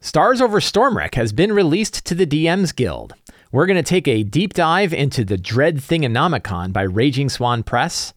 Stars 0.00 0.40
Over 0.40 0.60
Stormwreck 0.60 1.16
has 1.16 1.32
been 1.32 1.52
released 1.52 2.06
to 2.06 2.14
the 2.14 2.24
DMs 2.24 2.74
Guild. 2.74 3.14
We're 3.50 3.66
going 3.66 3.78
to 3.78 3.82
take 3.82 4.06
a 4.06 4.22
deep 4.22 4.54
dive 4.54 4.94
into 4.94 5.24
the 5.24 5.36
Dread 5.36 5.78
Thingonomicon 5.78 6.72
by 6.72 6.82
Raging 6.82 7.28
Swan 7.28 7.64
Press. 7.64 8.14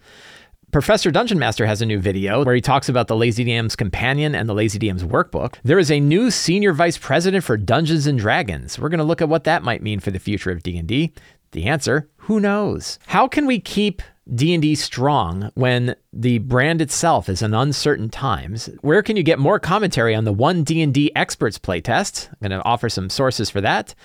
Professor 0.71 1.09
Dungeon 1.09 1.39
Master 1.39 1.65
has 1.65 1.81
a 1.81 1.87
new 1.87 1.97
video 1.99 2.45
where 2.45 2.53
he 2.53 2.61
talks 2.61 2.87
about 2.87 3.07
the 3.07 3.15
Lazy 3.15 3.43
DM's 3.43 3.75
companion 3.75 4.35
and 4.35 4.47
the 4.47 4.53
Lazy 4.53 4.77
DM's 4.77 5.03
workbook. 5.03 5.55
There 5.63 5.79
is 5.79 5.89
a 5.89 5.99
new 5.99 6.29
senior 6.29 6.71
vice 6.71 6.99
president 6.99 7.43
for 7.43 7.57
Dungeons 7.57 8.05
and 8.05 8.19
Dragons. 8.19 8.77
We're 8.77 8.89
going 8.89 8.99
to 8.99 9.03
look 9.03 9.21
at 9.21 9.29
what 9.29 9.45
that 9.45 9.63
might 9.63 9.81
mean 9.81 9.99
for 9.99 10.11
the 10.11 10.19
future 10.19 10.51
of 10.51 10.61
D&D. 10.61 11.13
The 11.51 11.65
answer, 11.65 12.07
who 12.17 12.39
knows? 12.39 12.99
How 13.07 13.27
can 13.27 13.47
we 13.47 13.59
keep 13.59 14.03
D&D 14.33 14.75
strong 14.75 15.51
when 15.55 15.95
the 16.13 16.37
brand 16.39 16.81
itself 16.81 17.27
is 17.27 17.41
in 17.41 17.53
uncertain 17.53 18.09
times? 18.09 18.69
Where 18.81 19.01
can 19.01 19.17
you 19.17 19.23
get 19.23 19.39
more 19.39 19.59
commentary 19.59 20.13
on 20.13 20.25
the 20.25 20.33
One 20.33 20.63
D&D 20.63 21.11
Experts 21.15 21.57
playtest? 21.57 22.29
I'm 22.29 22.49
going 22.49 22.59
to 22.59 22.65
offer 22.65 22.87
some 22.87 23.09
sources 23.09 23.49
for 23.49 23.61
that. 23.61 23.95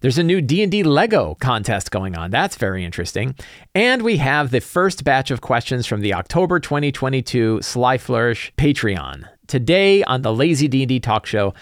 There's 0.00 0.18
a 0.18 0.22
new 0.22 0.40
D&D 0.40 0.82
Lego 0.82 1.34
contest 1.36 1.90
going 1.90 2.16
on. 2.16 2.30
That's 2.30 2.56
very 2.56 2.84
interesting. 2.84 3.34
And 3.74 4.02
we 4.02 4.18
have 4.18 4.50
the 4.50 4.60
first 4.60 5.02
batch 5.02 5.30
of 5.30 5.40
questions 5.40 5.86
from 5.86 6.02
the 6.02 6.14
October 6.14 6.60
2022 6.60 7.62
Sly 7.62 7.98
Flourish 7.98 8.52
Patreon. 8.56 9.28
Today 9.46 10.04
on 10.04 10.22
the 10.22 10.32
Lazy 10.32 10.68
D&D 10.68 11.00
Talk 11.00 11.26
Show, 11.26 11.54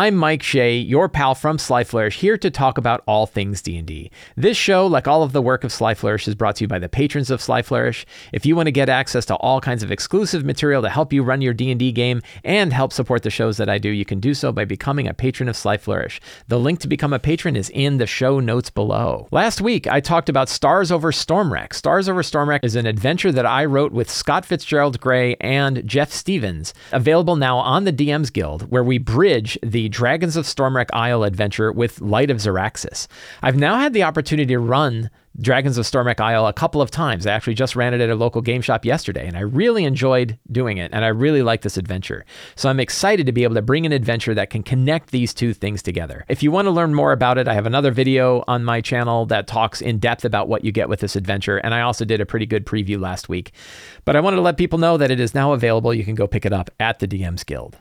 I'm 0.00 0.16
Mike 0.16 0.42
Shea, 0.42 0.78
your 0.78 1.10
pal 1.10 1.34
from 1.34 1.58
Sly 1.58 1.84
Flourish, 1.84 2.20
here 2.20 2.38
to 2.38 2.50
talk 2.50 2.78
about 2.78 3.02
all 3.06 3.26
things 3.26 3.60
D&D. 3.60 4.10
This 4.34 4.56
show, 4.56 4.86
like 4.86 5.06
all 5.06 5.22
of 5.22 5.32
the 5.32 5.42
work 5.42 5.62
of 5.62 5.70
Sly 5.70 5.92
Flourish, 5.92 6.26
is 6.26 6.34
brought 6.34 6.56
to 6.56 6.64
you 6.64 6.68
by 6.68 6.78
the 6.78 6.88
patrons 6.88 7.30
of 7.30 7.42
Sly 7.42 7.60
Flourish. 7.60 8.06
If 8.32 8.46
you 8.46 8.56
want 8.56 8.68
to 8.68 8.72
get 8.72 8.88
access 8.88 9.26
to 9.26 9.34
all 9.34 9.60
kinds 9.60 9.82
of 9.82 9.92
exclusive 9.92 10.42
material 10.42 10.80
to 10.80 10.88
help 10.88 11.12
you 11.12 11.22
run 11.22 11.42
your 11.42 11.52
D&D 11.52 11.92
game 11.92 12.22
and 12.44 12.72
help 12.72 12.94
support 12.94 13.24
the 13.24 13.28
shows 13.28 13.58
that 13.58 13.68
I 13.68 13.76
do, 13.76 13.90
you 13.90 14.06
can 14.06 14.20
do 14.20 14.32
so 14.32 14.52
by 14.52 14.64
becoming 14.64 15.06
a 15.06 15.12
patron 15.12 15.50
of 15.50 15.56
Sly 15.56 15.76
Flourish. 15.76 16.18
The 16.48 16.58
link 16.58 16.80
to 16.80 16.88
become 16.88 17.12
a 17.12 17.18
patron 17.18 17.54
is 17.54 17.68
in 17.68 17.98
the 17.98 18.06
show 18.06 18.40
notes 18.40 18.70
below. 18.70 19.28
Last 19.30 19.60
week, 19.60 19.86
I 19.86 20.00
talked 20.00 20.30
about 20.30 20.48
Stars 20.48 20.90
Over 20.90 21.12
Stormwreck. 21.12 21.74
Stars 21.74 22.08
Over 22.08 22.22
Stormwreck 22.22 22.60
is 22.62 22.74
an 22.74 22.86
adventure 22.86 23.32
that 23.32 23.44
I 23.44 23.66
wrote 23.66 23.92
with 23.92 24.08
Scott 24.08 24.46
Fitzgerald 24.46 24.98
Gray 24.98 25.36
and 25.42 25.86
Jeff 25.86 26.10
Stevens, 26.10 26.72
available 26.90 27.36
now 27.36 27.58
on 27.58 27.84
the 27.84 27.92
DMs 27.92 28.32
Guild, 28.32 28.70
where 28.70 28.82
we 28.82 28.96
bridge 28.96 29.58
the 29.62 29.89
Dragons 29.90 30.36
of 30.36 30.46
Stormwreck 30.46 30.88
Isle 30.92 31.24
adventure 31.24 31.72
with 31.72 32.00
Light 32.00 32.30
of 32.30 32.38
Xaryxis. 32.38 33.08
I've 33.42 33.56
now 33.56 33.76
had 33.76 33.92
the 33.92 34.04
opportunity 34.04 34.54
to 34.54 34.58
run 34.58 35.10
Dragons 35.40 35.78
of 35.78 35.84
Stormwreck 35.84 36.20
Isle 36.20 36.46
a 36.46 36.52
couple 36.52 36.80
of 36.80 36.90
times. 36.90 37.26
I 37.26 37.32
actually 37.32 37.54
just 37.54 37.76
ran 37.76 37.94
it 37.94 38.00
at 38.00 38.10
a 38.10 38.14
local 38.14 38.40
game 38.40 38.62
shop 38.62 38.84
yesterday, 38.84 39.26
and 39.26 39.36
I 39.36 39.40
really 39.40 39.84
enjoyed 39.84 40.38
doing 40.50 40.78
it, 40.78 40.90
and 40.92 41.04
I 41.04 41.08
really 41.08 41.42
like 41.42 41.62
this 41.62 41.76
adventure. 41.76 42.24
So 42.56 42.68
I'm 42.68 42.80
excited 42.80 43.26
to 43.26 43.32
be 43.32 43.44
able 43.44 43.54
to 43.54 43.62
bring 43.62 43.86
an 43.86 43.92
adventure 43.92 44.34
that 44.34 44.50
can 44.50 44.62
connect 44.62 45.10
these 45.10 45.34
two 45.34 45.54
things 45.54 45.82
together. 45.82 46.24
If 46.28 46.42
you 46.42 46.50
want 46.50 46.66
to 46.66 46.72
learn 46.72 46.94
more 46.94 47.12
about 47.12 47.38
it, 47.38 47.48
I 47.48 47.54
have 47.54 47.66
another 47.66 47.90
video 47.90 48.44
on 48.46 48.64
my 48.64 48.80
channel 48.80 49.26
that 49.26 49.46
talks 49.46 49.80
in 49.80 49.98
depth 49.98 50.24
about 50.24 50.48
what 50.48 50.64
you 50.64 50.72
get 50.72 50.88
with 50.88 51.00
this 51.00 51.16
adventure, 51.16 51.58
and 51.58 51.74
I 51.74 51.80
also 51.80 52.04
did 52.04 52.20
a 52.20 52.26
pretty 52.26 52.46
good 52.46 52.66
preview 52.66 53.00
last 53.00 53.28
week. 53.28 53.52
But 54.04 54.16
I 54.16 54.20
wanted 54.20 54.36
to 54.36 54.42
let 54.42 54.56
people 54.56 54.78
know 54.78 54.96
that 54.96 55.10
it 55.10 55.20
is 55.20 55.34
now 55.34 55.52
available. 55.52 55.94
You 55.94 56.04
can 56.04 56.14
go 56.14 56.26
pick 56.26 56.44
it 56.44 56.52
up 56.52 56.70
at 56.78 56.98
the 56.98 57.08
DMs 57.08 57.44
Guild. 57.46 57.76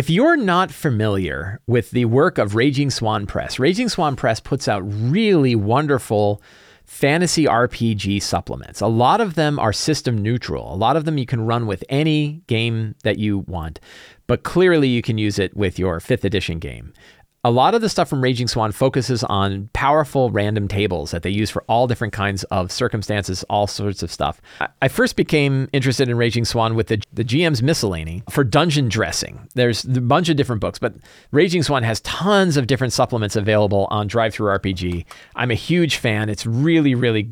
If 0.00 0.08
you're 0.08 0.38
not 0.38 0.70
familiar 0.70 1.60
with 1.66 1.90
the 1.90 2.06
work 2.06 2.38
of 2.38 2.54
Raging 2.54 2.88
Swan 2.88 3.26
Press, 3.26 3.58
Raging 3.58 3.90
Swan 3.90 4.16
Press 4.16 4.40
puts 4.40 4.66
out 4.66 4.80
really 4.80 5.54
wonderful 5.54 6.40
fantasy 6.86 7.44
RPG 7.44 8.22
supplements. 8.22 8.80
A 8.80 8.86
lot 8.86 9.20
of 9.20 9.34
them 9.34 9.58
are 9.58 9.74
system 9.74 10.16
neutral. 10.16 10.72
A 10.72 10.74
lot 10.74 10.96
of 10.96 11.04
them 11.04 11.18
you 11.18 11.26
can 11.26 11.42
run 11.42 11.66
with 11.66 11.84
any 11.90 12.40
game 12.46 12.94
that 13.04 13.18
you 13.18 13.40
want, 13.40 13.78
but 14.26 14.42
clearly 14.42 14.88
you 14.88 15.02
can 15.02 15.18
use 15.18 15.38
it 15.38 15.54
with 15.54 15.78
your 15.78 16.00
5th 16.00 16.24
edition 16.24 16.60
game 16.60 16.94
a 17.42 17.50
lot 17.50 17.74
of 17.74 17.80
the 17.80 17.88
stuff 17.88 18.08
from 18.08 18.22
Raging 18.22 18.48
Swan 18.48 18.70
focuses 18.70 19.24
on 19.24 19.70
powerful 19.72 20.30
random 20.30 20.68
tables 20.68 21.10
that 21.12 21.22
they 21.22 21.30
use 21.30 21.48
for 21.48 21.64
all 21.68 21.86
different 21.86 22.12
kinds 22.12 22.44
of 22.44 22.70
circumstances, 22.70 23.44
all 23.48 23.66
sorts 23.66 24.02
of 24.02 24.12
stuff. 24.12 24.42
I 24.82 24.88
first 24.88 25.16
became 25.16 25.66
interested 25.72 26.10
in 26.10 26.18
Raging 26.18 26.44
Swan 26.44 26.74
with 26.74 26.88
the, 26.88 27.02
the 27.14 27.24
GM's 27.24 27.62
Miscellany 27.62 28.22
for 28.28 28.44
dungeon 28.44 28.90
dressing. 28.90 29.48
There's 29.54 29.86
a 29.86 30.02
bunch 30.02 30.28
of 30.28 30.36
different 30.36 30.60
books, 30.60 30.78
but 30.78 30.94
Raging 31.30 31.62
Swan 31.62 31.82
has 31.82 32.02
tons 32.02 32.58
of 32.58 32.66
different 32.66 32.92
supplements 32.92 33.36
available 33.36 33.88
on 33.90 34.06
DriveThruRPG. 34.06 35.06
I'm 35.34 35.50
a 35.50 35.54
huge 35.54 35.96
fan. 35.96 36.28
It's 36.28 36.44
really, 36.44 36.94
really, 36.94 37.30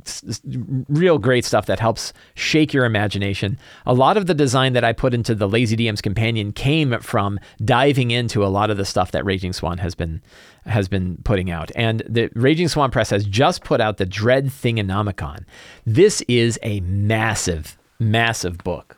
real 0.88 1.18
great 1.18 1.44
stuff 1.44 1.66
that 1.66 1.80
helps 1.80 2.14
shake 2.34 2.72
your 2.72 2.86
imagination. 2.86 3.58
A 3.84 3.92
lot 3.92 4.16
of 4.16 4.24
the 4.24 4.34
design 4.34 4.72
that 4.72 4.84
I 4.84 4.94
put 4.94 5.12
into 5.12 5.34
the 5.34 5.48
Lazy 5.48 5.76
DM's 5.76 6.00
Companion 6.00 6.52
came 6.52 6.98
from 7.00 7.38
diving 7.62 8.10
into 8.10 8.42
a 8.42 8.48
lot 8.48 8.70
of 8.70 8.78
the 8.78 8.86
stuff 8.86 9.10
that 9.10 9.26
Raging 9.26 9.52
Swan 9.52 9.76
has 9.76 9.97
been 9.98 10.22
has 10.64 10.88
been 10.88 11.18
putting 11.24 11.50
out. 11.50 11.70
And 11.74 12.02
the 12.08 12.30
Raging 12.34 12.68
Swan 12.68 12.90
Press 12.90 13.10
has 13.10 13.26
just 13.26 13.64
put 13.64 13.80
out 13.82 13.98
the 13.98 14.06
Dread 14.06 14.46
Thingonomicon. 14.46 15.44
This 15.84 16.22
is 16.22 16.58
a 16.62 16.80
massive, 16.80 17.76
massive 17.98 18.58
book. 18.58 18.96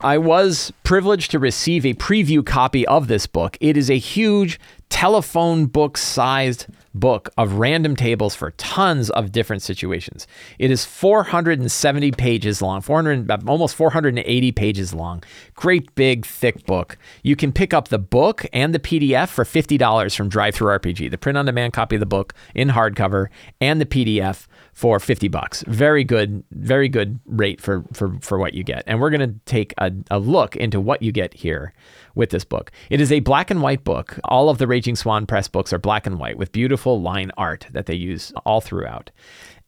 I 0.00 0.18
was 0.18 0.72
privileged 0.84 1.32
to 1.32 1.38
receive 1.38 1.84
a 1.84 1.94
preview 1.94 2.44
copy 2.46 2.86
of 2.86 3.08
this 3.08 3.26
book. 3.26 3.56
It 3.60 3.76
is 3.76 3.90
a 3.90 3.98
huge 3.98 4.60
telephone 4.90 5.66
book 5.66 5.96
sized 5.96 6.66
book 7.00 7.30
of 7.36 7.54
random 7.54 7.96
tables 7.96 8.34
for 8.34 8.50
tons 8.52 9.10
of 9.10 9.32
different 9.32 9.62
situations. 9.62 10.26
It 10.58 10.70
is 10.70 10.84
470 10.84 12.12
pages 12.12 12.62
long, 12.62 12.80
400 12.80 13.30
almost 13.48 13.74
480 13.74 14.52
pages 14.52 14.94
long. 14.94 15.22
Great 15.54 15.94
big 15.94 16.26
thick 16.26 16.66
book. 16.66 16.98
You 17.22 17.36
can 17.36 17.52
pick 17.52 17.72
up 17.72 17.88
the 17.88 17.98
book 17.98 18.46
and 18.52 18.74
the 18.74 18.78
PDF 18.78 19.28
for 19.28 19.44
$50 19.44 20.16
from 20.16 20.30
DriveThruRPG, 20.30 21.10
The 21.10 21.18
print 21.18 21.38
on 21.38 21.46
demand 21.46 21.72
copy 21.72 21.96
of 21.96 22.00
the 22.00 22.06
book 22.06 22.34
in 22.54 22.68
hardcover 22.68 23.28
and 23.60 23.80
the 23.80 23.86
PDF 23.86 24.46
for 24.78 25.00
50 25.00 25.26
bucks. 25.26 25.64
Very 25.66 26.04
good, 26.04 26.44
very 26.52 26.88
good 26.88 27.18
rate 27.26 27.60
for 27.60 27.82
for 27.92 28.16
for 28.20 28.38
what 28.38 28.54
you 28.54 28.62
get. 28.62 28.84
And 28.86 29.00
we're 29.00 29.10
going 29.10 29.28
to 29.28 29.34
take 29.44 29.74
a, 29.78 29.90
a 30.08 30.20
look 30.20 30.54
into 30.54 30.80
what 30.80 31.02
you 31.02 31.10
get 31.10 31.34
here 31.34 31.72
with 32.14 32.30
this 32.30 32.44
book. 32.44 32.70
It 32.88 33.00
is 33.00 33.10
a 33.10 33.18
black 33.18 33.50
and 33.50 33.60
white 33.60 33.82
book. 33.82 34.20
All 34.22 34.48
of 34.48 34.58
the 34.58 34.68
Raging 34.68 34.94
Swan 34.94 35.26
Press 35.26 35.48
books 35.48 35.72
are 35.72 35.80
black 35.80 36.06
and 36.06 36.20
white 36.20 36.38
with 36.38 36.52
beautiful 36.52 37.02
line 37.02 37.32
art 37.36 37.66
that 37.72 37.86
they 37.86 37.96
use 37.96 38.32
all 38.46 38.60
throughout. 38.60 39.10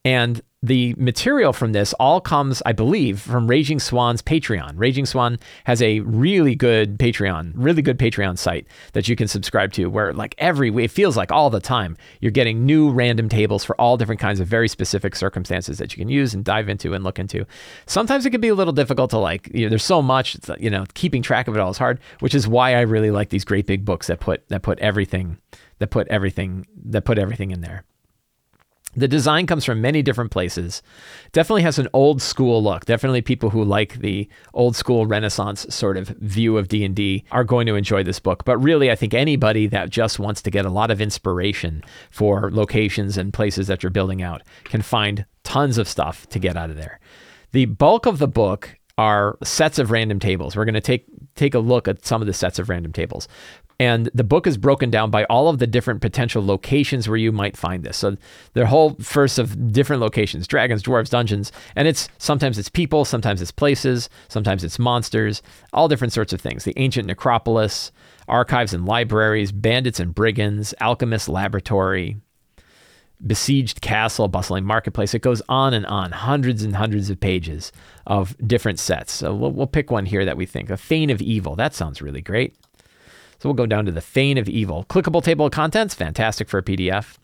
And 0.05 0.41
the 0.63 0.93
material 0.95 1.53
from 1.53 1.71
this 1.71 1.91
all 1.93 2.21
comes, 2.21 2.61
I 2.67 2.71
believe, 2.71 3.19
from 3.19 3.47
Raging 3.47 3.79
Swan's 3.79 4.21
Patreon. 4.21 4.73
Raging 4.75 5.07
Swan 5.07 5.39
has 5.63 5.81
a 5.81 6.01
really 6.01 6.53
good 6.53 6.99
Patreon, 6.99 7.53
really 7.55 7.81
good 7.81 7.97
Patreon 7.97 8.37
site 8.37 8.67
that 8.93 9.07
you 9.07 9.15
can 9.15 9.27
subscribe 9.27 9.73
to 9.73 9.87
where 9.87 10.13
like 10.13 10.35
every 10.37 10.69
it 10.83 10.91
feels 10.91 11.17
like 11.17 11.31
all 11.31 11.49
the 11.49 11.59
time 11.59 11.97
you're 12.19 12.31
getting 12.31 12.63
new 12.63 12.91
random 12.91 13.27
tables 13.27 13.63
for 13.63 13.79
all 13.81 13.97
different 13.97 14.21
kinds 14.21 14.39
of 14.39 14.47
very 14.47 14.67
specific 14.67 15.15
circumstances 15.15 15.79
that 15.79 15.93
you 15.93 15.97
can 15.97 16.09
use 16.09 16.35
and 16.35 16.45
dive 16.45 16.69
into 16.69 16.93
and 16.93 17.03
look 17.03 17.17
into. 17.17 17.43
Sometimes 17.87 18.27
it 18.27 18.29
can 18.29 18.41
be 18.41 18.49
a 18.49 18.55
little 18.55 18.73
difficult 18.73 19.09
to 19.11 19.17
like, 19.17 19.49
you 19.53 19.65
know, 19.65 19.69
there's 19.69 19.83
so 19.83 20.01
much, 20.01 20.37
you 20.59 20.69
know, 20.69 20.85
keeping 20.93 21.23
track 21.23 21.47
of 21.47 21.55
it 21.55 21.59
all 21.59 21.71
is 21.71 21.79
hard, 21.79 21.99
which 22.19 22.35
is 22.35 22.47
why 22.47 22.75
I 22.75 22.81
really 22.81 23.09
like 23.09 23.29
these 23.29 23.45
great 23.45 23.65
big 23.65 23.83
books 23.83 24.07
that 24.07 24.19
put 24.19 24.47
that 24.49 24.61
put 24.61 24.77
everything 24.77 25.39
that 25.79 25.87
put 25.87 26.07
everything 26.09 26.67
that 26.85 27.03
put 27.03 27.17
everything 27.17 27.49
in 27.49 27.61
there. 27.61 27.83
The 28.93 29.07
design 29.07 29.47
comes 29.47 29.63
from 29.63 29.81
many 29.81 30.01
different 30.01 30.31
places. 30.31 30.81
Definitely 31.31 31.61
has 31.63 31.79
an 31.79 31.87
old 31.93 32.21
school 32.21 32.61
look. 32.61 32.85
Definitely 32.85 33.21
people 33.21 33.49
who 33.49 33.63
like 33.63 33.95
the 33.99 34.27
old 34.53 34.75
school 34.75 35.05
Renaissance 35.05 35.65
sort 35.69 35.97
of 35.97 36.09
view 36.09 36.57
of 36.57 36.67
D&D 36.67 37.23
are 37.31 37.43
going 37.43 37.67
to 37.67 37.75
enjoy 37.75 38.03
this 38.03 38.19
book. 38.19 38.43
But 38.43 38.57
really, 38.57 38.91
I 38.91 38.95
think 38.95 39.13
anybody 39.13 39.67
that 39.67 39.89
just 39.89 40.19
wants 40.19 40.41
to 40.41 40.51
get 40.51 40.65
a 40.65 40.69
lot 40.69 40.91
of 40.91 40.99
inspiration 40.99 41.83
for 42.09 42.51
locations 42.51 43.17
and 43.17 43.33
places 43.33 43.67
that 43.67 43.81
you're 43.81 43.89
building 43.91 44.21
out 44.21 44.41
can 44.65 44.81
find 44.81 45.25
tons 45.43 45.77
of 45.77 45.87
stuff 45.87 46.27
to 46.29 46.39
get 46.39 46.57
out 46.57 46.69
of 46.69 46.75
there. 46.75 46.99
The 47.51 47.65
bulk 47.65 48.05
of 48.05 48.19
the 48.19 48.27
book 48.27 48.77
are 48.97 49.37
sets 49.43 49.79
of 49.79 49.91
random 49.91 50.19
tables. 50.19 50.55
We're 50.55 50.65
going 50.65 50.75
to 50.75 50.81
take 50.81 51.05
take 51.35 51.53
a 51.53 51.59
look 51.59 51.87
at 51.87 52.05
some 52.05 52.21
of 52.21 52.27
the 52.27 52.33
sets 52.33 52.59
of 52.59 52.69
random 52.69 52.91
tables. 52.91 53.27
And 53.81 54.11
the 54.13 54.23
book 54.23 54.45
is 54.45 54.59
broken 54.59 54.91
down 54.91 55.09
by 55.09 55.23
all 55.23 55.49
of 55.49 55.57
the 55.57 55.65
different 55.65 56.01
potential 56.01 56.45
locations 56.45 57.09
where 57.09 57.17
you 57.17 57.31
might 57.31 57.57
find 57.57 57.83
this. 57.83 57.97
So 57.97 58.15
the 58.53 58.67
whole 58.67 58.93
first 59.01 59.39
of 59.39 59.73
different 59.73 60.03
locations, 60.03 60.45
dragons, 60.45 60.83
dwarves, 60.83 61.09
dungeons, 61.09 61.51
and 61.75 61.87
it's 61.87 62.07
sometimes 62.19 62.59
it's 62.59 62.69
people, 62.69 63.05
sometimes 63.05 63.41
it's 63.41 63.49
places, 63.49 64.07
sometimes 64.27 64.63
it's 64.63 64.77
monsters, 64.77 65.41
all 65.73 65.87
different 65.87 66.13
sorts 66.13 66.31
of 66.31 66.39
things. 66.39 66.63
The 66.63 66.77
ancient 66.77 67.07
necropolis, 67.07 67.91
archives 68.27 68.71
and 68.71 68.85
libraries, 68.85 69.51
bandits 69.51 69.99
and 69.99 70.13
brigands, 70.13 70.75
alchemist 70.79 71.27
laboratory, 71.27 72.17
besieged 73.25 73.81
castle, 73.81 74.27
bustling 74.27 74.63
marketplace. 74.63 75.15
It 75.15 75.23
goes 75.23 75.41
on 75.49 75.73
and 75.73 75.87
on, 75.87 76.11
hundreds 76.11 76.61
and 76.61 76.75
hundreds 76.75 77.09
of 77.09 77.19
pages 77.19 77.71
of 78.05 78.35
different 78.47 78.77
sets. 78.77 79.11
So 79.11 79.33
we'll, 79.33 79.51
we'll 79.51 79.65
pick 79.65 79.89
one 79.89 80.05
here 80.05 80.23
that 80.23 80.37
we 80.37 80.45
think 80.45 80.69
a 80.69 80.77
Fane 80.77 81.09
of 81.09 81.19
Evil. 81.19 81.55
That 81.55 81.73
sounds 81.73 81.99
really 81.99 82.21
great. 82.21 82.55
So 83.41 83.49
we'll 83.49 83.55
go 83.55 83.65
down 83.65 83.85
to 83.85 83.91
the 83.91 84.01
Fane 84.01 84.37
of 84.37 84.47
Evil. 84.47 84.85
Clickable 84.87 85.23
table 85.23 85.47
of 85.47 85.51
contents, 85.51 85.95
fantastic 85.95 86.47
for 86.47 86.59
a 86.59 86.63
PDF. 86.63 87.17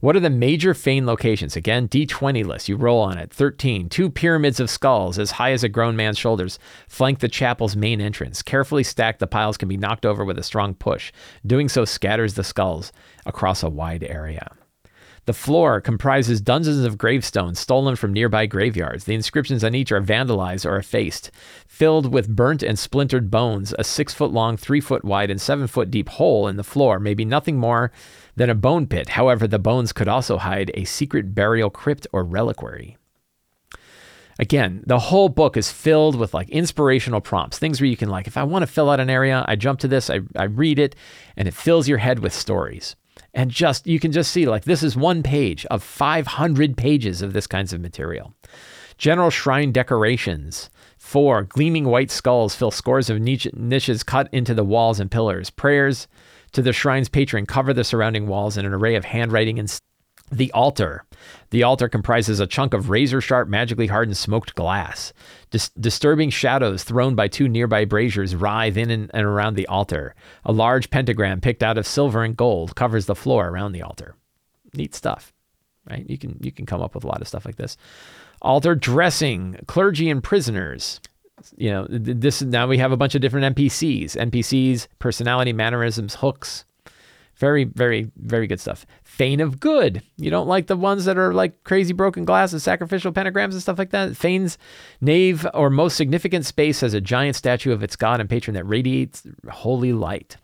What 0.00 0.16
are 0.16 0.20
the 0.20 0.28
major 0.28 0.74
Fane 0.74 1.06
locations? 1.06 1.54
Again, 1.54 1.86
D20 1.86 2.44
list. 2.44 2.68
You 2.68 2.74
roll 2.74 3.00
on 3.00 3.16
it. 3.16 3.32
13. 3.32 3.88
Two 3.88 4.10
pyramids 4.10 4.58
of 4.58 4.68
skulls 4.68 5.20
as 5.20 5.30
high 5.30 5.52
as 5.52 5.62
a 5.62 5.68
grown 5.68 5.94
man's 5.94 6.18
shoulders 6.18 6.58
flank 6.88 7.20
the 7.20 7.28
chapel's 7.28 7.76
main 7.76 8.00
entrance. 8.00 8.42
Carefully 8.42 8.82
stacked, 8.82 9.20
the 9.20 9.28
piles 9.28 9.56
can 9.56 9.68
be 9.68 9.76
knocked 9.76 10.04
over 10.04 10.24
with 10.24 10.36
a 10.36 10.42
strong 10.42 10.74
push. 10.74 11.12
Doing 11.46 11.68
so 11.68 11.84
scatters 11.84 12.34
the 12.34 12.42
skulls 12.42 12.90
across 13.24 13.62
a 13.62 13.70
wide 13.70 14.02
area. 14.02 14.50
The 15.26 15.32
floor 15.32 15.80
comprises 15.80 16.40
dozens 16.40 16.84
of 16.84 16.96
gravestones 16.96 17.58
stolen 17.58 17.96
from 17.96 18.12
nearby 18.12 18.46
graveyards. 18.46 19.04
The 19.04 19.14
inscriptions 19.14 19.64
on 19.64 19.74
each 19.74 19.90
are 19.90 20.00
vandalized 20.00 20.64
or 20.64 20.76
effaced. 20.76 21.32
Filled 21.66 22.12
with 22.12 22.28
burnt 22.28 22.62
and 22.62 22.78
splintered 22.78 23.28
bones, 23.28 23.74
a 23.76 23.82
six 23.82 24.14
foot 24.14 24.30
long, 24.30 24.56
three 24.56 24.80
foot 24.80 25.04
wide, 25.04 25.28
and 25.28 25.40
seven 25.40 25.66
foot 25.66 25.90
deep 25.90 26.10
hole 26.10 26.46
in 26.46 26.56
the 26.56 26.62
floor 26.62 27.00
may 27.00 27.12
be 27.12 27.24
nothing 27.24 27.58
more 27.58 27.90
than 28.36 28.48
a 28.48 28.54
bone 28.54 28.86
pit. 28.86 29.10
However, 29.10 29.48
the 29.48 29.58
bones 29.58 29.92
could 29.92 30.06
also 30.06 30.38
hide 30.38 30.70
a 30.74 30.84
secret 30.84 31.34
burial 31.34 31.70
crypt 31.70 32.06
or 32.12 32.22
reliquary. 32.22 32.96
Again, 34.38 34.84
the 34.86 35.00
whole 35.00 35.28
book 35.28 35.56
is 35.56 35.72
filled 35.72 36.14
with 36.14 36.34
like 36.34 36.50
inspirational 36.50 37.20
prompts, 37.20 37.58
things 37.58 37.80
where 37.80 37.88
you 37.88 37.96
can 37.96 38.10
like, 38.10 38.28
if 38.28 38.36
I 38.36 38.44
want 38.44 38.62
to 38.62 38.68
fill 38.68 38.90
out 38.90 39.00
an 39.00 39.10
area, 39.10 39.44
I 39.48 39.56
jump 39.56 39.80
to 39.80 39.88
this, 39.88 40.08
I, 40.08 40.20
I 40.36 40.44
read 40.44 40.78
it, 40.78 40.94
and 41.36 41.48
it 41.48 41.54
fills 41.54 41.88
your 41.88 41.98
head 41.98 42.20
with 42.20 42.32
stories 42.32 42.94
and 43.36 43.50
just 43.50 43.86
you 43.86 44.00
can 44.00 44.10
just 44.10 44.32
see 44.32 44.46
like 44.46 44.64
this 44.64 44.82
is 44.82 44.96
one 44.96 45.22
page 45.22 45.64
of 45.66 45.82
500 45.82 46.76
pages 46.76 47.22
of 47.22 47.34
this 47.34 47.46
kinds 47.46 47.72
of 47.72 47.80
material. 47.80 48.34
General 48.98 49.30
shrine 49.30 49.72
decorations. 49.72 50.70
Four 50.96 51.42
gleaming 51.42 51.84
white 51.84 52.10
skulls 52.10 52.56
fill 52.56 52.70
scores 52.70 53.10
of 53.10 53.20
niches 53.20 54.02
cut 54.02 54.28
into 54.32 54.54
the 54.54 54.64
walls 54.64 54.98
and 54.98 55.10
pillars. 55.10 55.50
Prayers 55.50 56.08
to 56.52 56.62
the 56.62 56.72
shrine's 56.72 57.10
patron. 57.10 57.44
Cover 57.44 57.74
the 57.74 57.84
surrounding 57.84 58.26
walls 58.26 58.56
in 58.56 58.64
an 58.64 58.72
array 58.72 58.96
of 58.96 59.04
handwriting 59.04 59.58
and 59.58 59.70
the 60.30 60.52
altar. 60.52 61.04
The 61.50 61.62
altar 61.62 61.88
comprises 61.88 62.40
a 62.40 62.46
chunk 62.46 62.74
of 62.74 62.90
razor 62.90 63.20
sharp, 63.20 63.48
magically 63.48 63.86
hardened 63.86 64.16
smoked 64.16 64.54
glass. 64.54 65.12
Dis- 65.50 65.70
disturbing 65.70 66.30
shadows 66.30 66.82
thrown 66.82 67.14
by 67.14 67.28
two 67.28 67.48
nearby 67.48 67.84
braziers 67.84 68.34
writhe 68.34 68.76
in 68.76 68.90
and, 68.90 69.10
and 69.14 69.24
around 69.24 69.54
the 69.54 69.66
altar. 69.66 70.14
A 70.44 70.52
large 70.52 70.90
pentagram 70.90 71.40
picked 71.40 71.62
out 71.62 71.78
of 71.78 71.86
silver 71.86 72.24
and 72.24 72.36
gold 72.36 72.74
covers 72.74 73.06
the 73.06 73.14
floor 73.14 73.48
around 73.48 73.72
the 73.72 73.82
altar. 73.82 74.16
Neat 74.74 74.94
stuff, 74.94 75.32
right? 75.88 76.08
You 76.08 76.18
can 76.18 76.38
you 76.40 76.52
can 76.52 76.66
come 76.66 76.82
up 76.82 76.94
with 76.94 77.04
a 77.04 77.08
lot 77.08 77.20
of 77.20 77.28
stuff 77.28 77.46
like 77.46 77.56
this. 77.56 77.76
Altar 78.42 78.74
dressing, 78.74 79.56
clergy 79.66 80.10
and 80.10 80.22
prisoners. 80.22 81.00
You 81.56 81.70
know, 81.70 81.86
this 81.88 82.42
now 82.42 82.66
we 82.66 82.78
have 82.78 82.92
a 82.92 82.96
bunch 82.96 83.14
of 83.14 83.20
different 83.20 83.56
NPCs, 83.56 84.16
NPCs, 84.16 84.88
personality, 84.98 85.52
mannerisms, 85.52 86.16
hooks, 86.16 86.64
very, 87.36 87.64
very, 87.64 88.10
very 88.16 88.46
good 88.46 88.60
stuff. 88.60 88.86
Fane 89.04 89.40
of 89.40 89.60
Good. 89.60 90.02
You 90.16 90.30
don't 90.30 90.48
like 90.48 90.66
the 90.66 90.76
ones 90.76 91.04
that 91.04 91.18
are 91.18 91.34
like 91.34 91.64
crazy 91.64 91.92
broken 91.92 92.24
glass 92.24 92.52
and 92.52 92.62
sacrificial 92.62 93.12
pentagrams 93.12 93.52
and 93.52 93.62
stuff 93.62 93.78
like 93.78 93.90
that. 93.90 94.16
Fane's 94.16 94.58
nave 95.00 95.46
or 95.52 95.68
most 95.70 95.96
significant 95.96 96.46
space 96.46 96.80
has 96.80 96.94
a 96.94 97.00
giant 97.00 97.36
statue 97.36 97.72
of 97.72 97.82
its 97.82 97.96
god 97.96 98.20
and 98.20 98.30
patron 98.30 98.54
that 98.54 98.64
radiates 98.64 99.22
holy 99.50 99.92
light. 99.92 100.36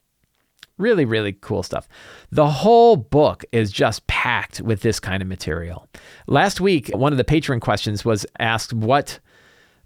Really, 0.78 1.04
really 1.04 1.32
cool 1.32 1.62
stuff. 1.62 1.86
The 2.30 2.48
whole 2.48 2.96
book 2.96 3.44
is 3.52 3.70
just 3.70 4.06
packed 4.06 4.60
with 4.60 4.80
this 4.80 5.00
kind 5.00 5.22
of 5.22 5.28
material. 5.28 5.86
Last 6.26 6.60
week, 6.60 6.88
one 6.88 7.12
of 7.12 7.18
the 7.18 7.24
patron 7.24 7.60
questions 7.60 8.04
was 8.04 8.26
asked 8.38 8.72
what 8.72 9.20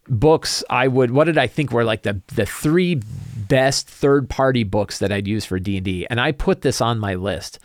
books 0.08 0.62
I 0.70 0.88
would 0.88 1.10
what 1.10 1.24
did 1.24 1.38
I 1.38 1.46
think 1.46 1.72
were 1.72 1.84
like 1.84 2.02
the 2.02 2.20
the 2.28 2.46
three 2.46 3.00
best 3.48 3.88
third 3.88 4.28
party 4.28 4.64
books 4.64 4.98
that 4.98 5.12
I'd 5.12 5.28
use 5.28 5.44
for 5.44 5.58
D&D 5.58 6.06
and 6.08 6.20
I 6.20 6.32
put 6.32 6.62
this 6.62 6.80
on 6.80 6.98
my 6.98 7.14
list 7.14 7.58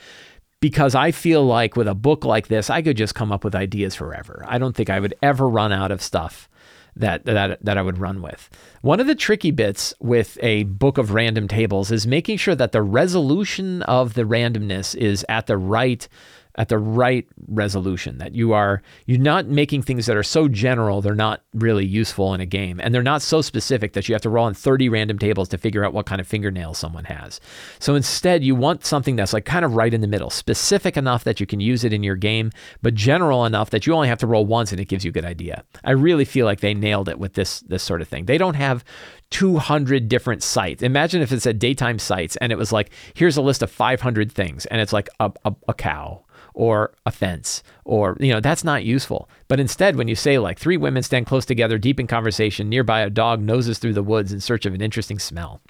because 0.60 0.96
I 0.96 1.12
feel 1.12 1.46
like 1.46 1.76
with 1.76 1.88
a 1.88 1.96
book 1.96 2.26
like 2.26 2.48
this 2.48 2.70
I 2.70 2.82
could 2.82 2.98
just 2.98 3.16
come 3.16 3.32
up 3.32 3.44
with 3.44 3.56
ideas 3.56 3.96
forever. 3.96 4.46
I 4.48 4.58
don't 4.58 4.76
think 4.76 4.90
I 4.90 5.00
would 5.00 5.14
ever 5.22 5.48
run 5.48 5.72
out 5.72 5.92
of 5.92 6.02
stuff 6.02 6.50
that 6.96 7.26
that 7.26 7.64
that 7.64 7.78
I 7.78 7.82
would 7.82 7.98
run 7.98 8.22
with. 8.22 8.50
One 8.82 9.00
of 9.00 9.08
the 9.08 9.16
tricky 9.16 9.52
bits 9.52 9.94
with 10.00 10.38
a 10.42 10.64
book 10.64 10.98
of 10.98 11.14
random 11.14 11.48
tables 11.48 11.92
is 11.92 12.06
making 12.06 12.38
sure 12.38 12.56
that 12.56 12.72
the 12.72 12.82
resolution 12.82 13.82
of 13.84 14.14
the 14.14 14.24
randomness 14.24 14.96
is 14.96 15.26
at 15.30 15.48
the 15.48 15.58
right 15.58 16.08
at 16.56 16.70
the 16.70 16.78
right 16.78 17.28
resolution 17.48 18.18
that 18.18 18.34
you 18.34 18.54
are 18.54 18.82
you're 19.06 19.20
not 19.20 19.48
making 19.48 19.82
things 19.82 20.06
that 20.06 20.18
are 20.18 20.24
so 20.24 20.48
general 20.48 21.02
they're 21.02 21.16
not 21.16 21.42
really 21.54 21.86
useful 21.86 22.34
in 22.34 22.42
a 22.42 22.46
game. 22.46 22.80
And 22.80 22.94
they're 22.94 23.04
not 23.04 23.22
so 23.22 23.42
specific 23.42 23.94
that 23.94 24.08
you 24.08 24.16
have 24.16 24.22
to 24.22 24.30
roll 24.30 24.46
on 24.46 24.54
30 24.54 24.90
random 24.90 25.20
tables 25.20 25.50
to 25.50 25.58
figure 25.58 25.84
out 25.84 25.94
what 25.94 26.06
kind 26.06 26.22
of 26.22 26.28
fingernails 26.28 26.78
someone 26.78 27.06
has. 27.06 27.40
So 27.80 27.96
instead 27.96 28.44
you 28.44 28.56
want 28.56 28.86
something 28.86 29.16
that's 29.16 29.34
like 29.34 29.46
kind 29.46 29.66
of 29.66 29.76
right 29.76 29.94
in 29.94 30.02
the 30.02 30.08
middle 30.08 30.30
specific 30.30 30.98
enough 30.98 31.24
that 31.24 31.40
you 31.40 31.46
can 31.46 31.60
use 31.60 31.84
it 31.84 31.94
in 31.94 32.04
your 32.04 32.16
game 32.16 32.52
but 32.82 32.94
general 32.94 33.46
enough 33.46 33.70
that 33.72 33.86
you 33.86 33.94
only 33.94 34.08
have 34.08 34.20
to 34.20 34.28
roll 34.28 34.46
once 34.46 34.72
and 34.72 34.80
it 34.80 34.88
gives 34.88 35.04
you 35.04 35.10
a 35.10 35.14
good 35.14 35.26
idea. 35.26 35.64
I 35.84 35.92
really 35.92 36.26
feel 36.26 36.46
like 36.46 36.60
they 36.60 36.74
nailed 36.74 37.10
it 37.10 37.20
with 37.20 37.34
this 37.34 37.62
this 37.62 37.84
sort 37.84 38.02
of 38.02 38.08
thing. 38.08 38.26
They 38.26 38.38
don't 38.38 38.56
have 38.56 38.84
200 39.32 40.10
different 40.10 40.44
sites. 40.44 40.84
Imagine 40.84 41.22
if 41.22 41.32
it's 41.32 41.46
a 41.46 41.54
daytime 41.54 42.00
sites 42.00 42.36
and 42.38 42.52
it 42.52 42.58
was 42.58 42.72
like, 42.72 42.92
here's 43.14 43.38
a 43.38 43.42
list 43.42 43.64
of 43.64 43.72
500 43.72 44.32
things, 44.32 44.66
and 44.66 44.82
it's 44.82 44.94
like 44.94 45.08
a, 45.20 45.32
a, 45.46 45.56
a 45.70 45.74
cow 45.74 46.24
or 46.54 46.94
a 47.06 47.12
fence 47.12 47.64
or 47.86 48.18
you 48.20 48.32
know 48.32 48.40
that's 48.40 48.64
not 48.64 48.84
useful. 48.84 49.30
But 49.48 49.60
instead 49.60 49.96
when 49.96 50.08
you 50.08 50.16
say 50.16 50.38
like 50.38 50.60
three 50.60 50.78
women 50.78 51.04
stand 51.04 51.26
close 51.26 51.46
together 51.46 51.78
deep 51.78 52.00
in 52.00 52.08
conversation 52.08 52.70
nearby 52.70 53.02
a 53.02 53.10
dog 53.10 53.42
noses 53.42 53.80
through 53.80 53.94
the 53.94 54.04
woods 54.04 54.32
in 54.32 54.40
search 54.40 54.66
of 54.66 54.74
an 54.74 54.82
interesting 54.82 55.20
smell. 55.20 55.62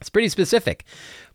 It's 0.00 0.10
pretty 0.10 0.28
specific 0.30 0.84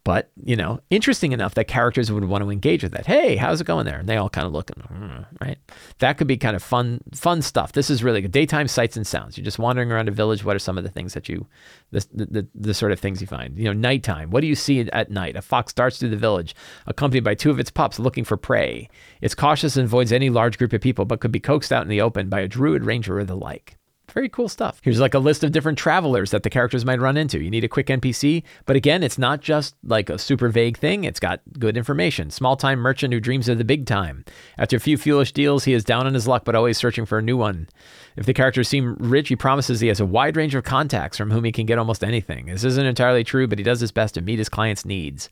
but 0.05 0.31
you 0.41 0.55
know 0.55 0.79
interesting 0.89 1.33
enough 1.33 1.55
that 1.55 1.67
characters 1.67 2.09
would 2.11 2.23
want 2.23 2.41
to 2.41 2.49
engage 2.49 2.83
with 2.83 2.93
that. 2.93 3.05
Hey 3.05 3.35
how's 3.35 3.59
it 3.59 3.67
going 3.67 3.85
there? 3.85 3.99
And 3.99 4.07
they 4.07 4.15
all 4.15 4.29
kind 4.29 4.47
of 4.47 4.53
look 4.53 4.67
mm, 4.67 5.25
right? 5.41 5.57
That 5.99 6.17
could 6.17 6.27
be 6.27 6.37
kind 6.37 6.55
of 6.55 6.63
fun 6.63 7.01
fun 7.13 7.41
stuff. 7.41 7.73
This 7.73 7.89
is 7.89 8.03
really 8.03 8.21
good. 8.21 8.31
Daytime 8.31 8.69
sights 8.69 8.95
and 8.95 9.05
sounds. 9.05 9.37
You're 9.37 9.43
just 9.43 9.59
wandering 9.59 9.91
around 9.91 10.07
a 10.07 10.11
village. 10.11 10.45
What 10.45 10.55
are 10.55 10.59
some 10.59 10.77
of 10.77 10.85
the 10.85 10.89
things 10.89 11.13
that 11.15 11.27
you 11.27 11.47
the, 11.91 12.07
the, 12.13 12.47
the 12.55 12.73
sort 12.73 12.93
of 12.93 12.99
things 12.99 13.19
you 13.19 13.27
find? 13.27 13.57
You 13.57 13.65
know 13.65 13.73
nighttime. 13.73 14.29
What 14.29 14.41
do 14.41 14.47
you 14.47 14.55
see 14.55 14.79
at 14.79 15.11
night? 15.11 15.35
A 15.35 15.41
fox 15.41 15.73
darts 15.73 15.99
through 15.99 16.11
the 16.11 16.17
village 16.17 16.55
accompanied 16.85 17.23
by 17.23 17.35
two 17.35 17.49
of 17.49 17.59
its 17.59 17.71
pups 17.71 17.99
looking 17.99 18.23
for 18.23 18.37
prey. 18.37 18.87
It's 19.21 19.35
cautious 19.35 19.75
and 19.75 19.85
avoids 19.85 20.13
any 20.13 20.29
large 20.29 20.57
group 20.57 20.71
of 20.71 20.81
people 20.81 21.05
but 21.05 21.19
could 21.19 21.31
be 21.31 21.39
coaxed 21.39 21.73
out 21.73 21.81
in 21.81 21.89
the 21.89 22.01
open 22.01 22.29
by 22.29 22.39
a 22.41 22.47
druid 22.47 22.85
ranger 22.85 23.17
or 23.17 23.25
the 23.25 23.35
like 23.35 23.77
very 24.15 24.29
cool 24.29 24.47
stuff. 24.47 24.79
Here's 24.81 25.01
like 25.01 25.13
a 25.13 25.19
list 25.19 25.43
of 25.43 25.51
different 25.51 25.77
travelers 25.77 26.31
that 26.31 26.43
the 26.43 26.49
characters 26.49 26.85
might 26.85 27.01
run 27.01 27.17
into. 27.17 27.43
You 27.43 27.51
need 27.51 27.65
a 27.65 27.67
quick 27.67 27.87
NPC, 27.87 28.43
but 28.65 28.77
again, 28.77 29.03
it's 29.03 29.17
not 29.17 29.41
just 29.41 29.75
like 29.83 30.09
a 30.09 30.17
super 30.17 30.47
vague 30.47 30.77
thing. 30.77 31.03
It's 31.03 31.19
got 31.19 31.41
good 31.59 31.75
information. 31.75 32.31
Small 32.31 32.55
time 32.55 32.79
merchant 32.79 33.13
who 33.13 33.19
dreams 33.19 33.49
of 33.49 33.57
the 33.57 33.65
big 33.65 33.85
time. 33.85 34.23
After 34.57 34.77
a 34.77 34.79
few 34.79 34.97
foolish 34.97 35.33
deals, 35.33 35.65
he 35.65 35.73
is 35.73 35.83
down 35.83 36.07
on 36.07 36.13
his 36.13 36.29
luck, 36.29 36.45
but 36.45 36.55
always 36.55 36.77
searching 36.77 37.05
for 37.05 37.17
a 37.17 37.21
new 37.21 37.35
one. 37.35 37.67
If 38.15 38.25
the 38.25 38.33
characters 38.33 38.69
seem 38.69 38.95
rich, 38.95 39.27
he 39.27 39.35
promises 39.35 39.81
he 39.81 39.89
has 39.89 39.99
a 39.99 40.05
wide 40.05 40.37
range 40.37 40.55
of 40.55 40.63
contacts 40.63 41.17
from 41.17 41.31
whom 41.31 41.43
he 41.43 41.51
can 41.51 41.65
get 41.65 41.77
almost 41.77 42.01
anything. 42.01 42.45
This 42.45 42.63
isn't 42.63 42.85
entirely 42.85 43.25
true, 43.25 43.47
but 43.47 43.59
he 43.59 43.63
does 43.65 43.81
his 43.81 43.91
best 43.91 44.15
to 44.15 44.21
meet 44.21 44.39
his 44.39 44.47
client's 44.47 44.85
needs. 44.85 45.29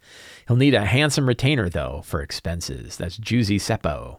He'll 0.49 0.57
need 0.57 0.75
a 0.75 0.83
handsome 0.83 1.29
retainer, 1.29 1.69
though, 1.69 2.01
for 2.03 2.21
expenses. 2.21 2.97
That's 2.97 3.15
Juicy 3.15 3.59
Seppo. 3.59 4.17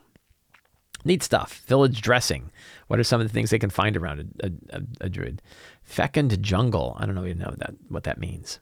Neat 1.04 1.22
stuff. 1.22 1.62
Village 1.66 2.00
dressing. 2.00 2.50
What 2.88 2.98
are 2.98 3.04
some 3.04 3.20
of 3.20 3.26
the 3.26 3.32
things 3.32 3.50
they 3.50 3.58
can 3.58 3.70
find 3.70 3.96
around 3.96 4.34
a, 4.42 4.76
a, 4.76 4.82
a 5.02 5.08
druid? 5.08 5.42
Fecund 5.82 6.40
jungle. 6.42 6.96
I 6.98 7.06
don't 7.06 7.14
know 7.14 7.24
even 7.24 7.38
know 7.38 7.54
that 7.58 7.74
what 7.88 8.04
that 8.04 8.18
means. 8.18 8.58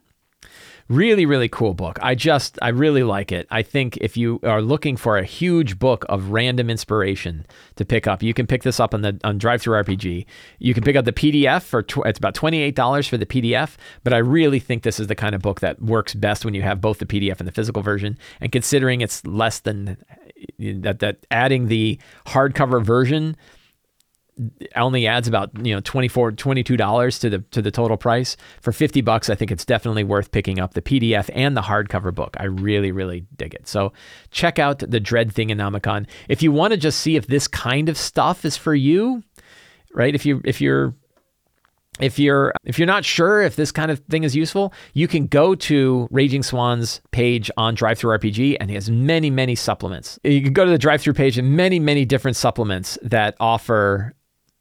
Really, 0.88 1.25
really 1.25 1.49
cool 1.49 1.75
book. 1.75 1.99
I 2.02 2.14
just, 2.14 2.58
I 2.61 2.68
really 2.68 3.04
like 3.04 3.30
it. 3.30 3.46
I 3.50 3.62
think 3.62 3.96
if 3.99 4.16
you 4.16 4.40
are 4.42 4.61
looking 4.61 4.96
for 4.96 5.16
a 5.16 5.25
huge 5.25 5.78
book 5.78 6.04
of 6.08 6.30
random 6.30 6.68
inspiration 6.68 7.46
to 7.76 7.84
pick 7.84 8.06
up, 8.06 8.22
you 8.22 8.34
can 8.34 8.46
pick 8.46 8.64
this 8.64 8.80
up 8.80 8.92
on 8.92 9.02
the 9.02 9.18
on 9.22 9.38
DriveThruRPG. 9.38 10.26
You 10.58 10.75
can 10.75 10.82
pick 10.82 10.96
up 10.96 11.04
the 11.04 11.12
PDF 11.12 11.62
for 11.62 11.82
tw- 11.82 12.04
it's 12.04 12.18
about 12.18 12.34
twenty 12.34 12.61
eight 12.61 12.75
dollars 12.75 13.06
for 13.06 13.16
the 13.16 13.26
PDF. 13.26 13.76
But 14.02 14.12
I 14.12 14.18
really 14.18 14.58
think 14.58 14.82
this 14.82 14.99
is 14.99 15.06
the 15.06 15.14
kind 15.14 15.34
of 15.34 15.40
book 15.40 15.61
that 15.61 15.80
works 15.80 16.14
best 16.14 16.44
when 16.44 16.52
you 16.52 16.62
have 16.62 16.80
both 16.80 16.99
the 16.99 17.06
PDF 17.06 17.38
and 17.38 17.46
the 17.46 17.52
physical 17.52 17.82
version. 17.82 18.18
And 18.40 18.50
considering 18.50 19.00
it's 19.00 19.25
less 19.25 19.61
than 19.61 19.96
that, 20.58 21.00
that 21.00 21.26
adding 21.30 21.68
the 21.68 21.99
hardcover 22.26 22.82
version 22.82 23.37
only 24.76 25.06
adds 25.06 25.28
about 25.28 25.50
you 25.64 25.75
know 25.75 25.80
24 25.80 26.32
22 26.32 26.76
dollars 26.76 27.18
to 27.18 27.28
the 27.28 27.38
to 27.50 27.61
the 27.61 27.70
total 27.70 27.99
price. 27.99 28.37
For 28.62 28.72
50 28.72 29.02
bucks 29.02 29.28
i 29.28 29.34
think 29.34 29.50
it's 29.50 29.64
definitely 29.64 30.04
worth 30.04 30.30
picking 30.30 30.58
up 30.58 30.72
the 30.72 30.80
pdf 30.80 31.28
and 31.34 31.56
the 31.56 31.61
hardcover 31.61 32.14
book. 32.14 32.37
I 32.40 32.44
really 32.44 32.92
really 32.92 33.26
dig 33.37 33.54
it. 33.54 33.68
So 33.68 33.92
check 34.30 34.58
out 34.58 34.78
the 34.78 35.00
dread 35.00 35.32
thing 35.32 35.50
in 35.50 35.58
thingamicon 35.58 36.06
if 36.28 36.42
you 36.42 36.50
want 36.50 36.72
to 36.72 36.78
just 36.78 37.00
see 37.00 37.16
if 37.16 37.26
this 37.26 37.46
kind 37.46 37.88
of 37.88 37.99
stuff 37.99 38.44
is 38.44 38.56
for 38.56 38.75
you 38.75 39.22
right? 39.94 40.14
If 40.14 40.26
you 40.26 40.40
if 40.44 40.61
you're 40.61 40.94
if 42.00 42.18
you're 42.18 42.52
if 42.64 42.78
you're 42.78 42.87
not 42.87 43.04
sure 43.04 43.42
if 43.42 43.56
this 43.56 43.70
kind 43.70 43.90
of 43.90 43.99
thing 44.11 44.25
is 44.25 44.34
useful, 44.34 44.72
you 44.94 45.06
can 45.06 45.26
go 45.26 45.54
to 45.54 46.08
Raging 46.11 46.42
Swan's 46.42 47.00
page 47.11 47.50
on 47.56 47.76
DriveThruRPG, 47.76 48.56
and 48.61 48.70
he 48.70 48.75
has 48.75 48.90
many 48.90 49.30
many 49.30 49.54
supplements. 49.54 50.18
You 50.25 50.42
can 50.42 50.52
go 50.52 50.64
to 50.64 50.70
the 50.70 50.78
drive-through 50.78 51.14
page 51.14 51.38
and 51.38 51.56
many 51.56 51.78
many 51.78 52.04
different 52.04 52.37
supplements 52.37 52.99
that 53.02 53.37
offer 53.40 54.14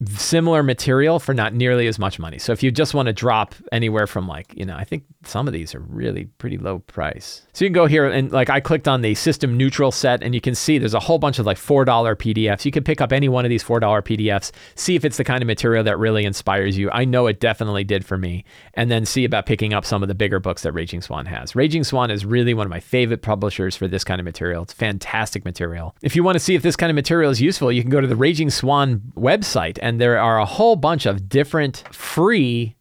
similar 0.08 0.64
material 0.64 1.20
for 1.20 1.34
not 1.34 1.54
nearly 1.54 1.88
as 1.88 2.00
much 2.00 2.18
money. 2.20 2.40
So 2.40 2.52
if 2.52 2.64
you 2.64 2.72
just 2.72 2.94
want 2.94 3.06
to 3.08 3.14
drop 3.14 3.54
anywhere 3.72 4.08
from 4.08 4.28
like, 4.28 4.54
you 4.56 4.66
know, 4.66 4.76
I 4.76 4.84
think 4.84 5.04
some 5.24 5.48
of 5.48 5.54
these 5.54 5.76
are 5.76 5.80
really 5.80 6.26
pretty 6.38 6.58
low 6.58 6.80
price. 6.80 7.46
So 7.54 7.66
you 7.66 7.70
can 7.70 7.74
go 7.74 7.86
here 7.86 8.06
and 8.06 8.32
like 8.32 8.50
I 8.50 8.60
clicked 8.60 8.88
on 8.88 9.02
the 9.02 9.14
system 9.16 9.58
neutral 9.58 9.92
set 9.92 10.24
and 10.24 10.34
you 10.34 10.42
can 10.42 10.56
see 10.56 10.78
there's 10.78 10.94
a 10.94 11.00
whole 11.00 11.20
bunch 11.20 11.40
of 11.40 11.46
like 11.46 11.58
$4 11.58 11.86
PDFs. 11.86 12.66
You 12.66 12.72
can 12.72 12.84
pick 12.84 13.02
up 13.02 13.12
any 13.12 13.30
one 13.30 13.46
of 13.46 13.50
these 13.50 13.64
$4 13.64 13.82
PDFs, 13.82 14.52
see 14.76 14.96
if 14.96 15.06
it's 15.06 15.18
the 15.18 15.24
kind 15.24 15.42
of 15.42 15.48
material 15.48 15.84
that 15.84 16.00
really 16.00 16.26
inspires 16.26 16.78
you. 16.78 16.90
I 16.92 17.06
know 17.06 17.28
it 17.28 17.40
definitely 17.40 17.84
did 17.84 18.06
for 18.06 18.18
me. 18.18 18.46
And 18.74 18.90
then 18.90 19.06
see 19.06 19.26
about 19.26 19.46
picking 19.46 19.74
up 19.74 19.86
some 19.86 20.02
of 20.02 20.08
the 20.08 20.16
bigger 20.16 20.40
books 20.40 20.64
that 20.64 20.72
Raging 20.72 21.02
Swan 21.02 21.26
has. 21.26 21.56
Raging 21.56 21.84
Swan 21.84 22.10
is 22.10 22.26
really 22.26 22.54
one 22.54 22.66
of 22.66 22.72
my 22.72 22.80
favorite 22.80 23.22
publishers 23.22 23.76
for 23.76 23.88
this 23.88 24.04
kind 24.04 24.20
of 24.20 24.26
material. 24.26 24.64
It's 24.64 24.74
fantastic 24.74 25.46
material. 25.46 25.96
If 26.02 26.16
you 26.16 26.24
want 26.24 26.36
to 26.36 26.40
see 26.40 26.56
if 26.56 26.64
this 26.64 26.76
kind 26.76 26.90
of 26.90 26.96
material 26.96 27.32
is 27.32 27.42
useful, 27.42 27.72
you 27.72 27.82
can 27.82 27.92
go 27.92 28.02
to 28.02 28.08
the 28.08 28.16
Raging 28.16 28.50
Swan 28.50 29.02
website 29.16 29.78
and 29.82 30.00
there 30.00 30.20
are 30.20 30.40
a 30.40 30.46
whole 30.46 30.76
bunch 30.76 31.06
of 31.06 31.30
different 31.30 31.84
free 31.92 32.76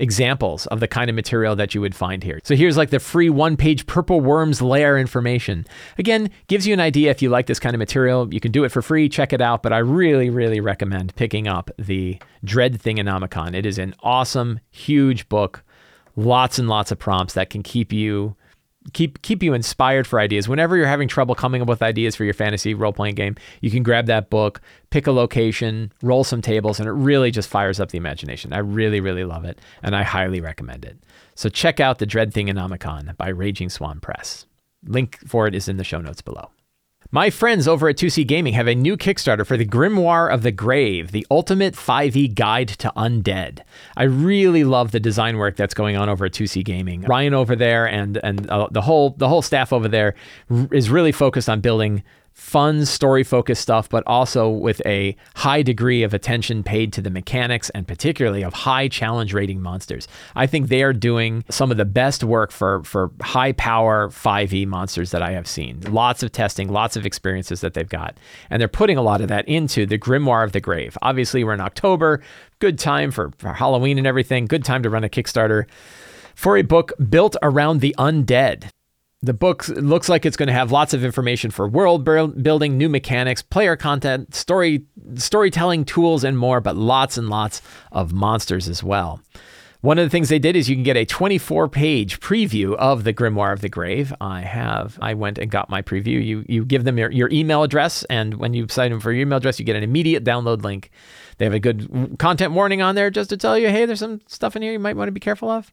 examples 0.00 0.66
of 0.66 0.80
the 0.80 0.88
kind 0.88 1.08
of 1.08 1.14
material 1.14 1.54
that 1.54 1.74
you 1.74 1.80
would 1.80 1.94
find 1.94 2.24
here. 2.24 2.40
So 2.42 2.56
here's 2.56 2.76
like 2.76 2.90
the 2.90 2.98
free 2.98 3.30
one 3.30 3.56
page 3.56 3.86
purple 3.86 4.20
worms 4.20 4.60
lair 4.60 4.98
information. 4.98 5.66
Again, 5.98 6.30
gives 6.48 6.66
you 6.66 6.72
an 6.72 6.80
idea 6.80 7.10
if 7.10 7.22
you 7.22 7.28
like 7.28 7.46
this 7.46 7.60
kind 7.60 7.74
of 7.74 7.78
material. 7.78 8.32
You 8.32 8.40
can 8.40 8.50
do 8.50 8.64
it 8.64 8.70
for 8.70 8.82
free, 8.82 9.08
check 9.08 9.32
it 9.32 9.40
out, 9.40 9.62
but 9.62 9.72
I 9.72 9.78
really, 9.78 10.30
really 10.30 10.60
recommend 10.60 11.14
picking 11.14 11.46
up 11.46 11.70
the 11.78 12.18
Dread 12.42 12.80
Thingonomicon. 12.80 13.54
It 13.54 13.66
is 13.66 13.78
an 13.78 13.94
awesome, 14.02 14.60
huge 14.70 15.28
book, 15.28 15.62
lots 16.16 16.58
and 16.58 16.68
lots 16.68 16.90
of 16.90 16.98
prompts 16.98 17.34
that 17.34 17.50
can 17.50 17.62
keep 17.62 17.92
you 17.92 18.34
keep 18.92 19.22
keep 19.22 19.42
you 19.42 19.54
inspired 19.54 20.06
for 20.06 20.18
ideas. 20.18 20.48
Whenever 20.48 20.76
you're 20.76 20.86
having 20.86 21.08
trouble 21.08 21.34
coming 21.34 21.62
up 21.62 21.68
with 21.68 21.82
ideas 21.82 22.16
for 22.16 22.24
your 22.24 22.34
fantasy 22.34 22.74
role 22.74 22.92
playing 22.92 23.14
game, 23.14 23.36
you 23.60 23.70
can 23.70 23.82
grab 23.82 24.06
that 24.06 24.30
book, 24.30 24.60
pick 24.90 25.06
a 25.06 25.12
location, 25.12 25.92
roll 26.02 26.24
some 26.24 26.42
tables, 26.42 26.80
and 26.80 26.88
it 26.88 26.92
really 26.92 27.30
just 27.30 27.48
fires 27.48 27.80
up 27.80 27.90
the 27.90 27.98
imagination. 27.98 28.52
I 28.52 28.58
really 28.58 29.00
really 29.00 29.24
love 29.24 29.44
it, 29.44 29.58
and 29.82 29.94
I 29.94 30.02
highly 30.02 30.40
recommend 30.40 30.84
it. 30.84 30.98
So 31.34 31.48
check 31.48 31.80
out 31.80 31.98
the 31.98 32.06
Dread 32.06 32.32
Thingonomicon 32.32 33.16
by 33.16 33.28
Raging 33.28 33.70
Swan 33.70 34.00
Press. 34.00 34.46
Link 34.84 35.18
for 35.26 35.46
it 35.46 35.54
is 35.54 35.68
in 35.68 35.76
the 35.76 35.84
show 35.84 36.00
notes 36.00 36.22
below. 36.22 36.50
My 37.12 37.28
friends 37.28 37.66
over 37.66 37.88
at 37.88 37.96
2C 37.96 38.24
Gaming 38.24 38.52
have 38.52 38.68
a 38.68 38.74
new 38.74 38.96
Kickstarter 38.96 39.44
for 39.44 39.56
the 39.56 39.66
Grimoire 39.66 40.32
of 40.32 40.44
the 40.44 40.52
Grave, 40.52 41.10
the 41.10 41.26
ultimate 41.28 41.74
5e 41.74 42.36
guide 42.36 42.68
to 42.68 42.92
undead. 42.96 43.62
I 43.96 44.04
really 44.04 44.62
love 44.62 44.92
the 44.92 45.00
design 45.00 45.36
work 45.36 45.56
that's 45.56 45.74
going 45.74 45.96
on 45.96 46.08
over 46.08 46.26
at 46.26 46.32
2C 46.32 46.64
Gaming. 46.64 47.00
Ryan 47.02 47.34
over 47.34 47.56
there 47.56 47.84
and 47.84 48.18
and 48.18 48.48
uh, 48.48 48.68
the 48.70 48.82
whole 48.82 49.10
the 49.18 49.28
whole 49.28 49.42
staff 49.42 49.72
over 49.72 49.88
there 49.88 50.14
is 50.70 50.88
really 50.88 51.10
focused 51.10 51.48
on 51.48 51.60
building 51.60 52.04
fun 52.32 52.84
story 52.84 53.22
focused 53.22 53.62
stuff, 53.62 53.88
but 53.88 54.02
also 54.06 54.48
with 54.48 54.80
a 54.86 55.14
high 55.36 55.62
degree 55.62 56.02
of 56.02 56.14
attention 56.14 56.62
paid 56.62 56.92
to 56.92 57.00
the 57.00 57.10
mechanics 57.10 57.70
and 57.70 57.86
particularly 57.86 58.42
of 58.42 58.52
high 58.52 58.88
challenge 58.88 59.32
rating 59.32 59.60
monsters. 59.60 60.08
I 60.34 60.46
think 60.46 60.68
they 60.68 60.82
are 60.82 60.92
doing 60.92 61.44
some 61.50 61.70
of 61.70 61.76
the 61.76 61.84
best 61.84 62.24
work 62.24 62.50
for, 62.50 62.82
for 62.84 63.10
high 63.20 63.52
power 63.52 64.08
5e 64.08 64.66
monsters 64.66 65.10
that 65.10 65.22
I 65.22 65.32
have 65.32 65.46
seen. 65.46 65.80
Lots 65.82 66.22
of 66.22 66.32
testing, 66.32 66.70
lots 66.70 66.96
of 66.96 67.06
experiences 67.06 67.60
that 67.60 67.74
they've 67.74 67.88
got. 67.88 68.16
And 68.48 68.60
they're 68.60 68.68
putting 68.68 68.96
a 68.96 69.02
lot 69.02 69.20
of 69.20 69.28
that 69.28 69.46
into 69.48 69.86
the 69.86 69.98
Grimoire 69.98 70.44
of 70.44 70.52
the 70.52 70.60
Grave. 70.60 70.96
Obviously, 71.02 71.44
we're 71.44 71.54
in 71.54 71.60
October, 71.60 72.20
good 72.58 72.78
time 72.78 73.10
for, 73.10 73.32
for 73.38 73.52
Halloween 73.52 73.98
and 73.98 74.06
everything, 74.06 74.46
good 74.46 74.64
time 74.64 74.82
to 74.82 74.90
run 74.90 75.04
a 75.04 75.08
Kickstarter 75.08 75.66
for 76.34 76.56
a 76.56 76.62
book 76.62 76.92
built 77.08 77.36
around 77.42 77.80
the 77.80 77.94
undead. 77.98 78.70
The 79.22 79.34
book 79.34 79.68
looks 79.68 80.08
like 80.08 80.24
it's 80.24 80.36
going 80.38 80.46
to 80.46 80.54
have 80.54 80.72
lots 80.72 80.94
of 80.94 81.04
information 81.04 81.50
for 81.50 81.68
world 81.68 82.04
building, 82.04 82.78
new 82.78 82.88
mechanics, 82.88 83.42
player 83.42 83.76
content, 83.76 84.34
story 84.34 84.86
storytelling 85.16 85.84
tools 85.84 86.24
and 86.24 86.38
more, 86.38 86.62
but 86.62 86.74
lots 86.74 87.18
and 87.18 87.28
lots 87.28 87.60
of 87.92 88.14
monsters 88.14 88.66
as 88.66 88.82
well. 88.82 89.20
One 89.82 89.98
of 89.98 90.06
the 90.06 90.10
things 90.10 90.30
they 90.30 90.38
did 90.38 90.56
is 90.56 90.70
you 90.70 90.76
can 90.76 90.84
get 90.84 90.96
a 90.96 91.04
24 91.04 91.68
page 91.68 92.20
preview 92.20 92.74
of 92.76 93.04
the 93.04 93.12
Grimoire 93.12 93.52
of 93.52 93.60
the 93.60 93.68
Grave. 93.68 94.10
I 94.22 94.40
have. 94.40 94.98
I 95.02 95.12
went 95.12 95.36
and 95.36 95.50
got 95.50 95.68
my 95.68 95.82
preview. 95.82 96.24
You 96.24 96.44
you 96.48 96.64
give 96.64 96.84
them 96.84 96.96
your, 96.96 97.10
your 97.10 97.28
email 97.30 97.62
address, 97.62 98.04
and 98.04 98.34
when 98.34 98.54
you 98.54 98.68
sign 98.70 98.90
them 98.90 99.00
for 99.00 99.12
your 99.12 99.22
email 99.22 99.36
address, 99.36 99.58
you 99.58 99.66
get 99.66 99.76
an 99.76 99.82
immediate 99.82 100.24
download 100.24 100.62
link. 100.62 100.90
They 101.36 101.44
have 101.44 101.54
a 101.54 101.60
good 101.60 102.16
content 102.18 102.52
warning 102.52 102.80
on 102.80 102.94
there 102.94 103.10
just 103.10 103.28
to 103.30 103.36
tell 103.36 103.58
you, 103.58 103.68
hey, 103.68 103.84
there's 103.84 104.00
some 104.00 104.22
stuff 104.26 104.56
in 104.56 104.62
here 104.62 104.72
you 104.72 104.78
might 104.78 104.96
want 104.96 105.08
to 105.08 105.12
be 105.12 105.20
careful 105.20 105.50
of 105.50 105.72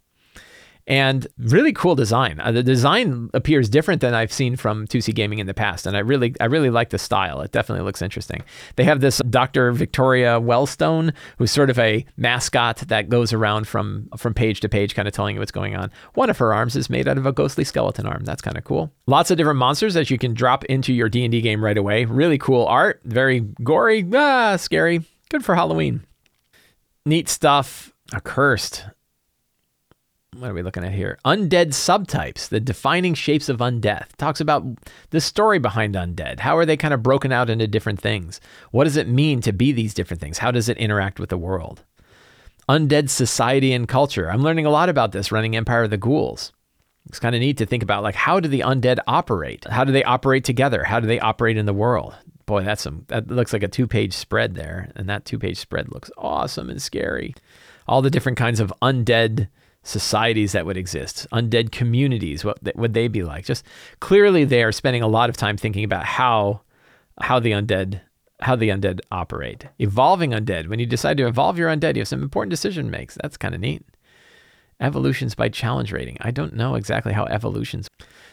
and 0.88 1.28
really 1.38 1.74
cool 1.74 1.96
design. 1.96 2.40
Uh, 2.40 2.52
the 2.52 2.64
design 2.64 3.30
appears 3.34 3.70
different 3.70 4.00
than 4.00 4.14
I've 4.14 4.32
seen 4.32 4.56
from 4.56 4.88
2C 4.88 5.14
Gaming 5.14 5.40
in 5.40 5.46
the 5.46 5.54
past, 5.54 5.86
and 5.86 5.98
I 5.98 6.00
really, 6.00 6.34
I 6.40 6.46
really 6.46 6.70
like 6.70 6.90
the 6.90 6.98
style. 6.98 7.42
It 7.42 7.52
definitely 7.52 7.84
looks 7.84 8.02
interesting. 8.02 8.44
They 8.78 8.86
have 8.86 9.02
this 9.02 9.22
Dr. 9.30 9.74
Victoria 9.74 10.40
Wellstone, 10.40 11.14
who's 11.38 11.52
sort 11.52 11.70
of 11.70 11.78
a 11.78 12.06
mascot 12.16 12.78
that 12.88 13.10
goes 13.10 13.34
around 13.34 13.68
from 13.68 14.10
from 14.18 14.34
page 14.34 14.62
to 14.62 14.70
page, 14.70 14.96
kind 14.96 15.08
of 15.08 15.14
telling 15.14 15.36
you 15.36 15.42
what's 15.42 15.52
going 15.52 15.76
on. 15.76 15.92
One 16.14 16.30
of 16.30 16.38
her 16.38 16.54
arms 16.54 16.76
is 16.76 16.90
made 16.90 17.08
out 17.08 17.18
of 17.18 17.26
a 17.26 17.34
ghostly 17.34 17.66
skeleton 17.66 18.06
arm. 18.06 18.24
That's 18.24 18.42
kind 18.42 18.58
of 18.58 18.64
cool. 18.64 18.92
Lots 19.08 19.30
of 19.30 19.38
different 19.38 19.60
monsters 19.60 19.94
that 19.94 20.10
you 20.10 20.18
can 20.18 20.34
drop 20.34 20.64
into 20.66 20.94
your 20.94 21.10
D 21.10 21.26
and 21.26 21.32
D 21.32 21.42
game 21.42 21.64
right 21.64 21.78
away. 21.78 22.06
Really 22.06 22.38
cool 22.38 22.66
art, 22.66 23.02
very 23.04 23.42
gory, 23.64 24.06
ah, 24.14 24.56
scary. 24.56 25.04
Good 25.30 25.44
for 25.44 25.56
Halloween. 25.56 26.06
Neat 27.06 27.28
stuff. 27.28 27.94
Accursed 28.14 28.86
what 30.40 30.52
are 30.52 30.54
we 30.54 30.62
looking 30.62 30.84
at 30.84 30.94
here? 30.94 31.18
Undead 31.26 31.70
subtypes, 31.70 32.48
the 32.50 32.60
defining 32.60 33.14
shapes 33.14 33.50
of 33.50 33.58
undeath. 33.58 34.16
Talks 34.18 34.40
about 34.40 34.64
the 35.10 35.20
story 35.20 35.58
behind 35.58 35.96
undead. 35.96 36.40
How 36.40 36.58
are 36.58 36.66
they 36.66 36.78
kind 36.78 36.94
of 36.94 37.02
broken 37.02 37.32
out 37.32 37.50
into 37.50 37.68
different 37.68 38.00
things? 38.00 38.40
What 38.72 38.84
does 38.84 38.98
it 38.98 39.08
mean 39.08 39.42
to 39.42 39.52
be 39.52 39.72
these 39.72 39.94
different 39.94 40.22
things? 40.22 40.38
How 40.38 40.52
does 40.52 40.70
it 40.70 40.78
interact 40.78 41.20
with 41.20 41.30
the 41.30 41.38
world? 41.38 41.84
Undead 42.70 43.10
society 43.10 43.74
and 43.74 43.88
culture. 43.88 44.30
I'm 44.30 44.44
learning 44.44 44.66
a 44.66 44.72
lot 44.72 44.90
about 44.90 45.12
this 45.12 45.32
running 45.32 45.56
Empire 45.56 45.84
of 45.84 45.90
the 45.90 45.98
Ghouls. 45.98 46.54
It's 47.08 47.20
kind 47.20 47.34
of 47.34 47.42
neat 47.42 47.58
to 47.58 47.66
think 47.66 47.84
about 47.84 48.04
like 48.04 48.16
how 48.16 48.40
do 48.40 48.50
the 48.50 48.60
undead 48.60 49.00
operate? 49.08 49.66
How 49.66 49.86
do 49.86 49.94
they 49.94 50.04
operate 50.04 50.44
together? 50.44 50.84
How 50.84 51.00
do 51.00 51.08
they 51.08 51.20
operate 51.20 51.58
in 51.58 51.66
the 51.66 51.74
world? 51.74 52.16
Boy, 52.46 52.64
that's 52.64 52.82
some 52.82 53.06
that 53.08 53.28
looks 53.28 53.54
like 53.54 53.64
a 53.64 53.68
two-page 53.68 54.14
spread 54.14 54.56
there, 54.56 54.92
and 54.96 55.10
that 55.10 55.26
two-page 55.26 55.58
spread 55.58 55.92
looks 55.92 56.12
awesome 56.18 56.70
and 56.70 56.82
scary. 56.82 57.34
All 57.88 58.02
the 58.02 58.10
different 58.10 58.38
kinds 58.38 58.60
of 58.60 58.74
undead 58.82 59.48
societies 59.88 60.52
that 60.52 60.66
would 60.66 60.78
exist, 60.78 61.26
undead 61.32 61.72
communities, 61.72 62.44
what 62.44 62.60
would 62.76 62.94
they 62.94 63.08
be 63.08 63.24
like? 63.24 63.46
Just 63.46 63.66
clearly, 64.00 64.44
they 64.44 64.64
are 64.64 64.72
spending 64.72 65.02
a 65.02 65.08
lot 65.08 65.30
of 65.30 65.38
time 65.38 65.58
thinking 65.58 65.84
about 65.84 66.06
how 66.06 66.62
how 67.22 67.40
the 67.40 67.52
undead 67.52 68.02
how 68.42 68.56
the 68.56 68.70
undead 68.70 69.00
operate. 69.12 69.66
Evolving 69.80 70.32
undead. 70.32 70.68
When 70.68 70.80
you 70.80 70.86
decide 70.86 71.18
to 71.18 71.28
evolve 71.28 71.58
your 71.58 71.70
undead, 71.70 71.96
you 71.96 72.02
have 72.02 72.08
some 72.08 72.22
important 72.22 72.52
decision 72.52 72.92
makes. 72.92 73.18
That's 73.22 73.38
kind 73.38 73.56
of 73.56 73.62
neat. 73.62 73.84
Evolutions 74.80 75.34
by 75.34 75.50
challenge 75.50 75.92
rating. 75.92 76.18
I 76.22 76.32
don't 76.32 76.54
know 76.54 76.76
exactly 76.76 77.14
how 77.14 77.26
evolutions. 77.26 77.88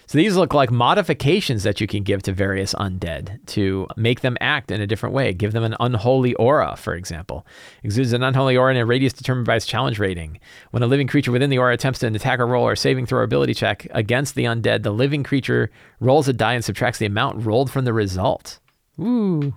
So 0.07 0.19
these 0.19 0.37
look 0.37 0.53
like 0.53 0.71
modifications 0.71 1.63
that 1.63 1.81
you 1.81 1.87
can 1.87 2.03
give 2.03 2.23
to 2.25 2.33
various 2.33 2.75
undead 2.75 3.45
to 3.47 3.87
make 3.97 4.21
them 4.21 4.37
act 4.41 4.71
in 4.71 4.83
a 4.83 4.87
different 4.87 5.15
way. 5.15 5.33
Give 5.33 5.53
them 5.53 5.65
an 5.65 5.75
unholy 5.81 6.35
aura, 6.35 6.77
for 6.77 6.95
example. 6.95 7.47
Exudes 7.83 8.13
an 8.13 8.23
unholy 8.23 8.57
aura 8.57 8.75
in 8.75 8.81
a 8.81 8.85
radius 8.85 9.15
determined 9.15 9.47
by 9.47 9.57
its 9.57 9.65
challenge 9.65 9.99
rating. 9.99 10.39
When 10.73 10.83
a 10.83 10.87
living 10.87 11.07
creature 11.07 11.33
within 11.33 11.49
the 11.49 11.57
aura 11.57 11.73
attempts 11.73 12.03
an 12.03 12.15
attack 12.15 12.39
or 12.39 12.47
roll 12.47 12.69
or 12.69 12.77
saving 12.77 13.07
throw 13.07 13.25
ability 13.25 13.55
check 13.55 13.87
against 13.93 14.35
the 14.35 14.45
undead, 14.45 14.83
the 14.83 14.91
living 14.91 15.23
creature 15.23 15.71
rolls 16.01 16.29
a 16.29 16.35
die 16.35 16.53
and 16.53 16.65
subtracts 16.65 16.99
the 16.99 17.07
amount 17.07 17.47
rolled 17.47 17.71
from 17.71 17.87
the 17.87 17.95
result. 17.95 18.61
Ooh. 19.01 19.55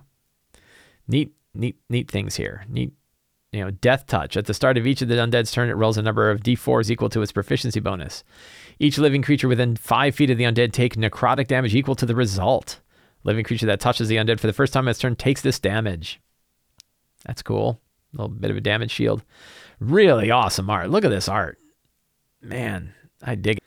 Neat, 1.06 1.34
neat, 1.54 1.76
neat 1.90 2.10
things 2.10 2.36
here. 2.36 2.64
Neat 2.68 2.92
you 3.52 3.64
know, 3.64 3.70
death 3.70 4.06
touch. 4.06 4.36
At 4.36 4.46
the 4.46 4.54
start 4.54 4.76
of 4.76 4.86
each 4.86 5.02
of 5.02 5.08
the 5.08 5.14
undead's 5.14 5.52
turn, 5.52 5.70
it 5.70 5.74
rolls 5.76 5.96
a 5.96 6.02
number 6.02 6.30
of 6.30 6.40
d4s 6.40 6.90
equal 6.90 7.08
to 7.10 7.22
its 7.22 7.32
proficiency 7.32 7.80
bonus. 7.80 8.24
Each 8.78 8.98
living 8.98 9.22
creature 9.22 9.48
within 9.48 9.76
five 9.76 10.14
feet 10.14 10.30
of 10.30 10.38
the 10.38 10.44
undead 10.44 10.72
take 10.72 10.96
necrotic 10.96 11.48
damage 11.48 11.74
equal 11.74 11.94
to 11.96 12.06
the 12.06 12.14
result. 12.14 12.80
Living 13.24 13.44
creature 13.44 13.66
that 13.66 13.80
touches 13.80 14.08
the 14.08 14.16
undead 14.16 14.38
for 14.38 14.46
the 14.46 14.52
first 14.52 14.72
time 14.72 14.86
in 14.86 14.90
its 14.90 14.98
turn 14.98 15.16
takes 15.16 15.42
this 15.42 15.58
damage. 15.58 16.20
That's 17.26 17.42
cool. 17.42 17.80
A 18.14 18.16
little 18.16 18.28
bit 18.28 18.50
of 18.50 18.56
a 18.56 18.60
damage 18.60 18.90
shield. 18.90 19.24
Really 19.80 20.30
awesome 20.30 20.70
art. 20.70 20.90
Look 20.90 21.04
at 21.04 21.10
this 21.10 21.28
art. 21.28 21.58
Man, 22.40 22.94
I 23.22 23.34
dig 23.34 23.58
it. 23.58 23.62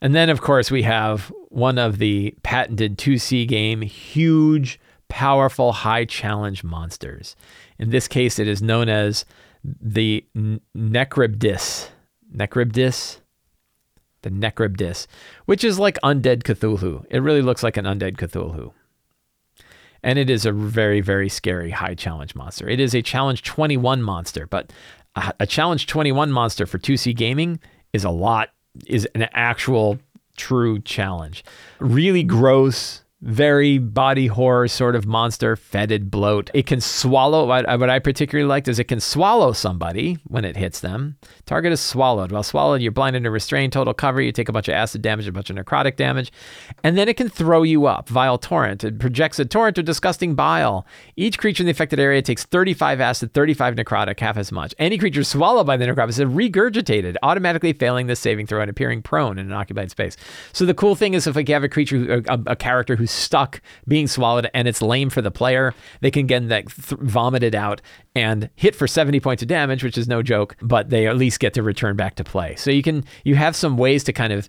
And 0.00 0.14
then, 0.14 0.30
of 0.30 0.40
course, 0.40 0.70
we 0.70 0.82
have 0.82 1.32
one 1.48 1.78
of 1.78 1.98
the 1.98 2.34
patented 2.42 2.98
2C 2.98 3.46
game 3.46 3.82
huge, 3.82 4.80
powerful, 5.14 5.70
high 5.70 6.04
challenge 6.04 6.64
monsters. 6.64 7.36
In 7.78 7.90
this 7.90 8.08
case, 8.08 8.40
it 8.40 8.48
is 8.48 8.60
known 8.60 8.88
as 8.88 9.24
the 9.62 10.26
Necribdis. 10.76 11.88
Necribdis? 12.34 13.18
the 14.22 14.30
Necribdis, 14.30 15.06
which 15.44 15.62
is 15.62 15.78
like 15.78 15.98
undead 16.02 16.42
Cthulhu. 16.44 17.04
It 17.10 17.18
really 17.18 17.42
looks 17.42 17.62
like 17.62 17.76
an 17.76 17.84
undead 17.84 18.16
Cthulhu. 18.16 18.72
And 20.02 20.18
it 20.18 20.30
is 20.30 20.46
a 20.46 20.52
very, 20.52 21.02
very 21.02 21.28
scary 21.28 21.70
high 21.70 21.94
challenge 21.94 22.34
monster. 22.34 22.66
It 22.66 22.80
is 22.80 22.94
a 22.94 23.02
challenge 23.02 23.42
21 23.42 24.02
monster, 24.02 24.46
but 24.46 24.72
a, 25.14 25.34
a 25.40 25.46
challenge 25.46 25.86
21 25.86 26.32
monster 26.32 26.64
for 26.64 26.78
2C 26.78 27.14
gaming 27.14 27.60
is 27.92 28.02
a 28.02 28.10
lot, 28.10 28.48
is 28.86 29.06
an 29.14 29.28
actual 29.32 29.98
true 30.38 30.80
challenge. 30.80 31.44
Really 31.78 32.22
gross, 32.22 33.03
very 33.24 33.78
body 33.78 34.26
horror 34.26 34.68
sort 34.68 34.94
of 34.94 35.06
monster, 35.06 35.56
fetid 35.56 36.10
bloat. 36.10 36.50
It 36.52 36.66
can 36.66 36.80
swallow. 36.82 37.46
What, 37.46 37.66
uh, 37.66 37.78
what 37.78 37.88
I 37.88 37.98
particularly 37.98 38.46
liked 38.46 38.68
is 38.68 38.78
it 38.78 38.84
can 38.84 39.00
swallow 39.00 39.52
somebody 39.52 40.18
when 40.24 40.44
it 40.44 40.56
hits 40.56 40.80
them. 40.80 41.16
Target 41.46 41.72
is 41.72 41.80
swallowed. 41.80 42.30
While 42.30 42.42
swallowed, 42.42 42.82
you're 42.82 42.92
blinded 42.92 43.24
and 43.24 43.32
restrained, 43.32 43.72
total 43.72 43.94
cover. 43.94 44.20
You 44.20 44.30
take 44.30 44.50
a 44.50 44.52
bunch 44.52 44.68
of 44.68 44.74
acid 44.74 45.00
damage, 45.00 45.26
a 45.26 45.32
bunch 45.32 45.48
of 45.48 45.56
necrotic 45.56 45.96
damage, 45.96 46.32
and 46.82 46.98
then 46.98 47.08
it 47.08 47.16
can 47.16 47.30
throw 47.30 47.62
you 47.62 47.86
up. 47.86 48.10
Vile 48.10 48.36
torrent. 48.36 48.84
It 48.84 48.98
projects 48.98 49.38
a 49.38 49.46
torrent 49.46 49.78
of 49.78 49.86
disgusting 49.86 50.34
bile. 50.34 50.86
Each 51.16 51.38
creature 51.38 51.62
in 51.62 51.66
the 51.66 51.72
affected 51.72 51.98
area 51.98 52.20
takes 52.20 52.44
35 52.44 53.00
acid, 53.00 53.32
35 53.32 53.76
necrotic, 53.76 54.20
half 54.20 54.36
as 54.36 54.52
much. 54.52 54.74
Any 54.78 54.98
creature 54.98 55.24
swallowed 55.24 55.66
by 55.66 55.78
the 55.78 55.86
necrotic 55.86 56.10
is 56.10 56.18
regurgitated, 56.18 57.16
automatically 57.22 57.72
failing 57.72 58.06
the 58.06 58.16
saving 58.16 58.46
throw 58.46 58.60
and 58.60 58.68
appearing 58.68 59.00
prone 59.00 59.38
in 59.38 59.46
an 59.46 59.52
occupied 59.52 59.90
space. 59.90 60.18
So 60.52 60.66
the 60.66 60.74
cool 60.74 60.94
thing 60.94 61.14
is 61.14 61.26
if 61.26 61.36
like 61.36 61.48
you 61.48 61.54
have 61.54 61.64
a 61.64 61.70
creature, 61.70 62.22
a, 62.28 62.38
a 62.48 62.56
character 62.56 62.96
who's 62.96 63.13
stuck 63.14 63.60
being 63.86 64.06
swallowed 64.06 64.50
and 64.54 64.68
it's 64.68 64.82
lame 64.82 65.10
for 65.10 65.22
the 65.22 65.30
player, 65.30 65.74
they 66.00 66.10
can 66.10 66.26
get 66.26 66.48
that 66.48 66.68
th- 66.68 67.00
vomited 67.00 67.54
out 67.54 67.80
and 68.14 68.50
hit 68.56 68.74
for 68.74 68.86
70 68.86 69.20
points 69.20 69.42
of 69.42 69.48
damage, 69.48 69.84
which 69.84 69.98
is 69.98 70.08
no 70.08 70.22
joke, 70.22 70.56
but 70.60 70.90
they 70.90 71.06
at 71.06 71.16
least 71.16 71.40
get 71.40 71.54
to 71.54 71.62
return 71.62 71.96
back 71.96 72.16
to 72.16 72.24
play. 72.24 72.54
So 72.56 72.70
you 72.70 72.82
can 72.82 73.04
you 73.24 73.34
have 73.36 73.56
some 73.56 73.76
ways 73.76 74.04
to 74.04 74.12
kind 74.12 74.32
of 74.32 74.48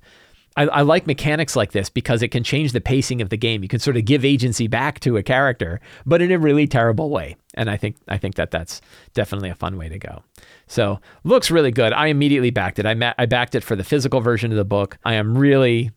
I, 0.57 0.63
I, 0.67 0.81
like 0.84 1.05
mechanics 1.05 1.55
like 1.55 1.74
this 1.74 1.89
because 1.89 2.22
it 2.22 2.29
can 2.29 2.43
change 2.43 2.72
the 2.72 2.79
pacing 2.79 3.22
of 3.22 3.29
the 3.29 3.38
game. 3.38 3.62
You 3.62 3.67
can 3.67 3.79
sort 3.79 3.98
of 3.98 4.05
give 4.05 4.24
agency 4.24 4.67
back 4.67 5.01
to 5.01 5.17
a 5.17 5.24
character, 5.24 5.81
but 6.05 6.22
in 6.22 6.31
a 6.31 6.39
really 6.39 6.65
terrible 6.65 7.10
way. 7.10 7.36
And 7.55 7.69
I 7.69 7.77
think 7.77 7.98
I 8.07 8.17
think 8.17 8.36
that 8.36 8.51
that's 8.51 8.81
definitely 9.13 9.50
a 9.50 9.55
fun 9.55 9.77
way 9.77 9.89
to 9.89 10.00
go. 10.00 10.24
So 10.67 11.00
looks 11.24 11.51
really 11.51 11.72
good. 11.72 11.93
I 11.93 12.07
immediately 12.07 12.51
backed 12.51 12.79
it. 12.79 12.86
I 12.86 12.93
ma- 12.93 13.13
I 13.17 13.25
backed 13.25 13.55
it 13.55 13.63
for 13.63 13.75
the 13.75 13.84
physical 13.84 14.22
version 14.22 14.51
of 14.51 14.57
the 14.57 14.65
book. 14.65 14.98
I 15.03 15.15
am 15.15 15.38
really 15.38 15.91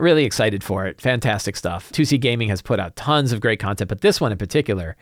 really 0.00 0.24
excited 0.24 0.64
for 0.64 0.86
it. 0.86 1.00
Fantastic 1.00 1.56
stuff. 1.56 1.90
2C 1.92 2.20
Gaming 2.20 2.48
has 2.48 2.62
put 2.62 2.80
out 2.80 2.96
tons 2.96 3.32
of 3.32 3.40
great 3.40 3.60
content, 3.60 3.88
but 3.88 4.00
this 4.00 4.20
one 4.20 4.32
in 4.32 4.38
particular, 4.38 4.96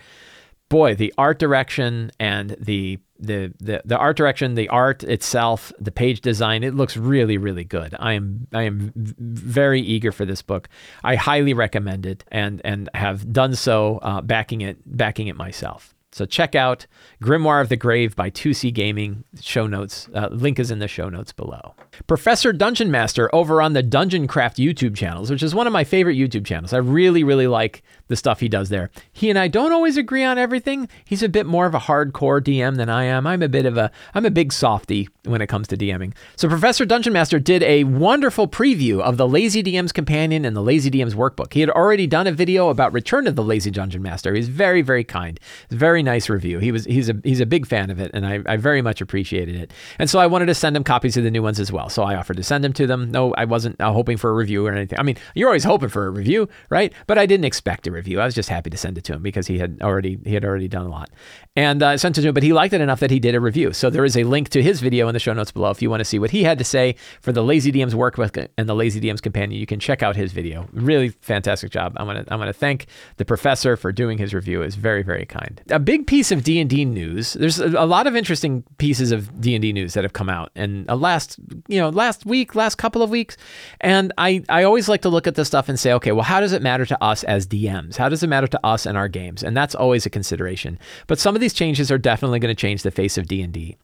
boy, 0.68 0.94
the 0.94 1.12
art 1.18 1.38
direction 1.38 2.10
and 2.18 2.56
the 2.60 2.98
the 3.20 3.52
the 3.58 3.82
the 3.84 3.96
art 3.96 4.16
direction, 4.16 4.54
the 4.54 4.68
art 4.68 5.02
itself, 5.04 5.72
the 5.80 5.90
page 5.90 6.20
design, 6.20 6.62
it 6.62 6.74
looks 6.74 6.96
really 6.96 7.36
really 7.36 7.64
good. 7.64 7.94
I 7.98 8.12
am 8.12 8.46
I 8.52 8.62
am 8.62 8.92
very 8.94 9.80
eager 9.80 10.12
for 10.12 10.24
this 10.24 10.42
book. 10.42 10.68
I 11.02 11.16
highly 11.16 11.54
recommend 11.54 12.06
it 12.06 12.24
and 12.28 12.60
and 12.64 12.88
have 12.94 13.32
done 13.32 13.54
so 13.54 13.98
uh, 14.02 14.20
backing 14.20 14.60
it 14.60 14.78
backing 14.86 15.26
it 15.26 15.36
myself. 15.36 15.94
So 16.12 16.26
check 16.26 16.54
out 16.54 16.86
Grimoire 17.22 17.60
of 17.60 17.68
the 17.68 17.76
Grave 17.76 18.16
by 18.16 18.30
2C 18.30 18.72
Gaming. 18.72 19.24
Show 19.40 19.66
notes. 19.66 20.08
Uh, 20.14 20.28
link 20.30 20.58
is 20.58 20.70
in 20.70 20.78
the 20.78 20.88
show 20.88 21.08
notes 21.08 21.32
below. 21.32 21.74
Professor 22.06 22.52
Dungeon 22.52 22.90
Master 22.90 23.34
over 23.34 23.60
on 23.60 23.72
the 23.72 23.82
Dungeoncraft 23.82 24.56
YouTube 24.56 24.96
channels, 24.96 25.30
which 25.30 25.42
is 25.42 25.54
one 25.54 25.66
of 25.66 25.72
my 25.72 25.84
favorite 25.84 26.16
YouTube 26.16 26.46
channels. 26.46 26.72
I 26.72 26.78
really, 26.78 27.24
really 27.24 27.46
like 27.46 27.82
the 28.08 28.16
stuff 28.16 28.40
he 28.40 28.48
does 28.48 28.68
there. 28.68 28.90
He 29.12 29.30
and 29.30 29.38
I 29.38 29.48
don't 29.48 29.72
always 29.72 29.96
agree 29.96 30.24
on 30.24 30.38
everything. 30.38 30.88
He's 31.04 31.22
a 31.22 31.28
bit 31.28 31.46
more 31.46 31.66
of 31.66 31.74
a 31.74 31.78
hardcore 31.78 32.40
DM 32.40 32.76
than 32.76 32.88
I 32.88 33.04
am. 33.04 33.26
I'm 33.26 33.42
a 33.42 33.48
bit 33.48 33.66
of 33.66 33.76
a 33.76 33.90
I'm 34.14 34.24
a 34.24 34.30
big 34.30 34.52
softy 34.52 35.08
when 35.24 35.40
it 35.40 35.46
comes 35.48 35.68
to 35.68 35.76
DMing. 35.76 36.14
So 36.36 36.48
Professor 36.48 36.84
Dungeon 36.84 37.12
Master 37.12 37.38
did 37.38 37.62
a 37.62 37.84
wonderful 37.84 38.48
preview 38.48 39.00
of 39.00 39.16
the 39.16 39.28
Lazy 39.28 39.62
DM's 39.62 39.92
Companion 39.92 40.44
and 40.44 40.56
the 40.56 40.62
Lazy 40.62 40.90
DM's 40.90 41.14
Workbook. 41.14 41.52
He 41.52 41.60
had 41.60 41.70
already 41.70 42.06
done 42.06 42.26
a 42.26 42.32
video 42.32 42.70
about 42.70 42.92
Return 42.92 43.26
of 43.26 43.36
the 43.36 43.42
Lazy 43.42 43.70
Dungeon 43.70 44.02
Master. 44.02 44.34
He's 44.34 44.48
very, 44.48 44.82
very 44.82 45.04
kind. 45.04 45.38
Very 45.70 46.02
nice 46.02 46.28
review. 46.28 46.58
He 46.58 46.72
was 46.72 46.84
he's 46.84 47.08
a 47.08 47.14
he's 47.22 47.40
a 47.40 47.46
big 47.46 47.66
fan 47.66 47.90
of 47.90 48.00
it, 48.00 48.10
and 48.14 48.26
I, 48.26 48.40
I 48.46 48.56
very 48.56 48.82
much 48.82 49.00
appreciated 49.00 49.56
it. 49.56 49.72
And 49.98 50.08
so 50.08 50.18
I 50.18 50.26
wanted 50.26 50.46
to 50.46 50.54
send 50.54 50.76
him 50.76 50.84
copies 50.84 51.16
of 51.16 51.24
the 51.24 51.30
new 51.30 51.42
ones 51.42 51.60
as 51.60 51.70
well. 51.70 51.87
So 51.88 52.02
I 52.02 52.14
offered 52.14 52.36
to 52.36 52.42
send 52.42 52.64
them 52.64 52.72
to 52.74 52.86
them. 52.86 53.10
No, 53.10 53.34
I 53.34 53.44
wasn't 53.44 53.80
uh, 53.80 53.92
hoping 53.92 54.16
for 54.16 54.30
a 54.30 54.34
review 54.34 54.66
or 54.66 54.72
anything. 54.72 54.98
I 54.98 55.02
mean, 55.02 55.16
you're 55.34 55.48
always 55.48 55.64
hoping 55.64 55.88
for 55.88 56.06
a 56.06 56.10
review, 56.10 56.48
right? 56.70 56.92
But 57.06 57.18
I 57.18 57.26
didn't 57.26 57.44
expect 57.44 57.86
a 57.86 57.90
review. 57.90 58.20
I 58.20 58.24
was 58.24 58.34
just 58.34 58.48
happy 58.48 58.70
to 58.70 58.76
send 58.76 58.98
it 58.98 59.04
to 59.04 59.14
him 59.14 59.22
because 59.22 59.46
he 59.46 59.58
had 59.58 59.78
already 59.82 60.18
he 60.24 60.34
had 60.34 60.44
already 60.44 60.68
done 60.68 60.86
a 60.86 60.88
lot, 60.88 61.10
and 61.56 61.82
uh, 61.82 61.96
sent 61.96 62.18
it 62.18 62.22
to 62.22 62.28
him. 62.28 62.34
But 62.34 62.42
he 62.42 62.52
liked 62.52 62.74
it 62.74 62.80
enough 62.80 63.00
that 63.00 63.10
he 63.10 63.20
did 63.20 63.34
a 63.34 63.40
review. 63.40 63.72
So 63.72 63.90
there 63.90 64.04
is 64.04 64.16
a 64.16 64.24
link 64.24 64.48
to 64.50 64.62
his 64.62 64.80
video 64.80 65.08
in 65.08 65.14
the 65.14 65.18
show 65.18 65.32
notes 65.32 65.52
below 65.52 65.70
if 65.70 65.82
you 65.82 65.90
want 65.90 66.00
to 66.00 66.04
see 66.04 66.18
what 66.18 66.30
he 66.30 66.44
had 66.44 66.58
to 66.58 66.64
say 66.64 66.94
for 67.20 67.32
the 67.32 67.42
Lazy 67.42 67.72
DM's 67.72 67.94
workbook 67.94 68.48
and 68.56 68.68
the 68.68 68.74
Lazy 68.74 69.00
DM's 69.00 69.20
companion. 69.20 69.58
You 69.58 69.66
can 69.66 69.80
check 69.80 70.02
out 70.02 70.16
his 70.16 70.32
video. 70.32 70.68
Really 70.72 71.08
fantastic 71.08 71.70
job. 71.70 71.94
I 71.96 72.02
want 72.02 72.26
to 72.26 72.32
I 72.32 72.36
want 72.36 72.48
to 72.48 72.52
thank 72.52 72.86
the 73.16 73.24
professor 73.24 73.76
for 73.76 73.92
doing 73.92 74.18
his 74.18 74.34
review. 74.34 74.62
Is 74.62 74.74
very 74.74 75.02
very 75.02 75.26
kind. 75.26 75.60
A 75.70 75.78
big 75.78 76.06
piece 76.06 76.32
of 76.32 76.44
D 76.44 76.60
and 76.60 76.68
D 76.68 76.84
news. 76.84 77.34
There's 77.34 77.58
a, 77.58 77.88
lot 77.88 78.06
of 78.06 78.14
interesting 78.14 78.64
pieces 78.76 79.12
of 79.12 79.40
D 79.40 79.54
and 79.54 79.62
D 79.62 79.72
news 79.72 79.94
that 79.94 80.04
have 80.04 80.12
come 80.12 80.28
out 80.28 80.50
in 80.54 80.84
a 80.88 80.96
last 80.96 81.38
you 81.68 81.77
know 81.80 81.88
last 81.88 82.26
week, 82.26 82.54
last 82.54 82.76
couple 82.76 83.02
of 83.02 83.10
weeks, 83.10 83.36
and 83.80 84.12
I 84.18 84.42
I 84.48 84.64
always 84.64 84.88
like 84.88 85.02
to 85.02 85.08
look 85.08 85.26
at 85.26 85.34
this 85.34 85.48
stuff 85.48 85.68
and 85.68 85.78
say, 85.78 85.92
okay, 85.94 86.12
well, 86.12 86.24
how 86.24 86.40
does 86.40 86.52
it 86.52 86.62
matter 86.62 86.86
to 86.86 87.02
us 87.02 87.24
as 87.24 87.46
DMs? 87.46 87.96
How 87.96 88.08
does 88.08 88.22
it 88.22 88.28
matter 88.28 88.46
to 88.46 88.66
us 88.66 88.86
and 88.86 88.96
our 88.96 89.08
games? 89.08 89.42
And 89.42 89.56
that's 89.56 89.74
always 89.74 90.06
a 90.06 90.10
consideration. 90.10 90.78
But 91.06 91.18
some 91.18 91.34
of 91.34 91.40
these 91.40 91.54
changes 91.54 91.90
are 91.90 91.98
definitely 91.98 92.38
going 92.38 92.54
to 92.54 92.60
change 92.60 92.82
the 92.82 92.90
face 92.90 93.18
of 93.18 93.26
D 93.26 93.42
and 93.42 93.52
D. 93.52 93.76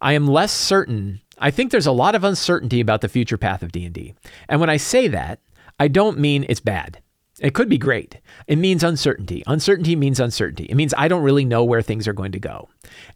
I 0.00 0.12
am 0.12 0.26
less 0.26 0.52
certain. 0.52 1.20
I 1.38 1.50
think 1.50 1.70
there's 1.70 1.86
a 1.86 1.92
lot 1.92 2.14
of 2.14 2.24
uncertainty 2.24 2.80
about 2.80 3.00
the 3.00 3.08
future 3.08 3.36
path 3.36 3.62
of 3.62 3.72
D&D. 3.72 4.14
And 4.48 4.60
when 4.60 4.70
I 4.70 4.76
say 4.76 5.08
that, 5.08 5.40
I 5.78 5.88
don't 5.88 6.18
mean 6.18 6.46
it's 6.48 6.60
bad. 6.60 7.02
It 7.40 7.52
could 7.52 7.68
be 7.68 7.76
great. 7.76 8.20
It 8.46 8.56
means 8.56 8.82
uncertainty. 8.82 9.42
Uncertainty 9.46 9.94
means 9.94 10.18
uncertainty. 10.18 10.64
It 10.64 10.74
means 10.74 10.94
I 10.96 11.08
don't 11.08 11.22
really 11.22 11.44
know 11.44 11.64
where 11.64 11.82
things 11.82 12.08
are 12.08 12.14
going 12.14 12.32
to 12.32 12.40
go. 12.40 12.70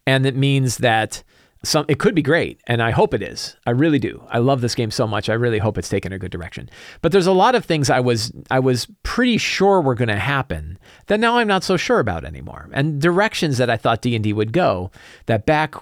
And 0.06 0.26
it 0.26 0.36
means 0.36 0.78
that 0.78 1.22
some 1.62 1.84
it 1.88 1.98
could 1.98 2.14
be 2.14 2.22
great 2.22 2.60
and 2.66 2.82
I 2.82 2.90
hope 2.90 3.12
it 3.12 3.22
is. 3.22 3.56
I 3.66 3.70
really 3.70 3.98
do. 3.98 4.24
I 4.28 4.38
love 4.38 4.60
this 4.60 4.74
game 4.74 4.90
so 4.90 5.06
much. 5.06 5.28
I 5.28 5.34
really 5.34 5.58
hope 5.58 5.76
it's 5.76 5.88
taken 5.88 6.12
a 6.12 6.18
good 6.18 6.30
direction. 6.30 6.70
But 7.02 7.12
there's 7.12 7.26
a 7.26 7.32
lot 7.32 7.54
of 7.54 7.64
things 7.64 7.90
I 7.90 8.00
was 8.00 8.32
I 8.50 8.60
was 8.60 8.86
pretty 9.02 9.38
sure 9.38 9.80
were 9.80 9.94
going 9.94 10.08
to 10.08 10.16
happen 10.16 10.78
that 11.06 11.20
now 11.20 11.38
I'm 11.38 11.48
not 11.48 11.64
so 11.64 11.76
sure 11.76 11.98
about 11.98 12.24
anymore. 12.24 12.68
And 12.72 13.00
directions 13.00 13.58
that 13.58 13.70
I 13.70 13.76
thought 13.76 14.02
D&D 14.02 14.32
would 14.32 14.52
go 14.52 14.90
that 15.26 15.46
back 15.46 15.74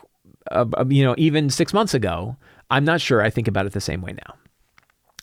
uh, 0.50 0.66
you 0.88 1.04
know 1.04 1.14
even 1.18 1.50
6 1.50 1.72
months 1.72 1.94
ago, 1.94 2.36
I'm 2.70 2.84
not 2.84 3.00
sure 3.00 3.22
I 3.22 3.30
think 3.30 3.46
about 3.48 3.66
it 3.66 3.72
the 3.72 3.80
same 3.80 4.02
way 4.02 4.12
now. 4.12 4.34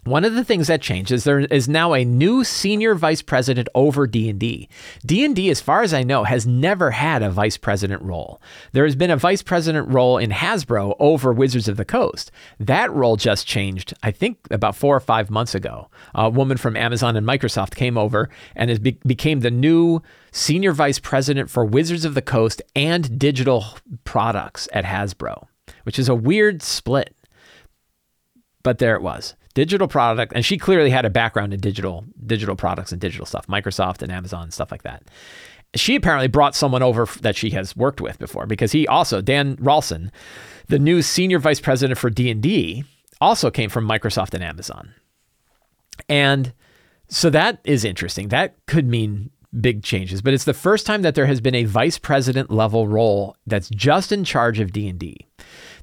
One 0.06 0.24
of 0.24 0.36
the 0.36 0.44
things 0.44 0.68
that 0.68 0.84
changed 0.84 1.12
is 1.12 1.24
there 1.24 1.40
is 1.40 1.68
now 1.68 1.94
a 1.94 2.06
new 2.06 2.44
senior 2.44 2.94
vice 2.94 3.24
president 3.24 3.68
over 3.74 4.06
D&D. 4.06 4.70
D&D 5.04 5.50
as 5.50 5.62
far 5.62 5.82
as 5.82 5.96
I 5.96 6.04
know 6.04 6.26
has 6.26 6.46
never 6.46 6.92
had 6.92 7.24
a 7.24 7.32
vice 7.32 7.58
president 7.58 8.04
role. 8.04 8.40
There 8.72 8.84
has 8.84 8.96
been 8.96 9.10
a 9.10 9.18
vice 9.18 9.42
president 9.42 9.92
role 9.92 10.20
in 10.20 10.30
Hasbro 10.30 10.96
over 11.00 11.34
Wizards 11.34 11.68
of 11.68 11.78
the 11.78 11.86
Coast. 11.86 12.30
That 12.60 12.92
role 12.94 13.16
just 13.16 13.48
changed 13.48 13.96
I 14.04 14.12
think 14.12 14.38
about 14.52 14.76
4 14.76 14.96
or 14.96 15.00
5 15.00 15.32
months 15.32 15.56
ago. 15.56 15.90
A 16.14 16.30
woman 16.30 16.58
from 16.58 16.78
Amazon 16.78 17.16
and 17.16 17.26
Microsoft 17.26 17.74
came 17.74 17.98
over 17.98 18.30
and 18.56 18.84
be- 18.84 19.00
became 19.08 19.40
the 19.40 19.50
new 19.50 20.04
senior 20.32 20.72
vice 20.72 21.00
president 21.00 21.50
for 21.50 21.66
Wizards 21.66 22.06
of 22.06 22.14
the 22.14 22.22
Coast 22.22 22.62
and 22.76 23.18
digital 23.18 23.66
products 24.04 24.70
at 24.72 24.86
Hasbro, 24.86 25.48
which 25.82 25.98
is 25.98 26.08
a 26.08 26.14
weird 26.14 26.62
split. 26.62 27.16
But 28.62 28.78
there 28.78 28.96
it 28.96 29.02
was 29.02 29.34
digital 29.56 29.88
product, 29.88 30.34
and 30.36 30.46
she 30.46 30.60
clearly 30.60 30.92
had 30.92 31.06
a 31.06 31.10
background 31.10 31.54
in 31.54 31.60
digital 31.60 32.06
digital 32.28 32.56
products 32.56 32.92
and 32.92 33.02
digital 33.02 33.26
stuff, 33.26 33.48
Microsoft 33.48 34.04
and 34.04 34.12
Amazon 34.12 34.44
and 34.44 34.54
stuff 34.54 34.72
like 34.72 34.84
that. 34.84 35.04
She 35.74 35.96
apparently 35.96 36.28
brought 36.28 36.56
someone 36.56 36.84
over 36.84 37.08
that 37.22 37.36
she 37.36 37.50
has 37.52 37.76
worked 37.76 38.00
with 38.00 38.20
before 38.20 38.46
because 38.46 38.72
he 38.72 38.88
also 38.88 39.22
Dan 39.22 39.58
Ralston, 39.60 40.12
the 40.68 40.78
new 40.78 41.02
senior 41.02 41.40
vice 41.40 41.60
president 41.60 41.98
for 41.98 42.12
D 42.12 42.30
and 42.30 42.42
D, 42.42 42.84
also 43.20 43.50
came 43.50 43.70
from 43.70 43.88
Microsoft 43.88 44.36
and 44.36 44.44
Amazon, 44.44 44.94
and 46.08 46.54
so 47.08 47.30
that 47.32 47.60
is 47.64 47.84
interesting. 47.84 48.28
That 48.28 48.56
could 48.68 48.88
mean 48.88 49.32
big 49.62 49.84
changes, 49.84 50.22
but 50.22 50.34
it's 50.34 50.44
the 50.44 50.54
first 50.54 50.86
time 50.86 51.02
that 51.04 51.16
there 51.16 51.28
has 51.28 51.40
been 51.40 51.56
a 51.56 51.64
vice 51.64 51.98
president 51.98 52.52
level 52.52 52.88
role 52.88 53.38
that's 53.48 53.70
just 53.70 54.12
in 54.12 54.26
charge 54.26 54.60
of 54.60 54.74
D&D. 54.74 55.26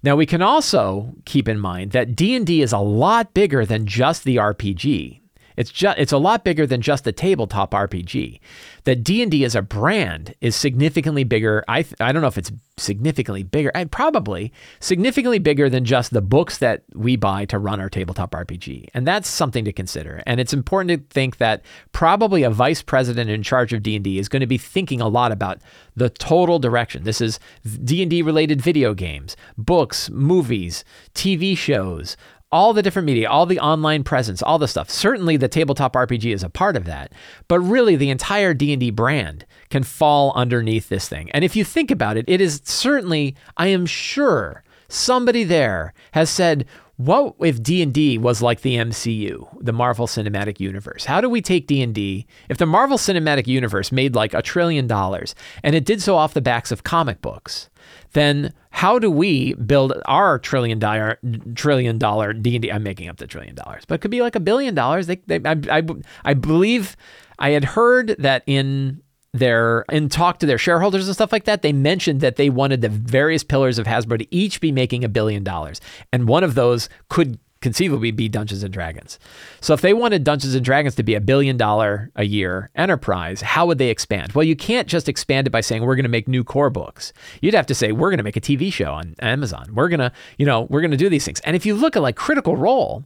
Now 0.02 0.16
we 0.16 0.26
can 0.26 0.42
also 0.42 1.14
keep 1.24 1.48
in 1.48 1.60
mind 1.60 1.92
that 1.92 2.16
D&D 2.16 2.60
is 2.60 2.72
a 2.72 2.78
lot 2.78 3.34
bigger 3.34 3.64
than 3.64 3.86
just 3.86 4.24
the 4.24 4.36
RPG. 4.36 5.20
It's 5.56 5.70
just 5.70 5.98
it's 5.98 6.12
a 6.12 6.18
lot 6.18 6.44
bigger 6.44 6.66
than 6.66 6.80
just 6.80 7.04
the 7.04 7.12
tabletop 7.12 7.72
RPG. 7.72 8.40
That 8.84 9.04
D&D 9.04 9.44
as 9.44 9.54
a 9.54 9.62
brand 9.62 10.34
is 10.40 10.56
significantly 10.56 11.24
bigger. 11.24 11.64
I 11.68 11.82
th- 11.82 11.94
I 12.00 12.12
don't 12.12 12.22
know 12.22 12.28
if 12.28 12.38
it's 12.38 12.52
significantly 12.76 13.42
bigger. 13.42 13.70
I, 13.74 13.84
probably 13.84 14.52
significantly 14.80 15.38
bigger 15.38 15.68
than 15.68 15.84
just 15.84 16.12
the 16.12 16.22
books 16.22 16.58
that 16.58 16.82
we 16.94 17.16
buy 17.16 17.44
to 17.46 17.58
run 17.58 17.80
our 17.80 17.88
tabletop 17.88 18.32
RPG. 18.32 18.88
And 18.94 19.06
that's 19.06 19.28
something 19.28 19.64
to 19.64 19.72
consider. 19.72 20.22
And 20.26 20.40
it's 20.40 20.52
important 20.52 20.90
to 20.90 21.14
think 21.14 21.36
that 21.36 21.62
probably 21.92 22.42
a 22.42 22.50
vice 22.50 22.82
president 22.82 23.30
in 23.30 23.42
charge 23.42 23.72
of 23.72 23.82
D&D 23.82 24.18
is 24.18 24.28
going 24.28 24.40
to 24.40 24.46
be 24.46 24.58
thinking 24.58 25.00
a 25.00 25.08
lot 25.08 25.32
about 25.32 25.60
the 25.94 26.10
total 26.10 26.58
direction. 26.58 27.04
This 27.04 27.20
is 27.20 27.38
D&D 27.84 28.22
related 28.22 28.60
video 28.60 28.94
games, 28.94 29.36
books, 29.56 30.10
movies, 30.10 30.84
TV 31.14 31.56
shows, 31.56 32.16
all 32.52 32.74
the 32.74 32.82
different 32.82 33.06
media, 33.06 33.28
all 33.28 33.46
the 33.46 33.58
online 33.58 34.04
presence, 34.04 34.42
all 34.42 34.58
the 34.58 34.68
stuff. 34.68 34.90
Certainly 34.90 35.38
the 35.38 35.48
tabletop 35.48 35.94
RPG 35.94 36.32
is 36.32 36.42
a 36.42 36.50
part 36.50 36.76
of 36.76 36.84
that, 36.84 37.12
but 37.48 37.58
really 37.60 37.96
the 37.96 38.10
entire 38.10 38.52
D&D 38.52 38.90
brand 38.90 39.46
can 39.70 39.82
fall 39.82 40.32
underneath 40.36 40.90
this 40.90 41.08
thing. 41.08 41.30
And 41.30 41.44
if 41.44 41.56
you 41.56 41.64
think 41.64 41.90
about 41.90 42.16
it, 42.16 42.26
it 42.28 42.40
is 42.40 42.60
certainly, 42.64 43.34
I 43.56 43.68
am 43.68 43.86
sure 43.86 44.62
somebody 44.88 45.44
there 45.44 45.94
has 46.12 46.28
said, 46.28 46.66
what 46.96 47.34
if 47.40 47.62
D&D 47.62 48.18
was 48.18 48.42
like 48.42 48.60
the 48.60 48.76
MCU, 48.76 49.48
the 49.60 49.72
Marvel 49.72 50.06
Cinematic 50.06 50.60
Universe? 50.60 51.06
How 51.06 51.20
do 51.20 51.28
we 51.28 51.40
take 51.40 51.66
D&D 51.66 52.26
if 52.50 52.58
the 52.58 52.66
Marvel 52.66 52.98
Cinematic 52.98 53.46
Universe 53.46 53.90
made 53.90 54.14
like 54.14 54.34
a 54.34 54.42
trillion 54.42 54.86
dollars 54.86 55.34
and 55.62 55.74
it 55.74 55.86
did 55.86 56.02
so 56.02 56.16
off 56.16 56.34
the 56.34 56.42
backs 56.42 56.70
of 56.70 56.84
comic 56.84 57.22
books? 57.22 57.70
Then 58.12 58.52
how 58.72 58.98
do 58.98 59.10
we 59.10 59.54
build 59.54 59.92
our 60.06 60.38
trillion 60.38 60.78
dollar 60.78 61.18
trillion 61.54 61.98
dollar 61.98 62.32
D&D? 62.32 62.72
I'm 62.72 62.82
making 62.82 63.08
up 63.08 63.18
the 63.18 63.26
trillion 63.26 63.54
dollars, 63.54 63.84
but 63.86 63.94
it 63.96 63.98
could 63.98 64.10
be 64.10 64.22
like 64.22 64.34
a 64.34 64.40
billion 64.40 64.74
dollars. 64.74 65.06
They, 65.06 65.16
they 65.26 65.40
I, 65.44 65.78
I, 65.78 65.82
I 66.24 66.34
believe 66.34 66.96
I 67.38 67.50
had 67.50 67.64
heard 67.64 68.16
that 68.18 68.42
in 68.46 69.02
their 69.34 69.84
in 69.90 70.08
talk 70.08 70.38
to 70.38 70.46
their 70.46 70.58
shareholders 70.58 71.06
and 71.06 71.14
stuff 71.14 71.32
like 71.32 71.44
that, 71.44 71.62
they 71.62 71.72
mentioned 71.72 72.22
that 72.22 72.36
they 72.36 72.50
wanted 72.50 72.80
the 72.80 72.88
various 72.88 73.44
pillars 73.44 73.78
of 73.78 73.86
Hasbro 73.86 74.18
to 74.18 74.34
each 74.34 74.60
be 74.60 74.72
making 74.72 75.04
a 75.04 75.08
billion 75.08 75.44
dollars, 75.44 75.80
and 76.12 76.26
one 76.26 76.42
of 76.42 76.54
those 76.54 76.88
could 77.08 77.38
conceivably 77.62 78.10
be 78.10 78.28
Dungeons 78.28 78.62
and 78.62 78.72
Dragons. 78.72 79.18
So 79.60 79.72
if 79.72 79.80
they 79.80 79.94
wanted 79.94 80.24
Dungeons 80.24 80.54
and 80.54 80.64
Dragons 80.64 80.94
to 80.96 81.02
be 81.02 81.14
a 81.14 81.20
billion 81.20 81.56
dollar 81.56 82.10
a 82.16 82.24
year 82.24 82.70
enterprise, 82.74 83.40
how 83.40 83.66
would 83.66 83.78
they 83.78 83.88
expand? 83.88 84.32
Well, 84.32 84.44
you 84.44 84.56
can't 84.56 84.88
just 84.88 85.08
expand 85.08 85.46
it 85.46 85.50
by 85.50 85.62
saying 85.62 85.84
we're 85.84 85.96
going 85.96 86.04
to 86.04 86.10
make 86.10 86.28
new 86.28 86.44
core 86.44 86.70
books. 86.70 87.12
You'd 87.40 87.54
have 87.54 87.66
to 87.66 87.74
say 87.74 87.92
we're 87.92 88.10
going 88.10 88.18
to 88.18 88.24
make 88.24 88.36
a 88.36 88.40
TV 88.40 88.72
show 88.72 88.92
on 88.92 89.14
Amazon. 89.20 89.70
We're 89.72 89.88
going 89.88 90.00
to, 90.00 90.12
you 90.36 90.44
know, 90.44 90.62
we're 90.62 90.82
going 90.82 90.90
to 90.90 90.96
do 90.96 91.08
these 91.08 91.24
things. 91.24 91.40
And 91.40 91.56
if 91.56 91.64
you 91.64 91.74
look 91.74 91.96
at 91.96 92.02
like 92.02 92.16
Critical 92.16 92.56
Role, 92.56 93.04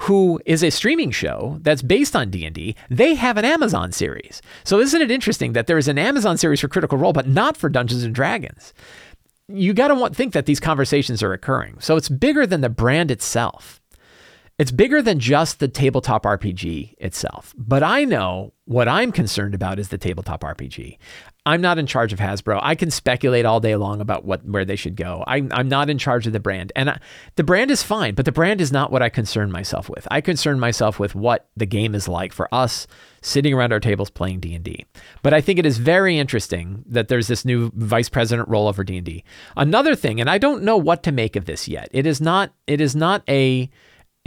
who 0.00 0.40
is 0.46 0.64
a 0.64 0.70
streaming 0.70 1.10
show 1.10 1.58
that's 1.60 1.82
based 1.82 2.16
on 2.16 2.30
D&D, 2.30 2.74
they 2.88 3.14
have 3.14 3.36
an 3.36 3.44
Amazon 3.44 3.92
series. 3.92 4.40
So 4.64 4.80
isn't 4.80 5.02
it 5.02 5.10
interesting 5.10 5.52
that 5.52 5.66
there 5.66 5.76
is 5.76 5.88
an 5.88 5.98
Amazon 5.98 6.38
series 6.38 6.60
for 6.60 6.68
Critical 6.68 6.96
Role 6.96 7.12
but 7.12 7.28
not 7.28 7.56
for 7.56 7.68
Dungeons 7.68 8.02
and 8.02 8.14
Dragons? 8.14 8.72
You 9.48 9.74
got 9.74 9.88
to 9.88 10.14
think 10.14 10.32
that 10.32 10.46
these 10.46 10.60
conversations 10.60 11.22
are 11.22 11.32
occurring. 11.32 11.80
So 11.80 11.96
it's 11.96 12.08
bigger 12.08 12.46
than 12.46 12.62
the 12.62 12.70
brand 12.70 13.10
itself. 13.10 13.79
It's 14.60 14.70
bigger 14.70 15.00
than 15.00 15.18
just 15.18 15.58
the 15.58 15.68
tabletop 15.68 16.24
RPG 16.24 16.92
itself. 16.98 17.54
But 17.56 17.82
I 17.82 18.04
know 18.04 18.52
what 18.66 18.88
I'm 18.88 19.10
concerned 19.10 19.54
about 19.54 19.78
is 19.78 19.88
the 19.88 19.96
tabletop 19.96 20.42
RPG. 20.42 20.98
I'm 21.46 21.62
not 21.62 21.78
in 21.78 21.86
charge 21.86 22.12
of 22.12 22.18
Hasbro. 22.18 22.60
I 22.62 22.74
can 22.74 22.90
speculate 22.90 23.46
all 23.46 23.60
day 23.60 23.74
long 23.76 24.02
about 24.02 24.26
what 24.26 24.44
where 24.44 24.66
they 24.66 24.76
should 24.76 24.96
go. 24.96 25.24
I'm, 25.26 25.50
I'm 25.50 25.70
not 25.70 25.88
in 25.88 25.96
charge 25.96 26.26
of 26.26 26.34
the 26.34 26.40
brand. 26.40 26.72
And 26.76 26.90
I, 26.90 27.00
the 27.36 27.42
brand 27.42 27.70
is 27.70 27.82
fine, 27.82 28.14
but 28.14 28.26
the 28.26 28.32
brand 28.32 28.60
is 28.60 28.70
not 28.70 28.92
what 28.92 29.00
I 29.00 29.08
concern 29.08 29.50
myself 29.50 29.88
with. 29.88 30.06
I 30.10 30.20
concern 30.20 30.60
myself 30.60 30.98
with 30.98 31.14
what 31.14 31.48
the 31.56 31.64
game 31.64 31.94
is 31.94 32.06
like 32.06 32.34
for 32.34 32.46
us 32.54 32.86
sitting 33.22 33.54
around 33.54 33.72
our 33.72 33.80
tables 33.80 34.10
playing 34.10 34.40
D&D. 34.40 34.84
But 35.22 35.32
I 35.32 35.40
think 35.40 35.58
it 35.58 35.64
is 35.64 35.78
very 35.78 36.18
interesting 36.18 36.84
that 36.86 37.08
there's 37.08 37.28
this 37.28 37.46
new 37.46 37.72
vice 37.74 38.10
president 38.10 38.46
role 38.50 38.68
over 38.68 38.84
D&D. 38.84 39.24
Another 39.56 39.94
thing, 39.94 40.20
and 40.20 40.28
I 40.28 40.36
don't 40.36 40.64
know 40.64 40.76
what 40.76 41.02
to 41.04 41.12
make 41.12 41.34
of 41.34 41.46
this 41.46 41.66
yet. 41.66 41.88
It 41.92 42.04
is 42.04 42.20
not 42.20 42.52
it 42.66 42.82
is 42.82 42.94
not 42.94 43.22
a 43.26 43.70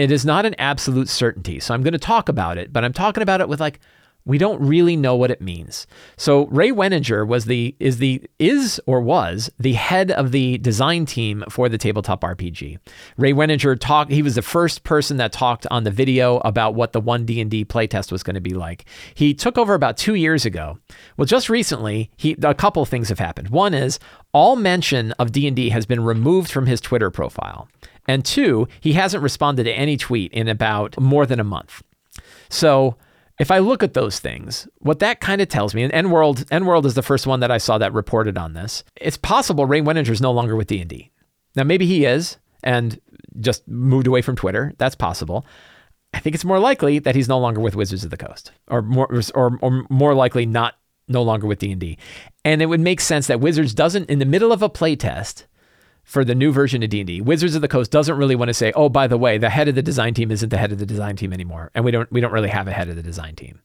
it 0.04 0.12
is 0.12 0.26
not 0.26 0.46
an 0.46 0.56
absolute 0.60 1.10
certainty. 1.10 1.60
So 1.60 1.74
I'm 1.74 1.82
going 1.82 1.94
to 1.94 1.98
talk 1.98 2.28
about 2.28 2.58
it, 2.58 2.74
but 2.74 2.84
I'm 2.84 2.94
talking 2.94 3.24
about 3.24 3.42
it 3.42 3.48
with 3.48 3.60
like 3.62 3.80
we 4.26 4.38
don't 4.38 4.66
really 4.66 4.96
know 4.96 5.16
what 5.18 5.32
it 5.32 5.42
means. 5.42 5.86
So 6.16 6.46
Ray 6.46 6.72
Winninger 6.72 7.28
was 7.28 7.46
the 7.46 7.76
is 7.80 7.98
the 7.98 8.24
is 8.40 8.80
or 8.86 9.02
was 9.02 9.50
the 9.60 9.74
head 9.74 10.12
of 10.12 10.32
the 10.32 10.58
design 10.60 11.06
team 11.06 11.44
for 11.50 11.68
the 11.68 11.78
tabletop 11.78 12.22
RPG. 12.22 12.80
Ray 13.18 13.34
Winninger 13.34 13.78
talked 13.80 14.12
he 14.12 14.22
was 14.22 14.36
the 14.36 14.42
first 14.42 14.84
person 14.84 15.18
that 15.18 15.34
talked 15.34 15.68
on 15.70 15.84
the 15.84 15.92
video 15.92 16.38
about 16.40 16.74
what 16.74 16.94
the 16.94 17.02
1D&D 17.02 17.66
playtest 17.66 18.12
was 18.12 18.24
going 18.24 18.36
to 18.36 18.42
be 18.42 18.54
like. 18.54 18.86
He 19.14 19.34
took 19.34 19.58
over 19.58 19.74
about 19.74 19.98
2 19.98 20.16
years 20.16 20.46
ago. 20.46 20.78
Well, 21.18 21.26
just 21.26 21.50
recently, 21.50 22.10
he 22.16 22.38
a 22.44 22.54
couple 22.54 22.86
things 22.86 23.10
have 23.10 23.20
happened. 23.20 23.50
One 23.50 23.74
is 23.74 24.00
all 24.32 24.56
mention 24.56 25.12
of 25.14 25.34
D&D 25.34 25.70
has 25.70 25.86
been 25.86 26.04
removed 26.04 26.50
from 26.50 26.66
his 26.66 26.80
Twitter 26.80 27.12
profile. 27.12 27.68
And 28.08 28.26
two, 28.26 28.68
he 28.80 28.94
hasn't 28.94 29.24
responded 29.24 29.64
to 29.64 29.72
any 29.74 29.98
tweet 29.98 30.32
in 30.34 30.48
about 30.48 31.00
more 31.00 31.26
than 31.26 31.40
a 31.40 31.44
month. 31.44 31.84
So 32.50 32.98
if 33.40 33.50
I 33.50 33.60
look 33.60 33.82
at 33.82 33.94
those 33.94 34.20
things, 34.20 34.68
what 34.80 35.00
that 35.00 35.20
kind 35.20 35.42
of 35.42 35.48
tells 35.48 35.74
me, 35.74 35.84
and 35.84 35.94
EN 35.94 36.12
World, 36.12 36.46
EN 36.52 36.66
World 36.66 36.86
is 36.86 36.94
the 36.94 37.02
first 37.02 37.26
one 37.26 37.40
that 37.40 37.52
I 37.52 37.58
saw 37.58 37.78
that 37.78 37.94
reported 37.94 38.38
on 38.38 38.54
this. 38.54 38.84
It's 38.96 39.18
possible 39.18 39.66
Ray 39.66 39.82
Winninger 39.82 40.10
is 40.10 40.22
no 40.22 40.32
longer 40.32 40.56
with 40.56 40.68
D&D. 40.68 41.12
Now 41.56 41.64
maybe 41.64 41.86
he 41.86 42.06
is 42.06 42.38
and 42.64 43.00
just 43.40 43.68
moved 43.68 44.08
away 44.08 44.22
from 44.22 44.36
Twitter. 44.36 44.74
That's 44.78 44.96
possible. 44.96 45.46
I 46.14 46.20
think 46.20 46.36
it's 46.36 46.46
more 46.46 46.60
likely 46.60 47.00
that 47.00 47.16
he's 47.16 47.28
no 47.28 47.40
longer 47.40 47.60
with 47.60 47.76
Wizards 47.76 48.04
of 48.04 48.12
the 48.12 48.18
Coast, 48.18 48.52
or 48.68 48.84
more, 48.84 49.10
or, 49.34 49.58
or 49.62 49.86
more 49.90 50.14
likely 50.14 50.46
not 50.46 50.76
no 51.08 51.24
longer 51.24 51.48
with 51.48 51.60
D&D. 51.60 51.98
And 52.46 52.62
it 52.62 52.68
would 52.68 52.80
make 52.80 53.02
sense 53.02 53.28
that 53.28 53.40
Wizards 53.40 53.74
doesn't, 53.74 54.10
in 54.10 54.20
the 54.20 54.26
middle 54.26 54.52
of 54.52 54.62
a 54.62 54.70
playtest, 54.70 55.46
for 56.04 56.26
the 56.26 56.36
new 56.36 56.52
version 56.52 56.84
of 56.84 56.90
D&D. 56.90 57.22
Wizards 57.22 57.56
of 57.56 57.62
the 57.62 57.68
Coast 57.68 57.92
doesn't 57.92 58.18
really 58.18 58.36
want 58.36 58.50
to 58.50 58.54
say, 58.54 58.72
"Oh, 58.76 58.90
by 58.90 59.08
the 59.08 59.18
way, 59.18 59.38
the 59.38 59.50
head 59.50 59.68
of 59.68 59.76
the 59.76 59.82
design 59.82 60.14
team 60.14 60.32
isn't 60.32 60.50
the 60.50 60.58
head 60.58 60.72
of 60.72 60.80
the 60.80 60.86
design 60.86 61.16
team 61.16 61.34
anymore." 61.34 61.72
And 61.74 61.84
we 61.86 61.92
don't 61.92 62.12
we 62.12 62.22
don't 62.22 62.34
really 62.34 62.50
have 62.50 62.68
a 62.68 62.72
head 62.72 62.90
of 62.90 62.96
the 62.96 63.04
design 63.04 63.36
team. 63.36 63.60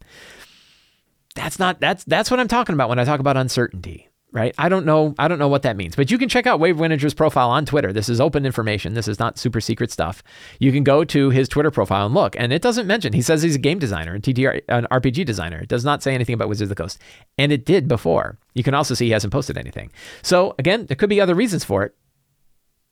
That's 1.35 1.59
not 1.59 1.81
that's 1.81 2.05
that's 2.05 2.31
what 2.31 2.40
I'm 2.40 2.48
talking 2.48 2.74
about 2.74 2.88
when 2.88 2.98
I 2.98 3.05
talk 3.05 3.20
about 3.20 3.37
uncertainty, 3.37 4.09
right? 4.33 4.55
I 4.57 4.68
don't 4.68 4.87
know 4.87 5.14
I 5.18 5.29
don't 5.29 5.38
know 5.38 5.48
what 5.48 5.62
that 5.62 5.77
means. 5.77 5.96
But 5.96 6.11
you 6.11 6.18
can 6.18 6.29
check 6.29 6.46
out 6.46 6.61
Ray 6.61 6.72
Winninger's 6.72 7.14
profile 7.14 7.51
on 7.51 7.66
Twitter. 7.66 7.92
This 7.92 8.09
is 8.09 8.20
open 8.20 8.46
information. 8.46 8.94
This 8.94 9.09
is 9.09 9.18
not 9.18 9.37
super 9.37 9.61
secret 9.61 9.90
stuff. 9.90 10.22
You 10.61 10.70
can 10.70 10.85
go 10.85 11.05
to 11.05 11.31
his 11.31 11.48
Twitter 11.48 11.70
profile 11.70 12.07
and 12.07 12.14
look, 12.14 12.37
and 12.38 12.53
it 12.53 12.62
doesn't 12.62 12.87
mention. 12.87 13.12
He 13.12 13.22
says 13.22 13.42
he's 13.42 13.57
a 13.57 13.59
game 13.59 13.79
designer 13.79 14.14
and 14.14 14.22
TTR 14.22 14.62
an 14.68 14.87
RPG 14.90 15.27
designer. 15.27 15.59
It 15.59 15.68
does 15.68 15.85
not 15.85 16.03
say 16.03 16.14
anything 16.14 16.35
about 16.35 16.48
Wizards 16.48 16.70
of 16.70 16.77
the 16.77 16.83
Coast. 16.83 16.98
And 17.37 17.53
it 17.53 17.64
did 17.64 17.88
before. 17.88 18.38
You 18.55 18.62
can 18.62 18.74
also 18.74 18.94
see 18.94 19.07
he 19.07 19.12
hasn't 19.12 19.33
posted 19.33 19.59
anything. 19.59 19.90
So 20.22 20.55
again, 20.59 20.87
there 20.87 20.96
could 20.96 21.11
be 21.11 21.20
other 21.20 21.35
reasons 21.35 21.64
for 21.64 21.83
it 21.85 21.94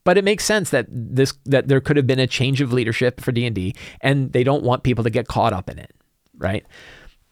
but 0.06 0.16
it 0.16 0.22
makes 0.22 0.44
sense 0.44 0.70
that 0.70 0.86
this 0.88 1.34
that 1.46 1.66
there 1.66 1.80
could 1.80 1.96
have 1.96 2.06
been 2.06 2.20
a 2.20 2.28
change 2.28 2.60
of 2.60 2.72
leadership 2.72 3.20
for 3.20 3.32
D&D 3.32 3.74
and 4.00 4.32
they 4.32 4.44
don't 4.44 4.62
want 4.62 4.84
people 4.84 5.02
to 5.02 5.10
get 5.10 5.26
caught 5.26 5.52
up 5.52 5.68
in 5.68 5.80
it, 5.80 5.92
right? 6.38 6.64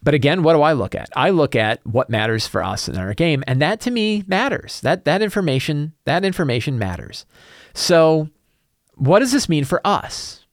But 0.03 0.13
again, 0.13 0.43
what 0.43 0.55
do 0.55 0.63
I 0.63 0.73
look 0.73 0.97
at? 0.97 1.09
I 1.15 1.31
look 1.31 1.55
at 1.55 1.87
what 1.87 2.11
matters 2.11 2.49
for 2.49 2.65
us 2.65 2.89
in 2.89 2.99
our 2.99 3.15
game, 3.15 3.45
and 3.47 3.63
that 3.63 3.81
to 3.83 3.93
me 3.93 4.25
matters. 4.27 4.81
That 4.81 5.05
that 5.05 5.23
information, 5.23 5.93
that 6.05 6.25
information 6.25 6.77
matters. 6.77 7.25
So, 7.75 8.29
what 8.97 9.21
does 9.21 9.31
this 9.31 9.49
mean 9.49 9.65
for 9.65 9.81
us? 9.87 10.45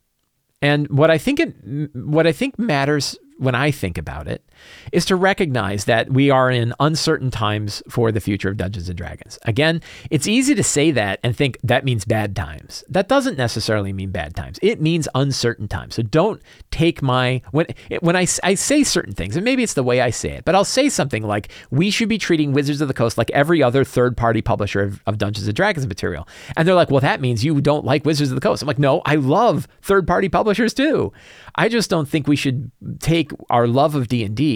And 0.61 0.87
what 0.89 1.09
I 1.09 1.17
think 1.17 1.39
it 1.39 1.55
what 1.95 2.27
I 2.27 2.31
think 2.33 2.59
matters 2.59 3.17
when 3.39 3.55
I 3.55 3.71
think 3.71 3.97
about 3.97 4.27
it 4.27 4.47
is 4.91 5.05
to 5.05 5.15
recognize 5.15 5.85
that 5.85 6.09
we 6.09 6.29
are 6.29 6.51
in 6.51 6.73
uncertain 6.79 7.31
times 7.31 7.81
for 7.89 8.11
the 8.11 8.19
future 8.19 8.49
of 8.49 8.57
Dungeons 8.57 8.89
and 8.89 8.97
Dragons. 8.97 9.39
Again, 9.43 9.81
it's 10.09 10.27
easy 10.27 10.55
to 10.55 10.63
say 10.63 10.91
that 10.91 11.19
and 11.23 11.35
think 11.35 11.57
that 11.63 11.85
means 11.85 12.05
bad 12.05 12.35
times. 12.35 12.83
That 12.89 13.07
doesn't 13.07 13.37
necessarily 13.37 13.93
mean 13.93 14.11
bad 14.11 14.35
times. 14.35 14.59
It 14.61 14.81
means 14.81 15.07
uncertain 15.15 15.67
times. 15.67 15.95
So 15.95 16.03
don't 16.03 16.41
take 16.71 17.01
my 17.01 17.41
when 17.51 17.67
when 18.01 18.15
I, 18.15 18.27
I 18.43 18.55
say 18.55 18.83
certain 18.83 19.13
things, 19.13 19.35
and 19.35 19.45
maybe 19.45 19.63
it's 19.63 19.73
the 19.73 19.83
way 19.83 20.01
I 20.01 20.09
say 20.09 20.31
it, 20.31 20.45
but 20.45 20.55
I'll 20.55 20.65
say 20.65 20.89
something 20.89 21.23
like 21.23 21.49
we 21.69 21.89
should 21.89 22.09
be 22.09 22.17
treating 22.17 22.53
Wizards 22.53 22.81
of 22.81 22.87
the 22.87 22.93
Coast 22.93 23.17
like 23.17 23.31
every 23.31 23.63
other 23.63 23.83
third-party 23.83 24.41
publisher 24.41 24.81
of, 24.81 25.01
of 25.07 25.17
Dungeons 25.17 25.47
and 25.47 25.55
Dragons 25.55 25.87
material. 25.87 26.27
And 26.55 26.67
they're 26.67 26.75
like, 26.75 26.91
"Well, 26.91 27.01
that 27.01 27.21
means 27.21 27.43
you 27.43 27.61
don't 27.61 27.85
like 27.85 28.05
Wizards 28.05 28.31
of 28.31 28.35
the 28.35 28.41
Coast." 28.41 28.61
I'm 28.61 28.67
like, 28.67 28.79
"No, 28.79 29.01
I 29.05 29.15
love 29.15 29.67
third-party 29.81 30.29
publishers 30.29 30.73
too. 30.73 31.13
I 31.55 31.69
just 31.69 31.89
don't 31.89 32.07
think 32.07 32.27
we 32.27 32.35
should 32.35 32.71
take 32.99 33.31
our 33.49 33.67
love 33.67 33.95
of 33.95 34.07
D&D 34.07 34.50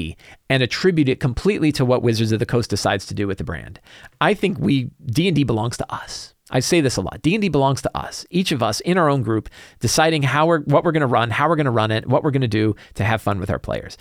and 0.49 0.63
attribute 0.63 1.09
it 1.09 1.19
completely 1.19 1.71
to 1.73 1.85
what 1.85 2.03
Wizards 2.03 2.31
of 2.31 2.39
the 2.39 2.45
Coast 2.45 2.69
decides 2.69 3.05
to 3.07 3.13
do 3.13 3.27
with 3.27 3.37
the 3.37 3.43
brand. 3.43 3.79
I 4.21 4.33
think 4.33 4.57
we 4.59 4.91
D&D 5.05 5.43
belongs 5.43 5.77
to 5.77 5.93
us. 5.93 6.33
I 6.51 6.59
say 6.59 6.79
this 6.79 6.97
a 6.97 7.01
lot. 7.01 7.21
D&D 7.21 7.49
belongs 7.49 7.81
to 7.81 7.97
us. 7.97 8.25
Each 8.29 8.51
of 8.51 8.61
us 8.61 8.79
in 8.81 8.97
our 8.97 9.09
own 9.09 9.23
group 9.23 9.49
deciding 9.79 10.23
how 10.23 10.45
we're 10.45 10.61
what 10.61 10.83
we're 10.83 10.91
going 10.91 11.01
to 11.01 11.07
run, 11.07 11.31
how 11.31 11.49
we're 11.49 11.55
going 11.55 11.65
to 11.65 11.71
run 11.71 11.91
it, 11.91 12.07
what 12.07 12.23
we're 12.23 12.31
going 12.31 12.41
to 12.41 12.47
do 12.47 12.75
to 12.95 13.03
have 13.03 13.21
fun 13.21 13.39
with 13.39 13.49
our 13.49 13.59
players. 13.59 13.97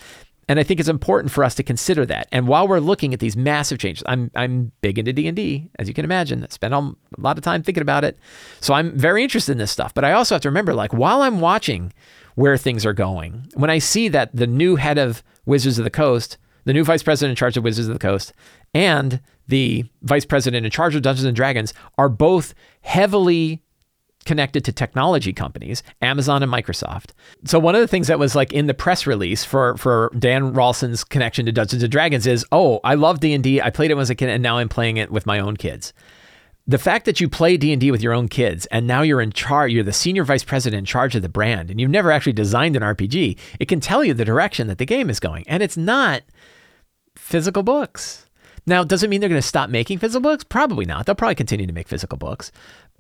And 0.47 0.61
I 0.61 0.63
think 0.63 0.79
it's 0.79 0.91
important 0.91 1.33
for 1.33 1.43
us 1.43 1.55
to 1.55 1.63
consider 1.63 2.05
that. 2.07 2.29
And 2.31 2.47
while 2.47 2.69
we're 2.69 2.79
looking 2.81 3.15
at 3.15 3.21
these 3.21 3.37
massive 3.37 3.79
changes, 3.79 4.03
I'm 4.07 4.31
I'm 4.35 4.73
big 4.83 4.99
into 4.99 5.13
D&D, 5.13 5.71
as 5.79 5.89
you 5.89 5.95
can 5.95 6.05
imagine. 6.05 6.45
I 6.45 6.49
spend 6.49 6.75
a 6.75 6.93
lot 7.19 7.39
of 7.39 7.45
time 7.45 7.63
thinking 7.63 7.83
about 7.83 8.05
it. 8.05 8.19
So 8.61 8.75
I'm 8.75 8.97
very 8.97 9.23
interested 9.23 9.53
in 9.53 9.59
this 9.59 9.71
stuff, 9.71 9.95
but 9.95 10.05
I 10.05 10.13
also 10.13 10.35
have 10.35 10.43
to 10.43 10.49
remember 10.49 10.75
like 10.75 10.93
while 10.93 11.23
I'm 11.23 11.41
watching 11.41 11.93
where 12.35 12.57
things 12.57 12.85
are 12.85 12.92
going, 12.92 13.47
when 13.55 13.70
I 13.70 13.79
see 13.79 14.09
that 14.09 14.35
the 14.35 14.47
new 14.47 14.77
head 14.77 14.99
of 14.99 15.23
Wizards 15.47 15.79
of 15.79 15.85
the 15.85 15.90
Coast, 15.90 16.37
the 16.64 16.73
new 16.73 16.85
vice 16.85 17.03
president 17.03 17.31
in 17.31 17.37
charge 17.37 17.57
of 17.57 17.64
Wizards 17.64 17.88
of 17.88 17.94
the 17.94 17.99
Coast, 17.99 18.33
and 18.73 19.20
the 19.47 19.85
vice 20.03 20.25
president 20.25 20.64
in 20.64 20.70
charge 20.70 20.94
of 20.94 21.03
Dungeons 21.03 21.27
and 21.27 21.37
Dragons 21.37 21.75
are 21.99 22.09
both 22.09 22.55
heavily 22.81 23.62
connected 24.25 24.64
to 24.64 24.73
technology 24.73 25.33
companies, 25.33 25.83
Amazon 26.01 26.42
and 26.42 26.51
Microsoft. 26.51 27.11
So 27.44 27.59
one 27.59 27.75
of 27.75 27.83
the 27.83 27.88
things 27.88 28.07
that 28.07 28.18
was 28.18 28.35
like 28.35 28.53
in 28.53 28.66
the 28.66 28.75
press 28.75 29.07
release 29.07 29.44
for 29.44 29.77
for 29.77 30.11
Dan 30.18 30.55
Ralston's 30.55 31.05
connection 31.05 31.47
to 31.47 31.53
Dungeons 31.53 31.83
and 31.83 31.92
Dragons 31.92 32.27
is, 32.27 32.44
"Oh, 32.51 32.81
I 32.85 32.94
love 32.94 33.20
D&D. 33.20 33.61
I 33.61 33.70
played 33.70 33.90
it 33.90 33.94
when 33.94 34.01
I 34.01 34.03
was 34.03 34.11
a 34.11 34.14
kid 34.14 34.31
and 34.31 34.42
now 34.42 34.59
I'm 34.59 34.68
playing 34.68 34.97
it 34.97 35.11
with 35.11 35.27
my 35.27 35.38
own 35.38 35.57
kids." 35.57 35.92
The 36.66 36.79
fact 36.79 37.05
that 37.05 37.20
you 37.20 37.29
play 37.29 37.57
D&D 37.57 37.90
with 37.90 38.03
your 38.03 38.14
own 38.14 38.29
kids 38.29 38.66
and 38.66 38.87
now 38.87 39.03
you're 39.03 39.20
in 39.20 39.33
charge, 39.33 39.72
you're 39.72 39.85
the 39.85 39.92
senior 39.92 40.24
vice 40.24 40.44
president 40.44 40.79
in 40.79 40.85
charge 40.85 41.14
of 41.14 41.22
the 41.22 41.29
brand 41.29 41.70
and 41.70 41.81
you've 41.81 41.90
never 41.90 42.11
actually 42.11 42.33
designed 42.33 42.74
an 42.74 42.83
RPG, 42.83 43.38
it 43.61 43.68
can 43.68 43.81
tell 43.81 44.03
you 44.03 44.14
the 44.14 44.24
direction 44.24 44.66
that 44.68 44.79
the 44.79 44.87
game 44.87 45.11
is 45.11 45.20
going. 45.20 45.44
And 45.46 45.62
it's 45.62 45.77
not 45.77 46.22
physical 47.16 47.62
books. 47.62 48.24
Now, 48.66 48.83
does 48.83 49.03
it 49.03 49.11
mean 49.11 49.20
they're 49.20 49.29
going 49.29 49.40
to 49.40 49.46
stop 49.46 49.68
making 49.68 49.98
physical 49.98 50.22
books? 50.22 50.42
Probably 50.42 50.87
not. 50.87 51.05
They'll 51.05 51.14
probably 51.14 51.35
continue 51.35 51.66
to 51.66 51.72
make 51.72 51.87
physical 51.87 52.16
books. 52.16 52.50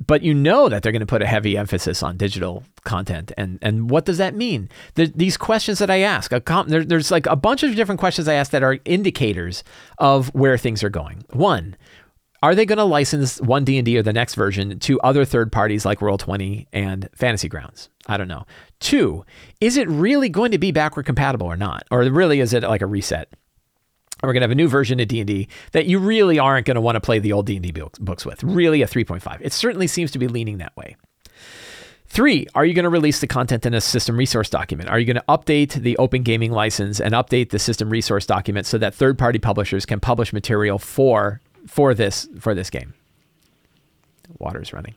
But 0.04 0.22
you 0.22 0.34
know 0.34 0.68
that 0.68 0.82
they're 0.82 0.92
going 0.92 1.00
to 1.00 1.06
put 1.06 1.22
a 1.22 1.26
heavy 1.26 1.56
emphasis 1.56 2.02
on 2.02 2.18
digital 2.18 2.64
content. 2.84 3.32
And, 3.38 3.58
and 3.62 3.88
what 3.88 4.04
does 4.04 4.18
that 4.18 4.34
mean? 4.34 4.68
The, 4.94 5.06
these 5.06 5.38
questions 5.38 5.78
that 5.78 5.90
I 5.90 6.00
ask, 6.00 6.32
com- 6.44 6.68
there, 6.68 6.84
there's 6.84 7.10
like 7.10 7.26
a 7.26 7.36
bunch 7.36 7.62
of 7.62 7.74
different 7.76 7.98
questions 7.98 8.28
I 8.28 8.34
ask 8.34 8.50
that 8.50 8.62
are 8.62 8.78
indicators 8.84 9.64
of 9.98 10.34
where 10.34 10.58
things 10.58 10.84
are 10.84 10.90
going. 10.90 11.24
One, 11.30 11.76
are 12.44 12.54
they 12.54 12.66
going 12.66 12.76
to 12.76 12.84
license 12.84 13.40
one 13.40 13.64
D&D 13.64 13.96
or 13.96 14.02
the 14.02 14.12
next 14.12 14.34
version 14.34 14.78
to 14.80 15.00
other 15.00 15.24
third 15.24 15.50
parties 15.50 15.86
like 15.86 16.00
Roll20 16.00 16.66
and 16.74 17.08
Fantasy 17.14 17.48
Grounds? 17.48 17.88
I 18.06 18.18
don't 18.18 18.28
know. 18.28 18.44
Two, 18.80 19.24
is 19.62 19.78
it 19.78 19.88
really 19.88 20.28
going 20.28 20.50
to 20.50 20.58
be 20.58 20.70
backward 20.70 21.06
compatible 21.06 21.46
or 21.46 21.56
not? 21.56 21.86
Or 21.90 22.02
really 22.02 22.40
is 22.40 22.52
it 22.52 22.62
like 22.62 22.82
a 22.82 22.86
reset? 22.86 23.32
Are 24.22 24.26
we're 24.28 24.34
going 24.34 24.42
to 24.42 24.44
have 24.44 24.50
a 24.50 24.56
new 24.56 24.68
version 24.68 25.00
of 25.00 25.08
D&D 25.08 25.48
that 25.72 25.86
you 25.86 25.98
really 25.98 26.38
aren't 26.38 26.66
going 26.66 26.74
to 26.74 26.82
want 26.82 26.96
to 26.96 27.00
play 27.00 27.18
the 27.18 27.32
old 27.32 27.46
D&D 27.46 27.72
books 27.98 28.26
with. 28.26 28.44
Really 28.44 28.82
a 28.82 28.86
3.5. 28.86 29.38
It 29.40 29.54
certainly 29.54 29.86
seems 29.86 30.10
to 30.10 30.18
be 30.18 30.28
leaning 30.28 30.58
that 30.58 30.76
way. 30.76 30.96
Three, 32.06 32.46
are 32.54 32.66
you 32.66 32.74
going 32.74 32.82
to 32.82 32.90
release 32.90 33.20
the 33.20 33.26
content 33.26 33.64
in 33.64 33.72
a 33.72 33.80
system 33.80 34.18
resource 34.18 34.50
document? 34.50 34.90
Are 34.90 34.98
you 34.98 35.06
going 35.06 35.16
to 35.16 35.24
update 35.30 35.72
the 35.72 35.96
open 35.96 36.22
gaming 36.22 36.52
license 36.52 37.00
and 37.00 37.14
update 37.14 37.50
the 37.50 37.58
system 37.58 37.88
resource 37.88 38.26
document 38.26 38.66
so 38.66 38.76
that 38.76 38.92
third-party 38.94 39.38
publishers 39.38 39.86
can 39.86 39.98
publish 39.98 40.30
material 40.30 40.78
for 40.78 41.40
for 41.66 41.94
this 41.94 42.28
for 42.38 42.54
this 42.54 42.70
game? 42.70 42.94
Water's 44.38 44.72
running 44.72 44.94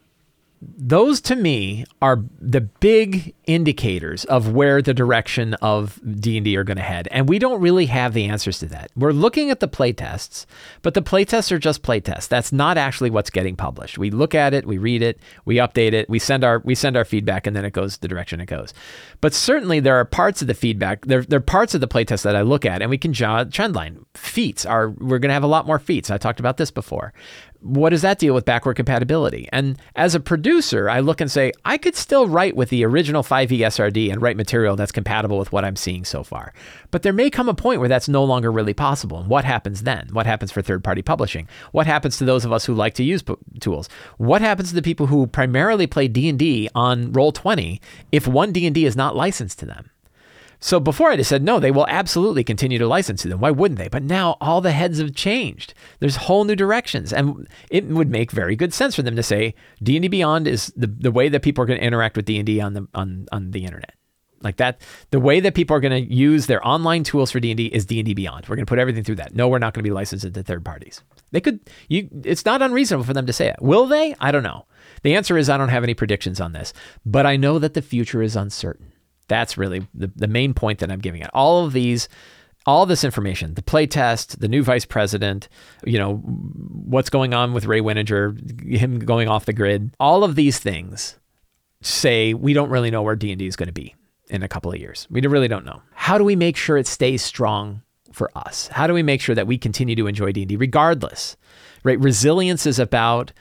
those 0.62 1.22
to 1.22 1.36
me 1.36 1.86
are 2.02 2.24
the 2.40 2.62
big 2.62 3.36
indicators 3.46 4.26
of 4.26 4.54
where 4.54 4.82
the 4.82 4.94
direction 4.94 5.54
of 5.56 6.00
D&D 6.20 6.58
are 6.58 6.64
going 6.64 6.78
to 6.78 6.84
head 6.84 7.08
and 7.12 7.30
we 7.30 7.38
don't 7.38 7.62
really 7.62 7.86
have 7.86 8.14
the 8.14 8.26
answers 8.26 8.60
to 8.60 8.66
that. 8.66 8.90
We're 8.96 9.12
looking 9.12 9.52
at 9.52 9.60
the 9.60 9.68
playtests, 9.68 10.46
but 10.82 10.96
the 10.96 11.02
playtests 11.02 11.52
are 11.52 11.60
just 11.60 11.84
playtests. 11.84 12.28
That's 12.28 12.52
not 12.52 12.78
actually 12.78 13.12
what's 13.12 13.30
getting 13.30 13.56
published. 13.56 13.98
We 14.00 14.10
look 14.10 14.34
at 14.34 14.54
it, 14.54 14.66
we 14.66 14.80
read 14.80 15.04
it, 15.04 15.20
we 15.46 15.58
update 15.58 15.94
it, 15.94 16.10
we 16.10 16.18
send 16.18 16.44
our 16.44 16.60
we 16.66 16.74
send 16.74 16.98
our 16.98 17.06
feedback 17.06 17.46
and 17.46 17.56
then 17.56 17.64
it 17.64 17.72
goes 17.72 17.98
the 17.98 18.08
direction 18.08 18.42
it 18.42 18.48
goes. 18.48 18.74
But 19.22 19.34
certainly 19.34 19.80
there 19.80 19.96
are 19.96 20.06
parts 20.06 20.42
of 20.42 20.48
the 20.48 20.54
feedback, 20.54 21.06
there, 21.06 21.22
there 21.22 21.38
are 21.38 21.42
parts 21.42 21.76
of 21.76 21.82
the 21.82 21.88
playtest 21.88 22.24
that 22.24 22.36
I 22.36 22.42
look 22.42 22.66
at 22.66 22.82
and 22.82 22.90
we 22.90 22.98
can 22.98 23.12
a 23.12 23.46
trend 23.46 23.76
line. 23.76 24.06
Feats 24.16 24.66
are 24.66 24.90
we're 24.90 25.20
going 25.20 25.30
to 25.30 25.34
have 25.34 25.44
a 25.44 25.48
lot 25.48 25.68
more 25.68 25.80
feats. 25.80 26.10
I 26.10 26.18
talked 26.18 26.40
about 26.40 26.58
this 26.58 26.72
before 26.72 27.14
what 27.62 27.90
does 27.90 28.02
that 28.02 28.20
deal 28.20 28.34
with 28.34 28.46
backward 28.46 28.76
compatibility? 28.76 29.48
And 29.52 29.80
as 29.96 30.16
a 30.16 30.20
producer, 30.20 30.47
I 30.90 31.02
look 31.02 31.20
and 31.20 31.30
say, 31.30 31.52
I 31.66 31.78
could 31.78 31.96
still 31.96 32.28
write 32.28 32.56
with 32.56 32.70
the 32.70 32.86
original 32.86 33.22
5e 33.22 33.60
SRD 33.60 34.12
and 34.12 34.22
write 34.22 34.38
material 34.38 34.76
that's 34.76 34.92
compatible 34.92 35.38
with 35.38 35.52
what 35.52 35.66
I'm 35.66 35.76
seeing 35.76 36.06
so 36.06 36.24
far. 36.24 36.54
But 36.90 37.02
there 37.02 37.12
may 37.12 37.30
come 37.30 37.50
a 37.50 37.54
point 37.54 37.80
where 37.80 37.90
that's 37.90 38.08
no 38.08 38.24
longer 38.24 38.52
really 38.52 38.74
possible. 38.74 39.20
And 39.20 39.30
what 39.30 39.46
happens 39.46 39.84
then? 39.84 40.08
What 40.14 40.26
happens 40.26 40.52
for 40.52 40.62
third 40.62 40.84
party 40.84 41.02
publishing? 41.02 41.50
What 41.74 41.86
happens 41.86 42.18
to 42.18 42.26
those 42.26 42.46
of 42.46 42.54
us 42.54 42.66
who 42.66 42.74
like 42.74 42.94
to 42.94 43.04
use 43.04 43.24
tools? 43.60 43.90
What 44.18 44.42
happens 44.42 44.70
to 44.70 44.76
the 44.76 44.82
people 44.82 45.08
who 45.08 45.28
primarily 45.28 45.86
play 45.86 46.08
D&D 46.08 46.70
on 46.74 47.12
Roll20 47.12 47.80
if 48.12 48.28
one 48.28 48.54
D&D 48.54 48.86
is 48.86 48.96
not 48.96 49.16
licensed 49.16 49.60
to 49.60 49.66
them? 49.66 49.90
So 50.60 50.80
before 50.80 51.12
I 51.12 51.18
just 51.18 51.30
said, 51.30 51.44
no, 51.44 51.60
they 51.60 51.72
will 51.72 51.88
absolutely 51.88 52.44
continue 52.44 52.80
to 52.80 52.88
license 52.88 53.22
to 53.22 53.28
them. 53.28 53.40
Why 53.40 53.52
wouldn't 53.52 53.78
they? 53.78 53.90
But 53.90 54.04
now 54.04 54.38
all 54.42 54.60
the 54.60 54.72
heads 54.72 55.00
have 55.00 55.14
changed. 55.14 55.74
There's 56.00 56.16
whole 56.16 56.46
new 56.46 56.56
directions. 56.56 57.14
And 57.14 57.48
it 57.70 57.86
would 57.86 58.10
make 58.10 58.32
very 58.32 58.56
good 58.56 58.74
sense 58.74 58.96
for 58.96 59.04
them 59.04 59.16
to 59.16 59.24
say 59.24 59.54
D&D 59.84 60.08
Beyond 60.08 60.48
is 60.48 60.74
the, 60.76 60.88
the 60.88 61.12
way 61.12 61.30
that 61.30 61.44
people 61.44 61.64
are 61.64 61.68
going 61.68 61.80
to 61.80 61.86
interact 61.86 62.16
with 62.16 62.26
D&D 62.26 62.60
on 62.60 62.74
the, 62.74 62.88
on, 62.94 63.28
on 63.32 63.52
the 63.52 63.66
internet. 63.66 63.94
Like 64.42 64.58
that, 64.58 64.82
the 65.12 65.20
way 65.20 65.40
that 65.40 65.56
people 65.56 65.76
are 65.76 65.80
going 65.80 66.06
to 66.06 66.14
use 66.14 66.46
their 66.46 66.66
online 66.66 67.04
tools 67.04 67.32
for 67.32 67.40
D&D 67.40 67.68
is 67.68 67.86
D&D 67.86 68.14
Beyond. 68.14 68.48
We're 68.48 68.56
going 68.56 68.66
to 68.66 68.70
put 68.70 68.80
everything 68.80 69.04
through 69.04 69.16
that. 69.16 69.36
No, 69.36 69.48
we're 69.48 69.60
not 69.60 69.74
going 69.74 69.84
to 69.84 69.90
be 69.90 69.94
licensed 69.94 70.32
to 70.32 70.44
third 70.44 70.64
parties. 70.64 71.04
They 71.32 71.42
could, 71.42 71.60
you, 71.88 72.10
it's 72.24 72.46
not 72.46 72.62
unreasonable 72.62 73.04
for 73.04 73.14
them 73.14 73.26
to 73.26 73.34
say 73.34 73.48
it. 73.48 73.58
Will 73.62 73.86
they? 73.86 74.16
I 74.20 74.32
don't 74.32 74.44
know. 74.44 74.66
The 75.04 75.16
answer 75.16 75.38
is 75.38 75.50
I 75.50 75.58
don't 75.58 75.70
have 75.70 75.84
any 75.84 75.94
predictions 75.94 76.40
on 76.40 76.54
this, 76.54 76.74
but 77.06 77.26
I 77.26 77.36
know 77.36 77.60
that 77.60 77.74
the 77.74 77.82
future 77.82 78.22
is 78.22 78.36
uncertain. 78.36 78.94
That's 79.28 79.58
really 79.58 79.88
the, 79.94 80.12
the 80.16 80.28
main 80.28 80.54
point 80.54 80.80
that 80.80 80.92
I'm 80.92 81.00
giving 81.00 81.22
it. 81.22 81.30
All 81.34 81.66
of 81.66 81.74
these, 81.74 82.08
all 82.66 82.86
this 82.86 83.04
information, 83.04 83.54
the 83.54 83.62
playtest, 83.62 84.40
the 84.40 84.48
new 84.48 84.64
vice 84.64 84.86
president, 84.86 85.50
you 85.86 85.98
know, 85.98 86.18
what's 86.18 87.10
going 87.10 87.34
on 87.34 87.54
with 87.54 87.66
Ray 87.66 87.82
Winninger, 87.82 88.76
him 88.76 89.00
going 89.00 89.28
off 89.28 89.46
the 89.46 89.54
grid, 89.54 89.94
all 90.00 90.24
of 90.24 90.36
these 90.36 90.60
things 90.60 91.16
say 91.82 92.34
we 92.34 92.54
don't 92.54 92.70
really 92.70 92.92
know 92.92 93.02
where 93.02 93.16
D&D 93.16 93.46
is 93.46 93.56
going 93.56 93.68
to 93.68 93.74
be 93.74 93.96
in 94.30 94.44
a 94.44 94.48
couple 94.48 94.72
of 94.72 94.80
years. 94.80 95.08
We 95.10 95.22
really 95.22 95.48
don't 95.48 95.66
know. 95.66 95.82
How 95.94 96.18
do 96.18 96.24
we 96.24 96.36
make 96.36 96.58
sure 96.58 96.78
it 96.78 96.88
stays 96.88 97.24
strong 97.24 97.82
for 98.12 98.32
us? 98.36 98.68
How 98.68 98.88
do 98.88 98.94
we 98.94 99.04
make 99.04 99.22
sure 99.22 99.36
that 99.36 99.48
we 99.48 99.58
continue 99.58 99.96
to 99.96 100.08
enjoy 100.08 100.32
D&D 100.32 100.56
regardless? 100.56 101.38
Right? 101.84 102.00
Resilience 102.00 102.66
is 102.66 102.80
about 102.80 103.32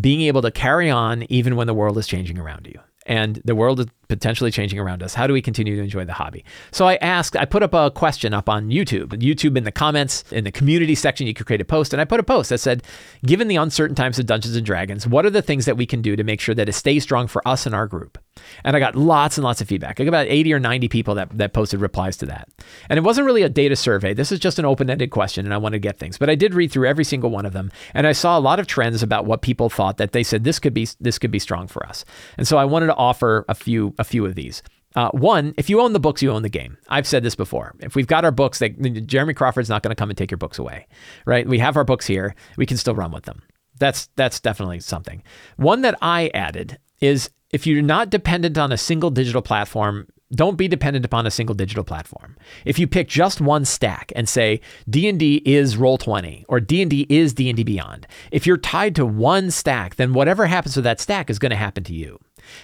being 0.00 0.22
able 0.22 0.42
to 0.42 0.50
carry 0.50 0.90
on 0.90 1.24
even 1.30 1.56
when 1.56 1.66
the 1.66 1.74
world 1.74 1.96
is 1.96 2.06
changing 2.06 2.38
around 2.38 2.66
you 2.66 2.80
and 3.06 3.40
the 3.44 3.54
world 3.54 3.80
is 3.80 3.86
potentially 4.08 4.50
changing 4.50 4.78
around 4.78 5.02
us. 5.02 5.14
How 5.14 5.26
do 5.26 5.32
we 5.32 5.42
continue 5.42 5.76
to 5.76 5.82
enjoy 5.82 6.04
the 6.04 6.12
hobby? 6.12 6.44
So 6.70 6.86
I 6.86 6.96
asked, 6.96 7.36
I 7.36 7.44
put 7.44 7.62
up 7.62 7.74
a 7.74 7.90
question 7.90 8.34
up 8.34 8.48
on 8.48 8.70
YouTube. 8.70 9.08
YouTube 9.08 9.56
in 9.56 9.64
the 9.64 9.72
comments, 9.72 10.24
in 10.32 10.44
the 10.44 10.52
community 10.52 10.94
section, 10.94 11.26
you 11.26 11.34
could 11.34 11.46
create 11.46 11.60
a 11.60 11.64
post. 11.64 11.92
And 11.92 12.00
I 12.00 12.04
put 12.04 12.20
a 12.20 12.24
post 12.24 12.50
that 12.50 12.58
said, 12.58 12.82
given 13.24 13.48
the 13.48 13.56
uncertain 13.56 13.96
times 13.96 14.18
of 14.18 14.26
Dungeons 14.26 14.56
and 14.56 14.64
Dragons, 14.64 15.06
what 15.06 15.26
are 15.26 15.30
the 15.30 15.42
things 15.42 15.64
that 15.66 15.76
we 15.76 15.86
can 15.86 16.02
do 16.02 16.16
to 16.16 16.24
make 16.24 16.40
sure 16.40 16.54
that 16.54 16.68
it 16.68 16.74
stays 16.74 17.02
strong 17.02 17.26
for 17.26 17.46
us 17.46 17.66
and 17.66 17.74
our 17.74 17.86
group? 17.86 18.18
And 18.64 18.76
I 18.76 18.80
got 18.80 18.96
lots 18.96 19.38
and 19.38 19.44
lots 19.44 19.60
of 19.60 19.68
feedback. 19.68 20.00
I 20.00 20.04
got 20.04 20.08
about 20.08 20.26
80 20.28 20.52
or 20.52 20.58
90 20.58 20.88
people 20.88 21.14
that, 21.14 21.36
that 21.38 21.52
posted 21.52 21.80
replies 21.80 22.16
to 22.18 22.26
that. 22.26 22.48
And 22.88 22.98
it 22.98 23.02
wasn't 23.02 23.26
really 23.26 23.42
a 23.42 23.48
data 23.48 23.76
survey. 23.76 24.14
This 24.14 24.30
is 24.30 24.38
just 24.38 24.58
an 24.58 24.64
open 24.64 24.90
ended 24.90 25.10
question, 25.10 25.44
and 25.44 25.54
I 25.54 25.58
wanted 25.58 25.76
to 25.76 25.80
get 25.80 25.98
things. 25.98 26.18
But 26.18 26.30
I 26.30 26.34
did 26.34 26.54
read 26.54 26.70
through 26.70 26.86
every 26.86 27.04
single 27.04 27.30
one 27.30 27.46
of 27.46 27.52
them, 27.52 27.70
and 27.94 28.06
I 28.06 28.12
saw 28.12 28.38
a 28.38 28.40
lot 28.40 28.60
of 28.60 28.66
trends 28.66 29.02
about 29.02 29.24
what 29.24 29.42
people 29.42 29.70
thought 29.70 29.96
that 29.98 30.12
they 30.12 30.22
said 30.22 30.44
this 30.44 30.58
could 30.58 30.74
be 30.74 30.88
this 31.00 31.18
could 31.18 31.30
be 31.30 31.38
strong 31.38 31.66
for 31.66 31.86
us. 31.86 32.04
And 32.36 32.46
so 32.46 32.58
I 32.58 32.64
wanted 32.64 32.86
to 32.86 32.94
offer 32.94 33.44
a 33.48 33.54
few 33.54 33.94
a 33.98 34.04
few 34.04 34.24
of 34.26 34.34
these. 34.34 34.62
Uh, 34.94 35.10
one, 35.10 35.52
if 35.58 35.68
you 35.68 35.80
own 35.80 35.92
the 35.92 36.00
books, 36.00 36.22
you 36.22 36.32
own 36.32 36.42
the 36.42 36.48
game. 36.48 36.78
I've 36.88 37.06
said 37.06 37.22
this 37.22 37.34
before. 37.34 37.74
If 37.80 37.94
we've 37.94 38.06
got 38.06 38.24
our 38.24 38.32
books, 38.32 38.58
they, 38.58 38.70
Jeremy 38.70 39.34
Crawford's 39.34 39.68
not 39.68 39.82
going 39.82 39.90
to 39.90 39.98
come 39.98 40.08
and 40.08 40.16
take 40.16 40.30
your 40.30 40.38
books 40.38 40.58
away, 40.58 40.86
right? 41.26 41.46
We 41.46 41.58
have 41.58 41.76
our 41.76 41.84
books 41.84 42.06
here. 42.06 42.34
We 42.56 42.64
can 42.64 42.78
still 42.78 42.94
run 42.94 43.12
with 43.12 43.24
them. 43.24 43.42
That's 43.78 44.08
that's 44.16 44.40
definitely 44.40 44.80
something. 44.80 45.22
One 45.56 45.82
that 45.82 45.98
I 46.00 46.30
added 46.32 46.78
is 47.02 47.28
if 47.50 47.66
you're 47.66 47.82
not 47.82 48.08
dependent 48.08 48.56
on 48.56 48.72
a 48.72 48.78
single 48.78 49.10
digital 49.10 49.42
platform, 49.42 50.08
don't 50.34 50.56
be 50.56 50.66
dependent 50.66 51.04
upon 51.04 51.26
a 51.26 51.30
single 51.30 51.54
digital 51.54 51.84
platform. 51.84 52.36
If 52.64 52.78
you 52.78 52.86
pick 52.86 53.08
just 53.08 53.40
one 53.40 53.64
stack 53.64 54.12
and 54.16 54.28
say 54.28 54.60
D&D 54.90 55.42
is 55.44 55.76
Roll20 55.76 56.44
or 56.48 56.58
D&D 56.58 57.06
is 57.08 57.32
D&D 57.32 57.62
Beyond, 57.62 58.06
if 58.32 58.46
you're 58.46 58.56
tied 58.56 58.96
to 58.96 59.06
one 59.06 59.50
stack, 59.50 59.96
then 59.96 60.14
whatever 60.14 60.46
happens 60.46 60.74
to 60.74 60.82
that 60.82 61.00
stack 61.00 61.30
is 61.30 61.38
going 61.38 61.50
to 61.50 61.56
happen 61.56 61.84
to 61.84 61.94
you. 61.94 62.18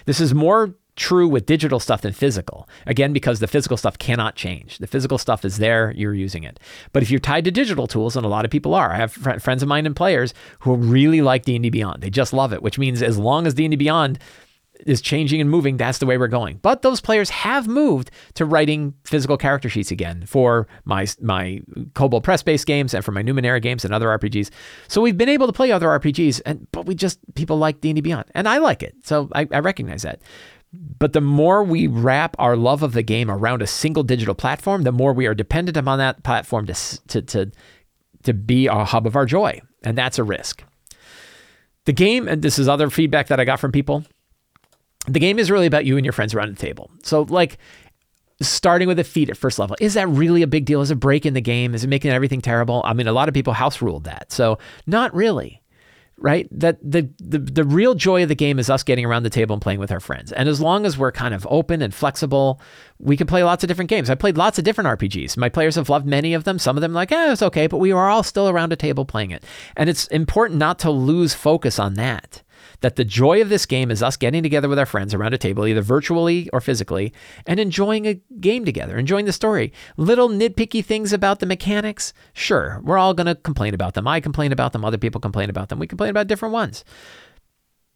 This 0.05 0.19
is 0.19 0.33
more 0.33 0.75
true 0.95 1.27
with 1.27 1.45
digital 1.45 1.79
stuff 1.79 2.01
than 2.01 2.13
physical. 2.13 2.67
Again, 2.85 3.13
because 3.13 3.39
the 3.39 3.47
physical 3.47 3.77
stuff 3.77 3.97
cannot 3.97 4.35
change. 4.35 4.77
The 4.77 4.87
physical 4.87 5.17
stuff 5.17 5.43
is 5.45 5.57
there, 5.57 5.91
you're 5.95 6.13
using 6.13 6.43
it. 6.43 6.59
But 6.91 7.03
if 7.03 7.11
you're 7.11 7.19
tied 7.19 7.45
to 7.45 7.51
digital 7.51 7.87
tools, 7.87 8.15
and 8.15 8.25
a 8.25 8.29
lot 8.29 8.45
of 8.45 8.51
people 8.51 8.73
are, 8.75 8.91
I 8.91 8.97
have 8.97 9.11
fr- 9.11 9.39
friends 9.39 9.63
of 9.63 9.69
mine 9.69 9.85
and 9.85 9.95
players 9.95 10.33
who 10.59 10.75
really 10.75 11.21
like 11.21 11.45
D&D 11.45 11.69
Beyond. 11.69 12.03
They 12.03 12.09
just 12.09 12.33
love 12.33 12.53
it, 12.53 12.61
which 12.61 12.77
means 12.77 13.01
as 13.01 13.17
long 13.17 13.47
as 13.47 13.53
D&D 13.53 13.75
Beyond 13.75 14.19
is 14.85 15.01
changing 15.01 15.39
and 15.39 15.49
moving, 15.49 15.77
that's 15.77 15.99
the 15.99 16.05
way 16.05 16.17
we're 16.17 16.27
going. 16.27 16.59
But 16.61 16.81
those 16.81 17.01
players 17.01 17.29
have 17.29 17.67
moved 17.67 18.11
to 18.35 18.45
writing 18.45 18.93
physical 19.05 19.37
character 19.37 19.69
sheets 19.69 19.91
again 19.91 20.25
for 20.25 20.67
my 20.85 21.07
my 21.21 21.61
Kobold 21.93 22.23
Press 22.23 22.43
based 22.43 22.65
games 22.65 22.93
and 22.93 23.03
for 23.03 23.11
my 23.11 23.23
Numenera 23.23 23.61
games 23.61 23.85
and 23.85 23.93
other 23.93 24.07
RPGs. 24.07 24.49
So 24.87 25.01
we've 25.01 25.17
been 25.17 25.29
able 25.29 25.47
to 25.47 25.53
play 25.53 25.71
other 25.71 25.87
RPGs, 25.87 26.41
and 26.45 26.67
but 26.71 26.85
we 26.85 26.95
just 26.95 27.19
people 27.35 27.57
like 27.57 27.81
D 27.81 27.89
and 27.89 27.95
D 27.95 28.01
Beyond, 28.01 28.25
and 28.33 28.47
I 28.47 28.57
like 28.57 28.83
it, 28.83 28.95
so 29.03 29.29
I, 29.33 29.47
I 29.51 29.59
recognize 29.59 30.01
that. 30.03 30.21
But 30.73 31.13
the 31.13 31.21
more 31.21 31.63
we 31.63 31.85
wrap 31.87 32.35
our 32.39 32.55
love 32.55 32.81
of 32.81 32.93
the 32.93 33.03
game 33.03 33.29
around 33.29 33.61
a 33.61 33.67
single 33.67 34.03
digital 34.03 34.33
platform, 34.33 34.83
the 34.83 34.91
more 34.91 35.13
we 35.13 35.27
are 35.27 35.35
dependent 35.35 35.77
upon 35.77 35.99
that 35.99 36.23
platform 36.23 36.65
to 36.65 36.73
to 37.07 37.21
to, 37.21 37.51
to 38.23 38.33
be 38.33 38.67
a 38.67 38.83
hub 38.83 39.05
of 39.05 39.15
our 39.15 39.25
joy, 39.25 39.61
and 39.83 39.97
that's 39.97 40.17
a 40.17 40.23
risk. 40.23 40.63
The 41.85 41.93
game, 41.93 42.27
and 42.27 42.41
this 42.41 42.57
is 42.57 42.67
other 42.67 42.89
feedback 42.89 43.27
that 43.27 43.39
I 43.39 43.45
got 43.45 43.59
from 43.59 43.71
people 43.71 44.05
the 45.07 45.19
game 45.19 45.39
is 45.39 45.51
really 45.51 45.65
about 45.65 45.85
you 45.85 45.97
and 45.97 46.05
your 46.05 46.13
friends 46.13 46.33
around 46.33 46.49
the 46.49 46.61
table. 46.61 46.89
So, 47.03 47.23
like, 47.23 47.57
starting 48.41 48.87
with 48.87 48.99
a 48.99 49.03
feat 49.03 49.29
at 49.29 49.37
first 49.37 49.59
level, 49.59 49.75
is 49.79 49.95
that 49.95 50.07
really 50.07 50.41
a 50.41 50.47
big 50.47 50.65
deal? 50.65 50.81
Is 50.81 50.91
it 50.91 50.95
break 50.95 51.25
in 51.25 51.33
the 51.33 51.41
game? 51.41 51.75
Is 51.75 51.83
it 51.83 51.87
making 51.87 52.11
everything 52.11 52.41
terrible? 52.41 52.81
I 52.85 52.93
mean, 52.93 53.07
a 53.07 53.13
lot 53.13 53.27
of 53.27 53.33
people 53.33 53.53
house 53.53 53.81
ruled 53.81 54.05
that. 54.05 54.31
So, 54.31 54.59
not 54.87 55.13
really. 55.13 55.61
Right? 56.17 56.47
That 56.51 56.77
the, 56.81 57.09
the 57.19 57.39
the 57.39 57.63
real 57.63 57.95
joy 57.95 58.23
of 58.23 58.29
the 58.29 58.35
game 58.35 58.57
is 58.59 58.69
us 58.69 58.83
getting 58.83 59.03
around 59.03 59.23
the 59.23 59.29
table 59.29 59.53
and 59.55 59.61
playing 59.61 59.79
with 59.79 59.91
our 59.91 59.99
friends. 59.99 60.31
And 60.31 60.47
as 60.47 60.61
long 60.61 60.85
as 60.85 60.97
we're 60.97 61.11
kind 61.11 61.33
of 61.33 61.45
open 61.49 61.81
and 61.81 61.93
flexible, 61.93 62.61
we 62.97 63.17
can 63.17 63.27
play 63.27 63.43
lots 63.43 63.63
of 63.63 63.67
different 63.67 63.89
games. 63.89 64.09
I 64.09 64.15
played 64.15 64.37
lots 64.37 64.57
of 64.57 64.63
different 64.63 64.87
RPGs. 64.99 65.35
My 65.35 65.49
players 65.49 65.75
have 65.75 65.89
loved 65.89 66.05
many 66.05 66.33
of 66.33 66.45
them. 66.45 66.59
Some 66.59 66.77
of 66.77 66.81
them 66.81 66.93
like, 66.93 67.11
eh, 67.11 67.33
it's 67.33 67.41
okay, 67.41 67.67
but 67.67 67.79
we 67.79 67.91
are 67.91 68.09
all 68.09 68.23
still 68.23 68.47
around 68.47 68.71
a 68.71 68.77
table 68.77 69.05
playing 69.05 69.31
it. 69.31 69.43
And 69.75 69.89
it's 69.89 70.07
important 70.07 70.59
not 70.59 70.79
to 70.79 70.91
lose 70.91 71.33
focus 71.33 71.77
on 71.77 71.95
that 71.95 72.41
that 72.83 72.97
the 72.97 73.05
joy 73.05 73.41
of 73.41 73.47
this 73.47 73.65
game 73.65 73.89
is 73.89 74.03
us 74.03 74.17
getting 74.17 74.43
together 74.43 74.67
with 74.67 74.77
our 74.77 74.85
friends 74.85 75.13
around 75.13 75.33
a 75.33 75.37
table, 75.37 75.65
either 75.65 75.81
virtually 75.81 76.49
or 76.51 76.59
physically, 76.59 77.13
and 77.47 77.57
enjoying 77.57 78.05
a 78.05 78.21
game 78.41 78.65
together, 78.65 78.97
enjoying 78.97 79.25
the 79.25 79.31
story. 79.31 79.71
Little 79.95 80.27
nitpicky 80.27 80.83
things 80.83 81.13
about 81.13 81.39
the 81.39 81.45
mechanics, 81.45 82.13
sure, 82.33 82.81
we're 82.83 82.97
all 82.97 83.13
going 83.13 83.27
to 83.27 83.35
complain 83.35 83.73
about 83.73 83.93
them. 83.93 84.05
I 84.05 84.19
complain 84.19 84.51
about 84.51 84.73
them, 84.73 84.83
other 84.83 84.97
people 84.97 85.21
complain 85.21 85.49
about 85.49 85.69
them. 85.69 85.79
We 85.79 85.87
complain 85.87 86.09
about 86.09 86.27
different 86.27 86.51
ones. 86.51 86.83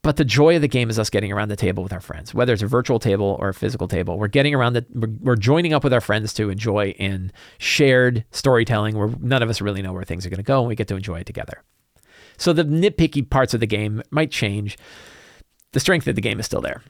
But 0.04 0.16
the 0.16 0.24
joy 0.24 0.56
of 0.56 0.62
the 0.62 0.70
game 0.70 0.90
is 0.90 0.98
us 0.98 1.10
getting 1.10 1.34
around 1.34 1.50
the 1.50 1.58
table 1.58 1.84
with 1.84 1.92
our 1.92 2.00
friends, 2.00 2.34
whether 2.34 2.54
it's 2.54 2.62
a 2.62 2.68
virtual 2.68 2.98
table 2.98 3.36
or 3.42 3.50
a 3.50 3.54
physical 3.54 3.90
table. 3.90 4.18
We're 4.18 4.30
getting 4.30 4.56
around 4.56 4.72
the, 4.72 4.86
we're, 4.94 5.12
we're 5.20 5.36
joining 5.36 5.74
up 5.74 5.84
with 5.84 5.92
our 5.92 6.00
friends 6.00 6.34
to 6.36 6.50
enjoy 6.50 6.92
in 6.92 7.34
shared 7.58 8.24
storytelling 8.32 8.98
where 8.98 9.10
none 9.20 9.44
of 9.44 9.50
us 9.50 9.60
really 9.60 9.82
know 9.82 9.92
where 9.92 10.06
things 10.06 10.26
are 10.26 10.30
going 10.30 10.38
to 10.38 10.44
go 10.44 10.60
and 10.60 10.70
we 10.70 10.76
get 10.76 10.88
to 10.88 10.96
enjoy 10.96 11.20
it 11.20 11.26
together. 11.26 11.62
So 12.38 12.54
the 12.54 12.64
nitpicky 12.64 13.28
parts 13.30 13.54
of 13.54 13.60
the 13.60 13.68
game 13.68 14.02
might 14.12 14.32
change. 14.32 14.78
The 15.74 15.80
strength 15.80 16.08
of 16.08 16.16
the 16.16 16.22
game 16.22 16.40
is 16.40 16.46
still 16.46 16.62
there. 16.62 16.82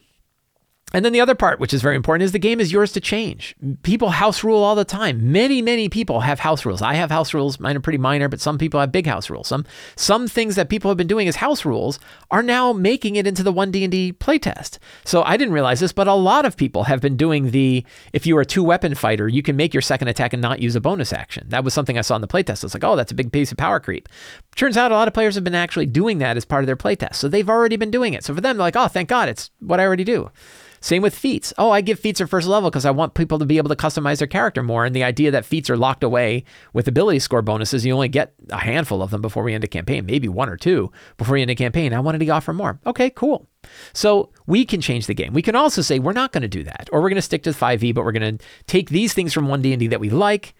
And 0.93 1.03
then 1.03 1.11
the 1.11 1.19
other 1.19 1.35
part, 1.35 1.59
which 1.59 1.73
is 1.73 1.81
very 1.81 1.97
important, 1.97 2.23
is 2.23 2.31
the 2.31 2.39
game 2.39 2.61
is 2.61 2.71
yours 2.71 2.93
to 2.93 3.01
change. 3.01 3.55
People 3.83 4.09
house 4.09 4.41
rule 4.41 4.63
all 4.63 4.73
the 4.73 4.85
time. 4.85 5.33
Many, 5.33 5.61
many 5.61 5.89
people 5.89 6.21
have 6.21 6.39
house 6.39 6.65
rules. 6.65 6.81
I 6.81 6.93
have 6.93 7.11
house 7.11 7.33
rules. 7.33 7.59
Mine 7.59 7.75
are 7.75 7.81
pretty 7.81 7.97
minor, 7.97 8.29
but 8.29 8.39
some 8.39 8.57
people 8.57 8.79
have 8.79 8.89
big 8.89 9.05
house 9.05 9.29
rules. 9.29 9.47
Some 9.47 9.65
some 9.97 10.29
things 10.29 10.55
that 10.55 10.69
people 10.69 10.89
have 10.89 10.97
been 10.97 11.05
doing 11.05 11.27
as 11.27 11.35
house 11.35 11.65
rules 11.65 11.99
are 12.31 12.41
now 12.41 12.71
making 12.71 13.17
it 13.17 13.27
into 13.27 13.43
the 13.43 13.51
one 13.51 13.69
D 13.69 13.83
and 13.83 13.91
D 13.91 14.13
playtest. 14.13 14.77
So 15.03 15.23
I 15.23 15.35
didn't 15.35 15.53
realize 15.53 15.81
this, 15.81 15.91
but 15.91 16.07
a 16.07 16.13
lot 16.13 16.45
of 16.45 16.55
people 16.55 16.85
have 16.85 17.01
been 17.01 17.17
doing 17.17 17.51
the 17.51 17.85
if 18.13 18.25
you 18.25 18.37
are 18.37 18.41
a 18.41 18.45
two 18.45 18.63
weapon 18.63 18.95
fighter, 18.95 19.27
you 19.27 19.43
can 19.43 19.57
make 19.57 19.73
your 19.73 19.81
second 19.81 20.07
attack 20.07 20.31
and 20.31 20.41
not 20.41 20.61
use 20.61 20.77
a 20.77 20.81
bonus 20.81 21.11
action. 21.11 21.49
That 21.49 21.65
was 21.65 21.73
something 21.73 21.97
I 21.97 22.01
saw 22.01 22.15
in 22.15 22.21
the 22.21 22.29
playtest. 22.29 22.63
It's 22.63 22.73
like, 22.73 22.85
oh, 22.85 22.95
that's 22.95 23.11
a 23.11 23.15
big 23.15 23.33
piece 23.33 23.51
of 23.51 23.57
power 23.57 23.81
creep. 23.81 24.07
Turns 24.55 24.77
out 24.77 24.93
a 24.93 24.95
lot 24.95 25.09
of 25.09 25.13
players 25.13 25.35
have 25.35 25.43
been 25.43 25.53
actually 25.53 25.85
doing 25.85 26.19
that 26.19 26.37
as 26.37 26.45
part 26.45 26.63
of 26.63 26.67
their 26.67 26.77
playtest. 26.77 27.15
So 27.15 27.27
they've 27.27 27.49
already 27.49 27.75
been 27.75 27.91
doing 27.91 28.13
it. 28.13 28.23
So 28.23 28.33
for 28.33 28.39
them, 28.39 28.55
they're 28.55 28.65
like, 28.65 28.77
oh, 28.77 28.87
thank 28.87 29.09
God, 29.09 29.27
it's 29.27 29.51
what 29.59 29.81
I 29.81 29.85
already 29.85 30.05
do. 30.05 30.31
Same 30.79 31.01
with 31.01 31.17
feats. 31.17 31.53
Oh, 31.57 31.71
I 31.71 31.81
give 31.81 31.99
feats 31.99 32.19
their 32.19 32.27
first 32.27 32.47
level 32.47 32.69
because 32.69 32.85
I 32.85 32.91
want 32.91 33.13
people 33.13 33.39
to 33.39 33.45
be 33.45 33.57
able 33.57 33.69
to 33.69 33.75
customize 33.75 34.19
their 34.19 34.27
character 34.27 34.63
more. 34.63 34.85
And 34.85 34.95
the 34.95 35.03
idea 35.03 35.31
that 35.31 35.45
feats 35.45 35.69
are 35.69 35.77
locked 35.77 36.03
away 36.03 36.43
with 36.73 36.87
ability 36.87 37.19
score 37.19 37.41
bonuses, 37.41 37.85
you 37.85 37.93
only 37.93 38.09
get 38.09 38.33
a 38.49 38.57
handful 38.57 39.01
of 39.01 39.11
them 39.11 39.21
before 39.21 39.43
we 39.43 39.53
end 39.53 39.63
a 39.63 39.67
campaign, 39.67 40.05
maybe 40.05 40.27
one 40.27 40.49
or 40.49 40.57
two 40.57 40.91
before 41.17 41.33
we 41.33 41.41
end 41.41 41.51
a 41.51 41.55
campaign. 41.55 41.93
I 41.93 41.99
wanted 41.99 42.19
to 42.19 42.29
offer 42.29 42.53
more. 42.53 42.79
Okay, 42.85 43.09
cool. 43.09 43.47
So 43.93 44.31
we 44.45 44.65
can 44.65 44.81
change 44.81 45.07
the 45.07 45.13
game. 45.13 45.33
We 45.33 45.41
can 45.41 45.55
also 45.55 45.81
say 45.81 45.99
we're 45.99 46.13
not 46.13 46.31
going 46.31 46.43
to 46.43 46.47
do 46.47 46.63
that, 46.63 46.89
or 46.91 47.01
we're 47.01 47.09
going 47.09 47.15
to 47.15 47.21
stick 47.21 47.43
to 47.43 47.51
5e, 47.51 47.93
but 47.93 48.05
we're 48.05 48.11
going 48.11 48.37
to 48.37 48.45
take 48.67 48.89
these 48.89 49.13
things 49.13 49.33
from 49.33 49.47
1D&D 49.47 49.87
that 49.87 49.99
we 49.99 50.09
like, 50.09 50.53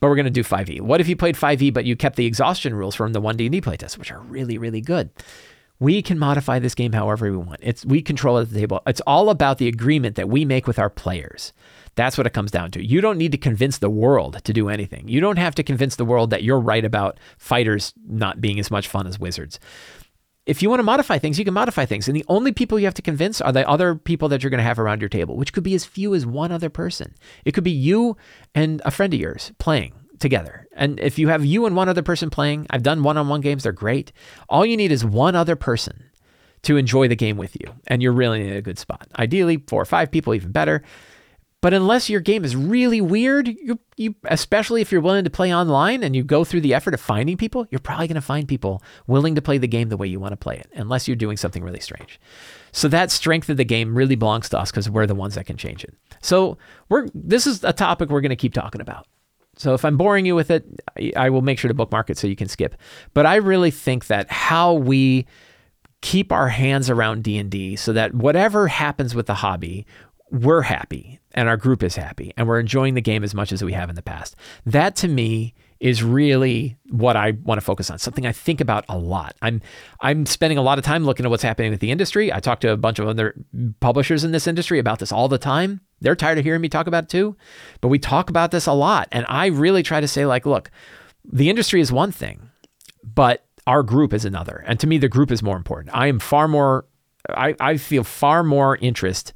but 0.00 0.08
we're 0.08 0.16
going 0.16 0.24
to 0.24 0.30
do 0.30 0.44
5e. 0.44 0.80
What 0.80 1.00
if 1.00 1.08
you 1.08 1.16
played 1.16 1.36
5e, 1.36 1.72
but 1.72 1.84
you 1.84 1.96
kept 1.96 2.16
the 2.16 2.26
exhaustion 2.26 2.74
rules 2.74 2.94
from 2.94 3.12
the 3.12 3.20
1D&D 3.20 3.60
playtest, 3.60 3.98
which 3.98 4.12
are 4.12 4.20
really, 4.20 4.58
really 4.58 4.80
good? 4.80 5.10
We 5.80 6.02
can 6.02 6.18
modify 6.18 6.58
this 6.58 6.74
game 6.74 6.92
however 6.92 7.30
we 7.30 7.38
want. 7.38 7.60
It's 7.62 7.84
we 7.86 8.02
control 8.02 8.38
at 8.38 8.50
the 8.50 8.60
table. 8.60 8.82
It's 8.86 9.00
all 9.06 9.30
about 9.30 9.58
the 9.58 9.66
agreement 9.66 10.16
that 10.16 10.28
we 10.28 10.44
make 10.44 10.66
with 10.66 10.78
our 10.78 10.90
players. 10.90 11.54
That's 11.94 12.18
what 12.18 12.26
it 12.26 12.34
comes 12.34 12.50
down 12.50 12.70
to. 12.72 12.86
You 12.86 13.00
don't 13.00 13.18
need 13.18 13.32
to 13.32 13.38
convince 13.38 13.78
the 13.78 13.90
world 13.90 14.44
to 14.44 14.52
do 14.52 14.68
anything. 14.68 15.08
You 15.08 15.20
don't 15.20 15.38
have 15.38 15.54
to 15.56 15.62
convince 15.62 15.96
the 15.96 16.04
world 16.04 16.30
that 16.30 16.44
you're 16.44 16.60
right 16.60 16.84
about 16.84 17.18
fighters 17.38 17.94
not 18.06 18.40
being 18.40 18.60
as 18.60 18.70
much 18.70 18.88
fun 18.88 19.06
as 19.06 19.18
wizards. 19.18 19.58
If 20.46 20.62
you 20.62 20.68
want 20.68 20.80
to 20.80 20.84
modify 20.84 21.18
things, 21.18 21.38
you 21.38 21.44
can 21.44 21.54
modify 21.54 21.86
things. 21.86 22.08
And 22.08 22.16
the 22.16 22.24
only 22.28 22.52
people 22.52 22.78
you 22.78 22.86
have 22.86 22.94
to 22.94 23.02
convince 23.02 23.40
are 23.40 23.52
the 23.52 23.68
other 23.68 23.94
people 23.94 24.28
that 24.28 24.42
you're 24.42 24.50
going 24.50 24.58
to 24.58 24.64
have 24.64 24.78
around 24.78 25.00
your 25.00 25.08
table, 25.08 25.36
which 25.36 25.52
could 25.52 25.64
be 25.64 25.74
as 25.74 25.84
few 25.84 26.14
as 26.14 26.26
one 26.26 26.52
other 26.52 26.70
person. 26.70 27.14
It 27.44 27.52
could 27.52 27.64
be 27.64 27.70
you 27.70 28.16
and 28.54 28.82
a 28.84 28.90
friend 28.90 29.12
of 29.14 29.20
yours 29.20 29.52
playing 29.58 29.92
together. 30.20 30.68
And 30.72 31.00
if 31.00 31.18
you 31.18 31.28
have 31.28 31.44
you 31.44 31.66
and 31.66 31.74
one 31.74 31.88
other 31.88 32.02
person 32.02 32.30
playing, 32.30 32.66
I've 32.70 32.82
done 32.82 33.02
one 33.02 33.16
on 33.16 33.28
one 33.28 33.40
games, 33.40 33.64
they're 33.64 33.72
great. 33.72 34.12
All 34.48 34.64
you 34.64 34.76
need 34.76 34.92
is 34.92 35.04
one 35.04 35.34
other 35.34 35.56
person 35.56 36.04
to 36.62 36.76
enjoy 36.76 37.08
the 37.08 37.16
game 37.16 37.36
with 37.36 37.56
you, 37.60 37.74
and 37.86 38.02
you're 38.02 38.12
really 38.12 38.46
in 38.46 38.54
a 38.54 38.62
good 38.62 38.78
spot. 38.78 39.08
Ideally, 39.18 39.64
four 39.66 39.80
or 39.80 39.86
five 39.86 40.10
people, 40.10 40.34
even 40.34 40.52
better. 40.52 40.82
But 41.62 41.74
unless 41.74 42.08
your 42.08 42.20
game 42.20 42.44
is 42.44 42.56
really 42.56 43.02
weird, 43.02 43.48
you, 43.48 43.78
you, 43.98 44.14
especially 44.24 44.80
if 44.80 44.90
you're 44.90 45.02
willing 45.02 45.24
to 45.24 45.30
play 45.30 45.54
online 45.54 46.02
and 46.02 46.16
you 46.16 46.24
go 46.24 46.42
through 46.42 46.62
the 46.62 46.72
effort 46.72 46.94
of 46.94 47.00
finding 47.02 47.36
people, 47.36 47.66
you're 47.70 47.80
probably 47.80 48.08
going 48.08 48.14
to 48.14 48.22
find 48.22 48.48
people 48.48 48.82
willing 49.06 49.34
to 49.34 49.42
play 49.42 49.58
the 49.58 49.68
game 49.68 49.90
the 49.90 49.96
way 49.98 50.06
you 50.06 50.18
want 50.18 50.32
to 50.32 50.38
play 50.38 50.56
it, 50.56 50.70
unless 50.74 51.06
you're 51.06 51.16
doing 51.16 51.36
something 51.36 51.62
really 51.62 51.80
strange. 51.80 52.18
So 52.72 52.88
that 52.88 53.10
strength 53.10 53.50
of 53.50 53.58
the 53.58 53.64
game 53.64 53.94
really 53.94 54.16
belongs 54.16 54.48
to 54.50 54.58
us 54.58 54.70
because 54.70 54.88
we're 54.88 55.06
the 55.06 55.14
ones 55.14 55.34
that 55.34 55.44
can 55.44 55.58
change 55.58 55.84
it. 55.84 55.94
So 56.22 56.56
we're 56.88 57.08
this 57.12 57.46
is 57.46 57.62
a 57.62 57.74
topic 57.74 58.08
we're 58.08 58.22
going 58.22 58.30
to 58.30 58.36
keep 58.36 58.54
talking 58.54 58.80
about. 58.80 59.06
So 59.60 59.74
if 59.74 59.84
I'm 59.84 59.96
boring 59.96 60.24
you 60.24 60.34
with 60.34 60.50
it, 60.50 60.64
I 61.16 61.28
will 61.28 61.42
make 61.42 61.58
sure 61.58 61.68
to 61.68 61.74
bookmark 61.74 62.08
it 62.08 62.16
so 62.16 62.26
you 62.26 62.36
can 62.36 62.48
skip. 62.48 62.76
But 63.12 63.26
I 63.26 63.36
really 63.36 63.70
think 63.70 64.06
that 64.06 64.30
how 64.30 64.72
we 64.72 65.26
keep 66.00 66.32
our 66.32 66.48
hands 66.48 66.88
around 66.88 67.22
D&D 67.22 67.76
so 67.76 67.92
that 67.92 68.14
whatever 68.14 68.68
happens 68.68 69.14
with 69.14 69.26
the 69.26 69.34
hobby, 69.34 69.86
we're 70.30 70.62
happy 70.62 71.20
and 71.32 71.48
our 71.48 71.58
group 71.58 71.82
is 71.82 71.96
happy 71.96 72.32
and 72.36 72.48
we're 72.48 72.60
enjoying 72.60 72.94
the 72.94 73.02
game 73.02 73.22
as 73.22 73.34
much 73.34 73.52
as 73.52 73.62
we 73.62 73.72
have 73.74 73.90
in 73.90 73.96
the 73.96 74.02
past. 74.02 74.34
That 74.64 74.96
to 74.96 75.08
me 75.08 75.54
is 75.78 76.02
really 76.02 76.76
what 76.90 77.16
I 77.16 77.32
want 77.42 77.60
to 77.60 77.64
focus 77.64 77.90
on. 77.90 77.98
Something 77.98 78.26
I 78.26 78.32
think 78.32 78.60
about 78.60 78.84
a 78.88 78.98
lot. 78.98 79.34
I'm 79.42 79.60
I'm 80.00 80.26
spending 80.26 80.58
a 80.58 80.62
lot 80.62 80.78
of 80.78 80.84
time 80.84 81.04
looking 81.04 81.26
at 81.26 81.30
what's 81.30 81.42
happening 81.42 81.70
with 81.70 81.80
the 81.80 81.90
industry. 81.90 82.32
I 82.32 82.40
talk 82.40 82.60
to 82.60 82.70
a 82.70 82.76
bunch 82.76 82.98
of 82.98 83.08
other 83.08 83.34
publishers 83.80 84.24
in 84.24 84.32
this 84.32 84.46
industry 84.46 84.78
about 84.78 84.98
this 84.98 85.12
all 85.12 85.28
the 85.28 85.38
time. 85.38 85.80
They're 86.00 86.16
tired 86.16 86.38
of 86.38 86.44
hearing 86.44 86.60
me 86.60 86.68
talk 86.68 86.86
about 86.86 87.04
it 87.04 87.10
too, 87.10 87.36
but 87.80 87.88
we 87.88 87.98
talk 87.98 88.30
about 88.30 88.50
this 88.50 88.66
a 88.66 88.72
lot. 88.72 89.08
And 89.12 89.26
I 89.28 89.46
really 89.46 89.82
try 89.82 90.00
to 90.00 90.08
say 90.08 90.26
like, 90.26 90.46
look, 90.46 90.70
the 91.30 91.50
industry 91.50 91.80
is 91.80 91.92
one 91.92 92.12
thing, 92.12 92.50
but 93.02 93.44
our 93.66 93.82
group 93.82 94.12
is 94.12 94.24
another. 94.24 94.64
And 94.66 94.80
to 94.80 94.86
me, 94.86 94.98
the 94.98 95.08
group 95.08 95.30
is 95.30 95.42
more 95.42 95.56
important. 95.56 95.94
I 95.94 96.06
am 96.06 96.18
far 96.18 96.48
more 96.48 96.86
I, 97.28 97.54
I 97.60 97.76
feel 97.76 98.04
far 98.04 98.42
more 98.42 98.76
interest 98.76 99.32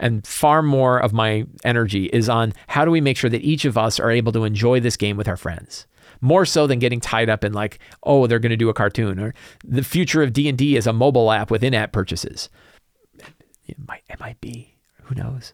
and 0.00 0.26
far 0.26 0.62
more 0.62 0.98
of 0.98 1.12
my 1.12 1.46
energy 1.64 2.06
is 2.06 2.28
on 2.28 2.52
how 2.68 2.84
do 2.84 2.90
we 2.90 3.00
make 3.00 3.16
sure 3.16 3.30
that 3.30 3.42
each 3.42 3.64
of 3.64 3.76
us 3.78 3.98
are 4.00 4.10
able 4.10 4.32
to 4.32 4.44
enjoy 4.44 4.80
this 4.80 4.96
game 4.96 5.16
with 5.16 5.28
our 5.28 5.36
friends 5.36 5.86
more 6.20 6.44
so 6.44 6.66
than 6.66 6.78
getting 6.78 7.00
tied 7.00 7.28
up 7.28 7.44
in 7.44 7.52
like 7.52 7.78
oh 8.02 8.26
they're 8.26 8.38
going 8.38 8.50
to 8.50 8.56
do 8.56 8.68
a 8.68 8.74
cartoon 8.74 9.18
or 9.18 9.34
the 9.64 9.84
future 9.84 10.22
of 10.22 10.32
d&d 10.32 10.76
is 10.76 10.86
a 10.86 10.92
mobile 10.92 11.30
app 11.30 11.50
with 11.50 11.62
in-app 11.62 11.92
purchases 11.92 12.48
it 13.66 13.76
might, 13.86 14.02
it 14.08 14.18
might 14.18 14.40
be 14.40 14.74
who 15.02 15.14
knows 15.14 15.52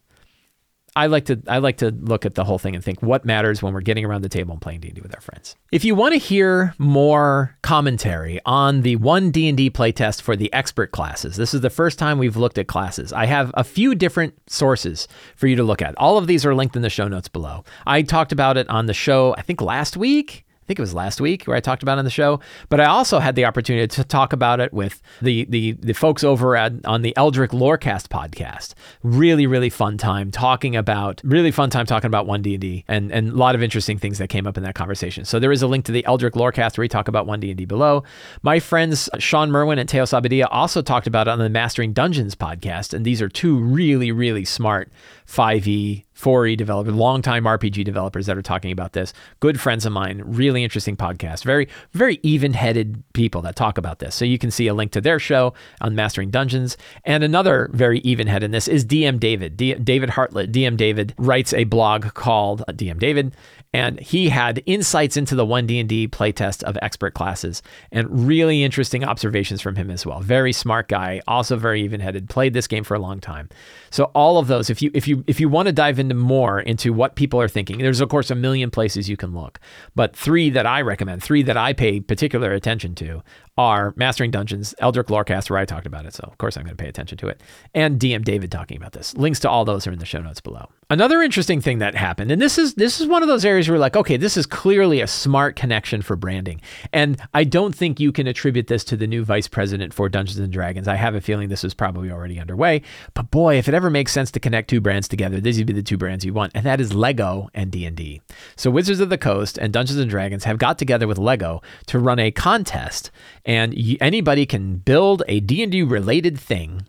I 0.96 1.06
like 1.06 1.24
to 1.24 1.42
I 1.48 1.58
like 1.58 1.78
to 1.78 1.90
look 1.90 2.24
at 2.24 2.34
the 2.34 2.44
whole 2.44 2.58
thing 2.58 2.76
and 2.76 2.84
think 2.84 3.02
what 3.02 3.24
matters 3.24 3.62
when 3.62 3.74
we're 3.74 3.80
getting 3.80 4.04
around 4.04 4.22
the 4.22 4.28
table 4.28 4.52
and 4.52 4.62
playing 4.62 4.80
D&D 4.80 5.00
with 5.00 5.12
our 5.14 5.20
friends. 5.20 5.56
If 5.72 5.84
you 5.84 5.94
want 5.96 6.12
to 6.12 6.18
hear 6.18 6.74
more 6.78 7.56
commentary 7.62 8.40
on 8.46 8.82
the 8.82 8.94
one 8.96 9.32
D&D 9.32 9.70
playtest 9.70 10.22
for 10.22 10.36
the 10.36 10.52
expert 10.52 10.92
classes, 10.92 11.36
this 11.36 11.52
is 11.52 11.62
the 11.62 11.70
first 11.70 11.98
time 11.98 12.18
we've 12.18 12.36
looked 12.36 12.58
at 12.58 12.68
classes. 12.68 13.12
I 13.12 13.26
have 13.26 13.50
a 13.54 13.64
few 13.64 13.96
different 13.96 14.34
sources 14.48 15.08
for 15.34 15.48
you 15.48 15.56
to 15.56 15.64
look 15.64 15.82
at. 15.82 15.96
All 15.98 16.16
of 16.16 16.28
these 16.28 16.46
are 16.46 16.54
linked 16.54 16.76
in 16.76 16.82
the 16.82 16.90
show 16.90 17.08
notes 17.08 17.28
below. 17.28 17.64
I 17.86 18.02
talked 18.02 18.30
about 18.30 18.56
it 18.56 18.68
on 18.68 18.86
the 18.86 18.94
show 18.94 19.34
I 19.36 19.42
think 19.42 19.60
last 19.60 19.96
week 19.96 20.44
I 20.64 20.66
think 20.66 20.78
it 20.78 20.82
was 20.82 20.94
last 20.94 21.20
week 21.20 21.44
where 21.44 21.54
I 21.54 21.60
talked 21.60 21.82
about 21.82 21.98
it 21.98 22.00
on 22.00 22.04
the 22.06 22.10
show, 22.10 22.40
but 22.70 22.80
I 22.80 22.86
also 22.86 23.18
had 23.18 23.34
the 23.34 23.44
opportunity 23.44 23.86
to 23.86 24.02
talk 24.02 24.32
about 24.32 24.60
it 24.60 24.72
with 24.72 25.02
the 25.20 25.44
the 25.44 25.72
the 25.72 25.92
folks 25.92 26.24
over 26.24 26.56
at 26.56 26.72
on 26.86 27.02
the 27.02 27.14
Eldritch 27.18 27.50
Lorecast 27.50 28.08
podcast. 28.08 28.72
Really, 29.02 29.46
really 29.46 29.68
fun 29.68 29.98
time 29.98 30.30
talking 30.30 30.74
about 30.74 31.20
really 31.22 31.50
fun 31.50 31.68
time 31.68 31.84
talking 31.84 32.06
about 32.06 32.26
one 32.26 32.40
D 32.40 32.54
and 32.54 32.62
D 32.62 32.84
and 32.88 33.12
and 33.12 33.28
a 33.28 33.36
lot 33.36 33.54
of 33.54 33.62
interesting 33.62 33.98
things 33.98 34.16
that 34.16 34.28
came 34.28 34.46
up 34.46 34.56
in 34.56 34.62
that 34.62 34.74
conversation. 34.74 35.26
So 35.26 35.38
there 35.38 35.52
is 35.52 35.60
a 35.60 35.66
link 35.66 35.84
to 35.84 35.92
the 35.92 36.02
Eldritch 36.06 36.32
Lorecast 36.32 36.78
where 36.78 36.84
we 36.84 36.88
talk 36.88 37.08
about 37.08 37.26
one 37.26 37.40
D 37.40 37.50
and 37.50 37.58
D 37.58 37.66
below. 37.66 38.02
My 38.40 38.58
friends 38.58 39.10
Shawn 39.18 39.50
Merwin 39.50 39.78
and 39.78 39.86
Teos 39.86 40.12
Abadia 40.12 40.48
also 40.50 40.80
talked 40.80 41.06
about 41.06 41.28
it 41.28 41.32
on 41.32 41.40
the 41.40 41.50
Mastering 41.50 41.92
Dungeons 41.92 42.34
podcast, 42.34 42.94
and 42.94 43.04
these 43.04 43.20
are 43.20 43.28
two 43.28 43.58
really 43.58 44.12
really 44.12 44.46
smart 44.46 44.90
5e 45.26 46.04
4e 46.14 46.56
developers, 46.56 46.94
longtime 46.94 47.44
RPG 47.44 47.84
developers 47.84 48.26
that 48.26 48.36
are 48.36 48.42
talking 48.42 48.70
about 48.70 48.92
this. 48.92 49.12
Good 49.40 49.60
friends 49.60 49.84
of 49.84 49.92
mine, 49.92 50.22
really 50.24 50.62
interesting 50.62 50.96
podcast. 50.96 51.44
Very, 51.44 51.68
very 51.92 52.20
even-headed 52.22 53.02
people 53.14 53.42
that 53.42 53.56
talk 53.56 53.78
about 53.78 53.98
this. 53.98 54.14
So 54.14 54.24
you 54.24 54.38
can 54.38 54.50
see 54.50 54.68
a 54.68 54.74
link 54.74 54.92
to 54.92 55.00
their 55.00 55.18
show 55.18 55.54
on 55.80 55.94
Mastering 55.94 56.30
Dungeons. 56.30 56.76
And 57.04 57.24
another 57.24 57.68
very 57.72 57.98
even-headed 58.00 58.44
in 58.44 58.50
this 58.52 58.68
is 58.68 58.84
DM 58.84 59.18
David. 59.18 59.56
D- 59.56 59.74
David 59.74 60.10
Hartlage. 60.10 60.52
DM 60.52 60.76
David 60.76 61.14
writes 61.18 61.52
a 61.52 61.64
blog 61.64 62.14
called 62.14 62.62
uh, 62.68 62.72
DM 62.72 62.98
David, 62.98 63.34
and 63.74 63.98
he 63.98 64.28
had 64.28 64.62
insights 64.66 65.16
into 65.16 65.34
the 65.34 65.44
1D&D 65.44 66.06
playtest 66.06 66.62
of 66.62 66.78
expert 66.80 67.12
classes 67.12 67.60
and 67.90 68.08
really 68.28 68.62
interesting 68.62 69.02
observations 69.02 69.60
from 69.60 69.74
him 69.74 69.90
as 69.90 70.06
well. 70.06 70.20
Very 70.20 70.52
smart 70.52 70.86
guy, 70.86 71.20
also 71.26 71.56
very 71.56 71.82
even-headed, 71.82 72.28
played 72.28 72.54
this 72.54 72.68
game 72.68 72.84
for 72.84 72.94
a 72.94 73.00
long 73.00 73.18
time. 73.18 73.48
So 73.90 74.04
all 74.14 74.38
of 74.38 74.46
those 74.46 74.70
if 74.70 74.80
you 74.80 74.92
if 74.94 75.08
you 75.08 75.24
if 75.26 75.40
you 75.40 75.48
want 75.48 75.66
to 75.66 75.72
dive 75.72 75.98
into 75.98 76.14
more 76.14 76.60
into 76.60 76.92
what 76.92 77.16
people 77.16 77.40
are 77.40 77.48
thinking, 77.48 77.78
there's 77.78 78.00
of 78.00 78.08
course 78.08 78.30
a 78.30 78.36
million 78.36 78.70
places 78.70 79.08
you 79.08 79.16
can 79.16 79.34
look, 79.34 79.58
but 79.96 80.14
three 80.14 80.50
that 80.50 80.66
I 80.66 80.80
recommend, 80.80 81.24
three 81.24 81.42
that 81.42 81.56
I 81.56 81.72
pay 81.72 81.98
particular 81.98 82.52
attention 82.52 82.94
to 82.96 83.24
are 83.56 83.94
Mastering 83.96 84.30
Dungeons, 84.30 84.74
Eldritch 84.78 85.06
Lorecast, 85.06 85.48
where 85.48 85.58
I 85.58 85.64
talked 85.64 85.86
about 85.86 86.06
it. 86.06 86.14
So, 86.14 86.24
of 86.24 86.38
course, 86.38 86.56
I'm 86.56 86.64
going 86.64 86.76
to 86.76 86.82
pay 86.82 86.88
attention 86.88 87.18
to 87.18 87.28
it. 87.28 87.40
And 87.74 88.00
DM 88.00 88.24
David 88.24 88.50
talking 88.50 88.76
about 88.76 88.92
this. 88.92 89.16
Links 89.16 89.40
to 89.40 89.50
all 89.50 89.64
those 89.64 89.86
are 89.86 89.92
in 89.92 89.98
the 89.98 90.06
show 90.06 90.20
notes 90.20 90.40
below. 90.40 90.68
Another 90.90 91.22
interesting 91.22 91.60
thing 91.60 91.78
that 91.78 91.94
happened, 91.94 92.30
and 92.30 92.42
this 92.42 92.58
is 92.58 92.74
this 92.74 93.00
is 93.00 93.06
one 93.06 93.22
of 93.22 93.28
those 93.28 93.44
areas 93.44 93.68
where 93.68 93.78
like, 93.78 93.96
okay, 93.96 94.18
this 94.18 94.36
is 94.36 94.44
clearly 94.44 95.00
a 95.00 95.06
smart 95.06 95.56
connection 95.56 96.02
for 96.02 96.14
branding. 96.14 96.60
And 96.92 97.18
I 97.32 97.44
don't 97.44 97.74
think 97.74 97.98
you 97.98 98.12
can 98.12 98.26
attribute 98.26 98.66
this 98.66 98.84
to 98.84 98.96
the 98.96 99.06
new 99.06 99.24
vice 99.24 99.48
president 99.48 99.94
for 99.94 100.08
Dungeons 100.08 100.38
and 100.38 100.52
Dragons. 100.52 100.86
I 100.86 100.96
have 100.96 101.14
a 101.14 101.22
feeling 101.22 101.48
this 101.48 101.64
is 101.64 101.72
probably 101.72 102.10
already 102.10 102.38
underway. 102.38 102.82
But 103.14 103.30
boy, 103.30 103.56
if 103.56 103.66
it 103.66 103.74
ever 103.74 103.88
makes 103.88 104.12
sense 104.12 104.30
to 104.32 104.40
connect 104.40 104.68
two 104.68 104.80
brands 104.80 105.08
together, 105.08 105.40
these 105.40 105.56
would 105.56 105.66
be 105.66 105.72
the 105.72 105.82
two 105.82 105.96
brands 105.96 106.24
you 106.24 106.34
want, 106.34 106.52
and 106.54 106.66
that 106.66 106.80
is 106.80 106.92
Lego 106.92 107.48
and 107.54 107.70
D&D. 107.70 108.20
So 108.56 108.70
Wizards 108.70 109.00
of 109.00 109.08
the 109.08 109.18
Coast 109.18 109.58
and 109.58 109.72
Dungeons 109.72 109.98
and 109.98 110.10
Dragons 110.10 110.44
have 110.44 110.58
got 110.58 110.78
together 110.78 111.06
with 111.06 111.18
Lego 111.18 111.62
to 111.86 111.98
run 111.98 112.18
a 112.18 112.30
contest 112.30 113.10
and 113.44 113.74
anybody 114.00 114.46
can 114.46 114.76
build 114.76 115.22
a 115.28 115.40
D&D 115.40 115.82
related 115.82 116.38
thing 116.38 116.86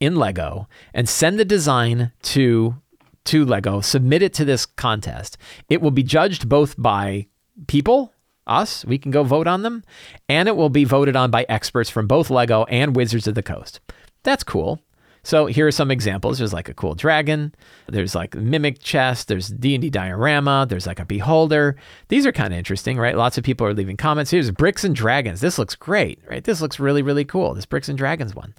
in 0.00 0.16
Lego 0.16 0.68
and 0.92 1.08
send 1.08 1.38
the 1.38 1.44
design 1.44 2.12
to 2.22 2.76
to 3.24 3.44
Lego, 3.44 3.80
submit 3.80 4.22
it 4.22 4.34
to 4.34 4.44
this 4.44 4.66
contest. 4.66 5.38
It 5.70 5.80
will 5.80 5.90
be 5.90 6.02
judged 6.02 6.46
both 6.46 6.74
by 6.76 7.26
people, 7.66 8.12
us, 8.46 8.84
we 8.84 8.98
can 8.98 9.10
go 9.10 9.22
vote 9.22 9.46
on 9.46 9.62
them, 9.62 9.82
and 10.28 10.46
it 10.48 10.56
will 10.56 10.68
be 10.68 10.84
voted 10.84 11.16
on 11.16 11.30
by 11.30 11.46
experts 11.48 11.88
from 11.88 12.06
both 12.06 12.28
Lego 12.28 12.64
and 12.64 12.94
Wizards 12.94 13.26
of 13.26 13.34
the 13.34 13.42
Coast. 13.42 13.80
That's 14.24 14.44
cool. 14.44 14.80
So 15.24 15.46
here 15.46 15.66
are 15.66 15.72
some 15.72 15.90
examples. 15.90 16.38
There's 16.38 16.52
like 16.52 16.68
a 16.68 16.74
cool 16.74 16.94
dragon. 16.94 17.54
There's 17.88 18.14
like 18.14 18.34
mimic 18.34 18.78
chest. 18.80 19.26
There's 19.26 19.48
D&D 19.48 19.90
diorama. 19.90 20.66
There's 20.68 20.86
like 20.86 21.00
a 21.00 21.04
beholder. 21.04 21.76
These 22.08 22.26
are 22.26 22.32
kind 22.32 22.52
of 22.52 22.58
interesting, 22.58 22.98
right? 22.98 23.16
Lots 23.16 23.38
of 23.38 23.42
people 23.44 23.66
are 23.66 23.74
leaving 23.74 23.96
comments. 23.96 24.30
Here's 24.30 24.50
bricks 24.50 24.84
and 24.84 24.94
dragons. 24.94 25.40
This 25.40 25.58
looks 25.58 25.74
great, 25.74 26.20
right? 26.28 26.44
This 26.44 26.60
looks 26.60 26.78
really, 26.78 27.02
really 27.02 27.24
cool. 27.24 27.54
This 27.54 27.66
bricks 27.66 27.88
and 27.88 27.98
dragons 27.98 28.34
one. 28.34 28.54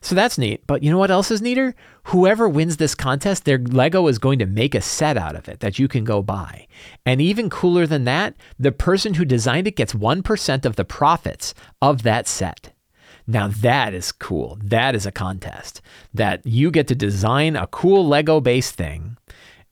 So 0.00 0.14
that's 0.14 0.38
neat. 0.38 0.66
But 0.66 0.82
you 0.82 0.90
know 0.90 0.98
what 0.98 1.10
else 1.10 1.30
is 1.30 1.42
neater? 1.42 1.74
Whoever 2.04 2.48
wins 2.48 2.78
this 2.78 2.94
contest, 2.94 3.44
their 3.44 3.58
Lego 3.58 4.06
is 4.06 4.18
going 4.18 4.38
to 4.38 4.46
make 4.46 4.74
a 4.74 4.80
set 4.80 5.16
out 5.16 5.36
of 5.36 5.48
it 5.48 5.60
that 5.60 5.78
you 5.78 5.88
can 5.88 6.04
go 6.04 6.22
buy. 6.22 6.66
And 7.04 7.20
even 7.20 7.50
cooler 7.50 7.86
than 7.86 8.04
that, 8.04 8.36
the 8.58 8.72
person 8.72 9.14
who 9.14 9.24
designed 9.24 9.66
it 9.66 9.76
gets 9.76 9.92
1% 9.92 10.64
of 10.64 10.76
the 10.76 10.84
profits 10.84 11.54
of 11.82 12.04
that 12.04 12.26
set. 12.26 12.72
Now 13.26 13.48
that 13.48 13.94
is 13.94 14.12
cool. 14.12 14.58
That 14.62 14.94
is 14.94 15.06
a 15.06 15.12
contest 15.12 15.80
that 16.14 16.46
you 16.46 16.70
get 16.70 16.88
to 16.88 16.94
design 16.94 17.56
a 17.56 17.66
cool 17.66 18.06
Lego 18.06 18.40
based 18.40 18.74
thing 18.74 19.16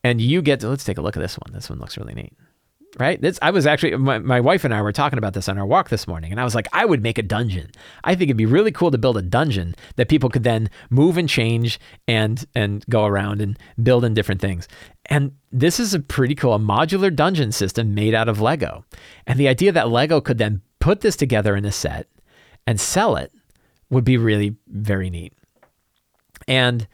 and 0.05 0.20
you 0.20 0.42
get 0.42 0.61
to, 0.61 0.68
let's 0.68 0.84
take 0.84 0.98
a 0.98 1.02
look 1.02 1.16
at 1.16 1.20
this 1.20 1.38
one. 1.38 1.52
This 1.52 1.70
one 1.70 1.78
looks 1.78 1.96
really 1.96 2.14
neat. 2.14 2.34
Right? 2.96 3.20
This, 3.20 3.40
I 3.42 3.50
was 3.50 3.66
actually, 3.66 3.96
my, 3.96 4.20
my 4.20 4.38
wife 4.38 4.62
and 4.62 4.72
I 4.72 4.80
were 4.80 4.92
talking 4.92 5.18
about 5.18 5.34
this 5.34 5.48
on 5.48 5.59
our 5.59 5.66
walk 5.66 5.88
this 5.88 6.07
morning, 6.07 6.30
and 6.30 6.40
I 6.40 6.44
was 6.44 6.55
like, 6.55 6.68
I 6.72 6.84
would 6.84 7.02
make 7.02 7.18
a 7.18 7.24
dungeon. 7.24 7.72
I 8.05 8.14
think 8.14 8.28
it'd 8.28 8.36
be 8.36 8.46
really 8.46 8.70
cool 8.70 8.92
to 8.92 8.98
build 8.98 9.16
a 9.16 9.22
dungeon 9.22 9.74
that 9.96 10.09
people 10.09 10.30
could 10.30 10.44
then 10.44 10.70
move 10.90 11.18
and 11.18 11.28
change 11.28 11.80
and 12.07 12.46
and 12.55 12.84
go 12.88 13.05
around 13.05 13.40
and 13.40 13.59
build 13.82 14.05
in 14.05 14.14
different 14.14 14.40
things. 14.40 14.68
And 15.07 15.32
this 15.50 15.80
is 15.80 15.92
a 15.92 15.98
pretty 15.98 16.36
cool, 16.36 16.55
a 16.55 16.59
modular 16.61 17.12
dungeon 17.12 17.50
system 17.50 17.96
made 17.96 18.14
out 18.14 18.28
of 18.28 18.40
Lego. 18.40 18.84
And 19.26 19.40
the 19.40 19.48
idea 19.48 19.72
that 19.72 19.88
Lego 19.88 20.20
could 20.20 20.38
then 20.38 20.62
put 20.78 21.00
this 21.00 21.16
together 21.16 21.57
in 21.57 21.64
a 21.64 21.72
set 21.72 22.07
and 22.64 22.80
sell 22.80 23.16
it 23.16 23.32
would 23.95 24.05
be 24.05 24.18
really 24.18 24.57
very 24.68 25.09
neat. 25.09 25.32
And 26.47 26.86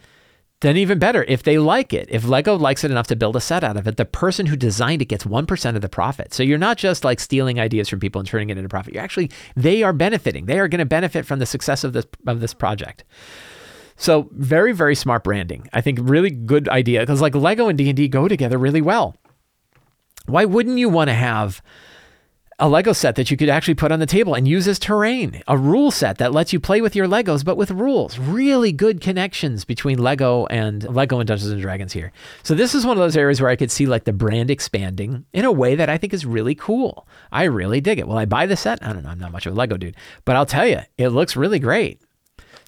then 0.60 0.76
even 0.76 0.98
better, 0.98 1.24
if 1.26 1.42
they 1.42 1.58
like 1.58 1.94
it, 1.94 2.06
if 2.10 2.26
Lego 2.26 2.54
likes 2.56 2.84
it 2.84 2.90
enough 2.90 3.06
to 3.06 3.16
build 3.16 3.34
a 3.34 3.40
set 3.40 3.64
out 3.64 3.78
of 3.78 3.86
it, 3.86 3.96
the 3.96 4.04
person 4.04 4.44
who 4.46 4.56
designed 4.56 5.00
it 5.00 5.06
gets 5.06 5.24
1% 5.24 5.74
of 5.74 5.80
the 5.80 5.88
profit. 5.88 6.34
So 6.34 6.42
you're 6.42 6.58
not 6.58 6.76
just 6.76 7.02
like 7.02 7.18
stealing 7.18 7.58
ideas 7.58 7.88
from 7.88 7.98
people 7.98 8.20
and 8.20 8.28
turning 8.28 8.50
it 8.50 8.58
into 8.58 8.68
profit. 8.68 8.92
You're 8.92 9.02
actually 9.02 9.30
they 9.56 9.82
are 9.82 9.94
benefiting. 9.94 10.46
They 10.46 10.58
are 10.58 10.68
going 10.68 10.80
to 10.80 10.84
benefit 10.84 11.24
from 11.24 11.38
the 11.38 11.46
success 11.46 11.82
of 11.82 11.94
this 11.94 12.06
of 12.26 12.40
this 12.40 12.52
project. 12.52 13.04
So 13.96 14.28
very 14.32 14.72
very 14.72 14.94
smart 14.94 15.24
branding. 15.24 15.66
I 15.72 15.80
think 15.80 15.98
really 16.02 16.30
good 16.30 16.68
idea 16.68 17.00
because 17.00 17.22
like 17.22 17.34
Lego 17.34 17.68
and 17.68 17.78
D&D 17.78 18.08
go 18.08 18.28
together 18.28 18.58
really 18.58 18.82
well. 18.82 19.16
Why 20.26 20.44
wouldn't 20.44 20.78
you 20.78 20.90
want 20.90 21.08
to 21.08 21.14
have 21.14 21.62
a 22.60 22.68
Lego 22.68 22.92
set 22.92 23.16
that 23.16 23.30
you 23.30 23.36
could 23.36 23.48
actually 23.48 23.74
put 23.74 23.90
on 23.90 24.00
the 24.00 24.06
table 24.06 24.34
and 24.34 24.46
use 24.46 24.68
as 24.68 24.78
terrain, 24.78 25.42
a 25.48 25.56
rule 25.56 25.90
set 25.90 26.18
that 26.18 26.32
lets 26.32 26.52
you 26.52 26.60
play 26.60 26.82
with 26.82 26.94
your 26.94 27.08
Legos, 27.08 27.44
but 27.44 27.56
with 27.56 27.70
rules. 27.70 28.18
Really 28.18 28.70
good 28.70 29.00
connections 29.00 29.64
between 29.64 29.98
Lego 29.98 30.46
and 30.46 30.84
Lego 30.94 31.18
and 31.18 31.26
Dungeons 31.26 31.50
and 31.50 31.60
Dragons 31.60 31.94
here. 31.94 32.12
So 32.42 32.54
this 32.54 32.74
is 32.74 32.84
one 32.84 32.98
of 32.98 33.02
those 33.02 33.16
areas 33.16 33.40
where 33.40 33.50
I 33.50 33.56
could 33.56 33.70
see 33.70 33.86
like 33.86 34.04
the 34.04 34.12
brand 34.12 34.50
expanding 34.50 35.24
in 35.32 35.46
a 35.46 35.52
way 35.52 35.74
that 35.74 35.88
I 35.88 35.96
think 35.96 36.12
is 36.12 36.26
really 36.26 36.54
cool. 36.54 37.08
I 37.32 37.44
really 37.44 37.80
dig 37.80 37.98
it. 37.98 38.06
Will 38.06 38.18
I 38.18 38.26
buy 38.26 38.44
the 38.44 38.56
set? 38.56 38.84
I 38.86 38.92
don't 38.92 39.04
know. 39.04 39.10
I'm 39.10 39.18
not 39.18 39.32
much 39.32 39.46
of 39.46 39.54
a 39.54 39.56
Lego 39.56 39.78
dude, 39.78 39.96
but 40.26 40.36
I'll 40.36 40.46
tell 40.46 40.66
you, 40.66 40.80
it 40.98 41.08
looks 41.08 41.36
really 41.36 41.58
great. 41.58 42.02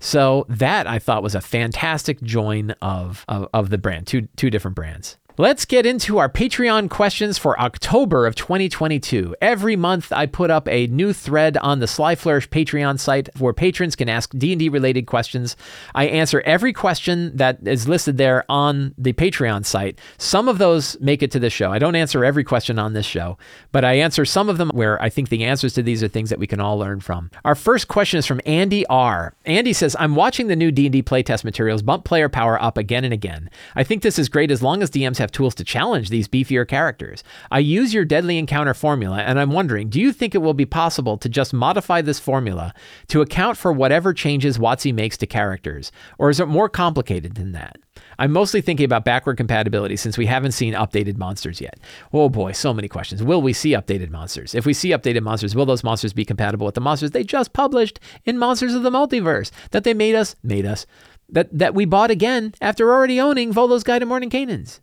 So 0.01 0.47
that 0.49 0.89
I 0.89 0.99
thought 0.99 1.23
was 1.23 1.37
a 1.37 1.41
fantastic 1.41 2.21
join 2.23 2.73
of, 2.83 3.25
of, 3.29 3.49
of 3.55 3.71
the 3.71 3.79
brand, 3.79 4.09
two, 4.09 4.23
two 4.37 4.51
different 4.51 4.75
brands. 4.75 5.17
Let's 5.39 5.65
get 5.65 5.87
into 5.87 6.19
our 6.19 6.29
Patreon 6.29 6.91
questions 6.91 7.39
for 7.39 7.59
October 7.59 8.27
of 8.27 8.35
2022. 8.35 9.35
Every 9.41 9.77
month 9.77 10.13
I 10.13 10.27
put 10.27 10.51
up 10.51 10.69
a 10.69 10.89
new 10.89 11.15
thread 11.15 11.57
on 11.57 11.79
the 11.79 11.87
Sly 11.87 12.17
Flourish 12.17 12.51
Patreon 12.51 13.01
site 13.01 13.31
where 13.39 13.55
patrons 13.55 13.97
can 13.97 14.11
ask 14.11 14.31
D&D 14.37 14.69
related 14.69 15.07
questions. 15.07 15.57
I 15.95 16.05
answer 16.05 16.43
every 16.43 16.75
question 16.75 17.35
that 17.35 17.67
is 17.67 17.89
listed 17.89 18.19
there 18.19 18.45
on 18.51 18.95
the 18.99 19.15
Patreon 19.15 19.65
site. 19.65 19.99
Some 20.19 20.49
of 20.49 20.59
those 20.59 21.01
make 21.01 21.23
it 21.23 21.31
to 21.31 21.39
this 21.39 21.55
show. 21.55 21.73
I 21.73 21.79
don't 21.79 21.97
answer 21.97 22.27
every 22.27 22.45
question 22.45 22.79
on 22.79 22.93
this 22.93 23.07
show, 23.07 23.39
but 23.73 23.87
I 23.87 23.95
answer 23.95 24.27
some 24.27 24.51
of 24.51 24.59
them 24.59 24.69
where 24.75 25.01
I 25.01 25.09
think 25.09 25.31
the 25.31 25.45
answers 25.45 25.73
to 25.75 25.83
these 25.83 26.03
are 26.03 26.09
things 26.09 26.29
that 26.29 26.41
we 26.41 26.47
can 26.47 26.61
all 26.61 26.77
learn 26.77 27.01
from. 27.01 27.31
Our 27.43 27.55
first 27.55 27.89
question 27.89 28.19
is 28.19 28.27
from 28.27 28.43
Andy 28.45 28.85
R. 28.89 29.33
Andy 29.47 29.73
says, 29.73 29.97
"I'm 29.99 30.15
watching 30.15 30.49
the 30.49 30.57
new 30.57 30.71
D&D 30.71 31.03
playtest 31.05 31.43
materials 31.43 31.81
bump 31.81 32.05
player 32.05 32.29
power 32.29 32.63
up 32.63 32.77
again 32.77 33.05
and 33.05 33.15
again. 33.15 33.49
I 33.75 33.83
think 33.83 34.03
this 34.03 34.19
is 34.19 34.29
great 34.29 34.51
as 34.51 34.63
long 34.63 34.83
as 34.83 34.91
DMs 34.91 35.22
have 35.23 35.33
tools 35.33 35.55
to 35.57 35.65
challenge 35.65 36.11
these 36.11 36.29
beefier 36.29 36.69
characters. 36.69 37.25
I 37.51 37.61
use 37.61 37.95
your 37.95 38.05
deadly 38.05 38.39
encounter 38.39 38.75
formula, 38.75 39.19
and 39.19 39.41
I'm 39.41 39.53
wondering 39.53 39.89
do 39.89 40.01
you 40.01 40.13
think 40.13 40.35
it 40.35 40.39
will 40.39 40.55
be 40.55 40.67
possible 40.67 41.17
to 41.19 41.29
just 41.29 41.55
modify 41.55 42.03
this 42.03 42.21
formula 42.21 42.75
to 43.09 43.23
account 43.23 43.57
for 43.57 43.73
whatever 43.73 44.13
changes 44.13 44.59
WotC 44.59 44.93
makes 44.93 45.17
to 45.19 45.27
characters? 45.27 45.91
Or 46.19 46.29
is 46.29 46.41
it 46.41 46.47
more 46.47 46.69
complicated 46.69 47.35
than 47.35 47.53
that? 47.53 47.79
I'm 48.19 48.33
mostly 48.33 48.61
thinking 48.61 48.85
about 48.85 49.05
backward 49.05 49.37
compatibility 49.37 49.97
since 49.97 50.17
we 50.17 50.27
haven't 50.27 50.53
seen 50.53 50.75
updated 50.75 51.17
monsters 51.17 51.61
yet. 51.61 51.79
Oh 52.13 52.29
boy, 52.29 52.53
so 52.53 52.73
many 52.73 52.89
questions. 52.89 53.23
Will 53.23 53.43
we 53.43 53.53
see 53.53 53.73
updated 53.73 54.11
monsters? 54.11 54.55
If 54.55 54.67
we 54.67 54.75
see 54.75 54.91
updated 54.91 55.23
monsters, 55.23 55.55
will 55.55 55.67
those 55.67 55.85
monsters 55.85 56.13
be 56.13 56.25
compatible 56.25 56.67
with 56.67 56.75
the 56.75 56.81
monsters 56.81 57.11
they 57.11 57.25
just 57.25 57.53
published 57.53 58.01
in 58.25 58.39
Monsters 58.39 58.75
of 58.75 58.83
the 58.83 58.91
Multiverse 58.91 59.51
that 59.71 59.85
they 59.85 59.95
made 59.95 60.15
us, 60.15 60.37
made 60.43 60.67
us, 60.67 60.87
that, 61.29 61.49
that 61.57 61.75
we 61.75 61.85
bought 61.85 62.11
again 62.11 62.55
after 62.61 62.93
already 62.93 63.21
owning 63.21 63.53
Volo's 63.53 63.85
Guide 63.85 64.01
to 64.01 64.07
Mordenkainen's? 64.07 64.81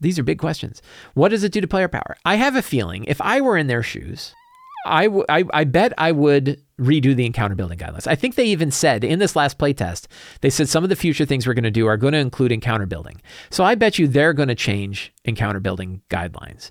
These 0.00 0.18
are 0.18 0.22
big 0.22 0.38
questions. 0.38 0.80
What 1.14 1.30
does 1.30 1.44
it 1.44 1.52
do 1.52 1.60
to 1.60 1.68
player 1.68 1.88
power? 1.88 2.16
I 2.24 2.36
have 2.36 2.56
a 2.56 2.62
feeling 2.62 3.04
if 3.04 3.20
I 3.20 3.40
were 3.40 3.56
in 3.56 3.66
their 3.66 3.82
shoes, 3.82 4.34
I, 4.86 5.04
w- 5.04 5.24
I, 5.28 5.44
I 5.52 5.64
bet 5.64 5.92
I 5.98 6.12
would 6.12 6.62
redo 6.80 7.14
the 7.14 7.26
encounter 7.26 7.56
building 7.56 7.78
guidelines. 7.78 8.06
I 8.06 8.14
think 8.14 8.34
they 8.34 8.46
even 8.46 8.70
said 8.70 9.02
in 9.04 9.18
this 9.18 9.34
last 9.36 9.58
playtest, 9.58 10.06
they 10.40 10.50
said 10.50 10.68
some 10.68 10.84
of 10.84 10.90
the 10.90 10.96
future 10.96 11.24
things 11.24 11.46
we're 11.46 11.54
going 11.54 11.64
to 11.64 11.70
do 11.70 11.86
are 11.86 11.96
going 11.96 12.12
to 12.12 12.18
include 12.18 12.52
encounter 12.52 12.86
building. 12.86 13.20
So 13.50 13.64
I 13.64 13.74
bet 13.74 13.98
you 13.98 14.06
they're 14.06 14.32
going 14.32 14.48
to 14.48 14.54
change 14.54 15.12
encounter 15.24 15.60
building 15.60 16.02
guidelines. 16.10 16.70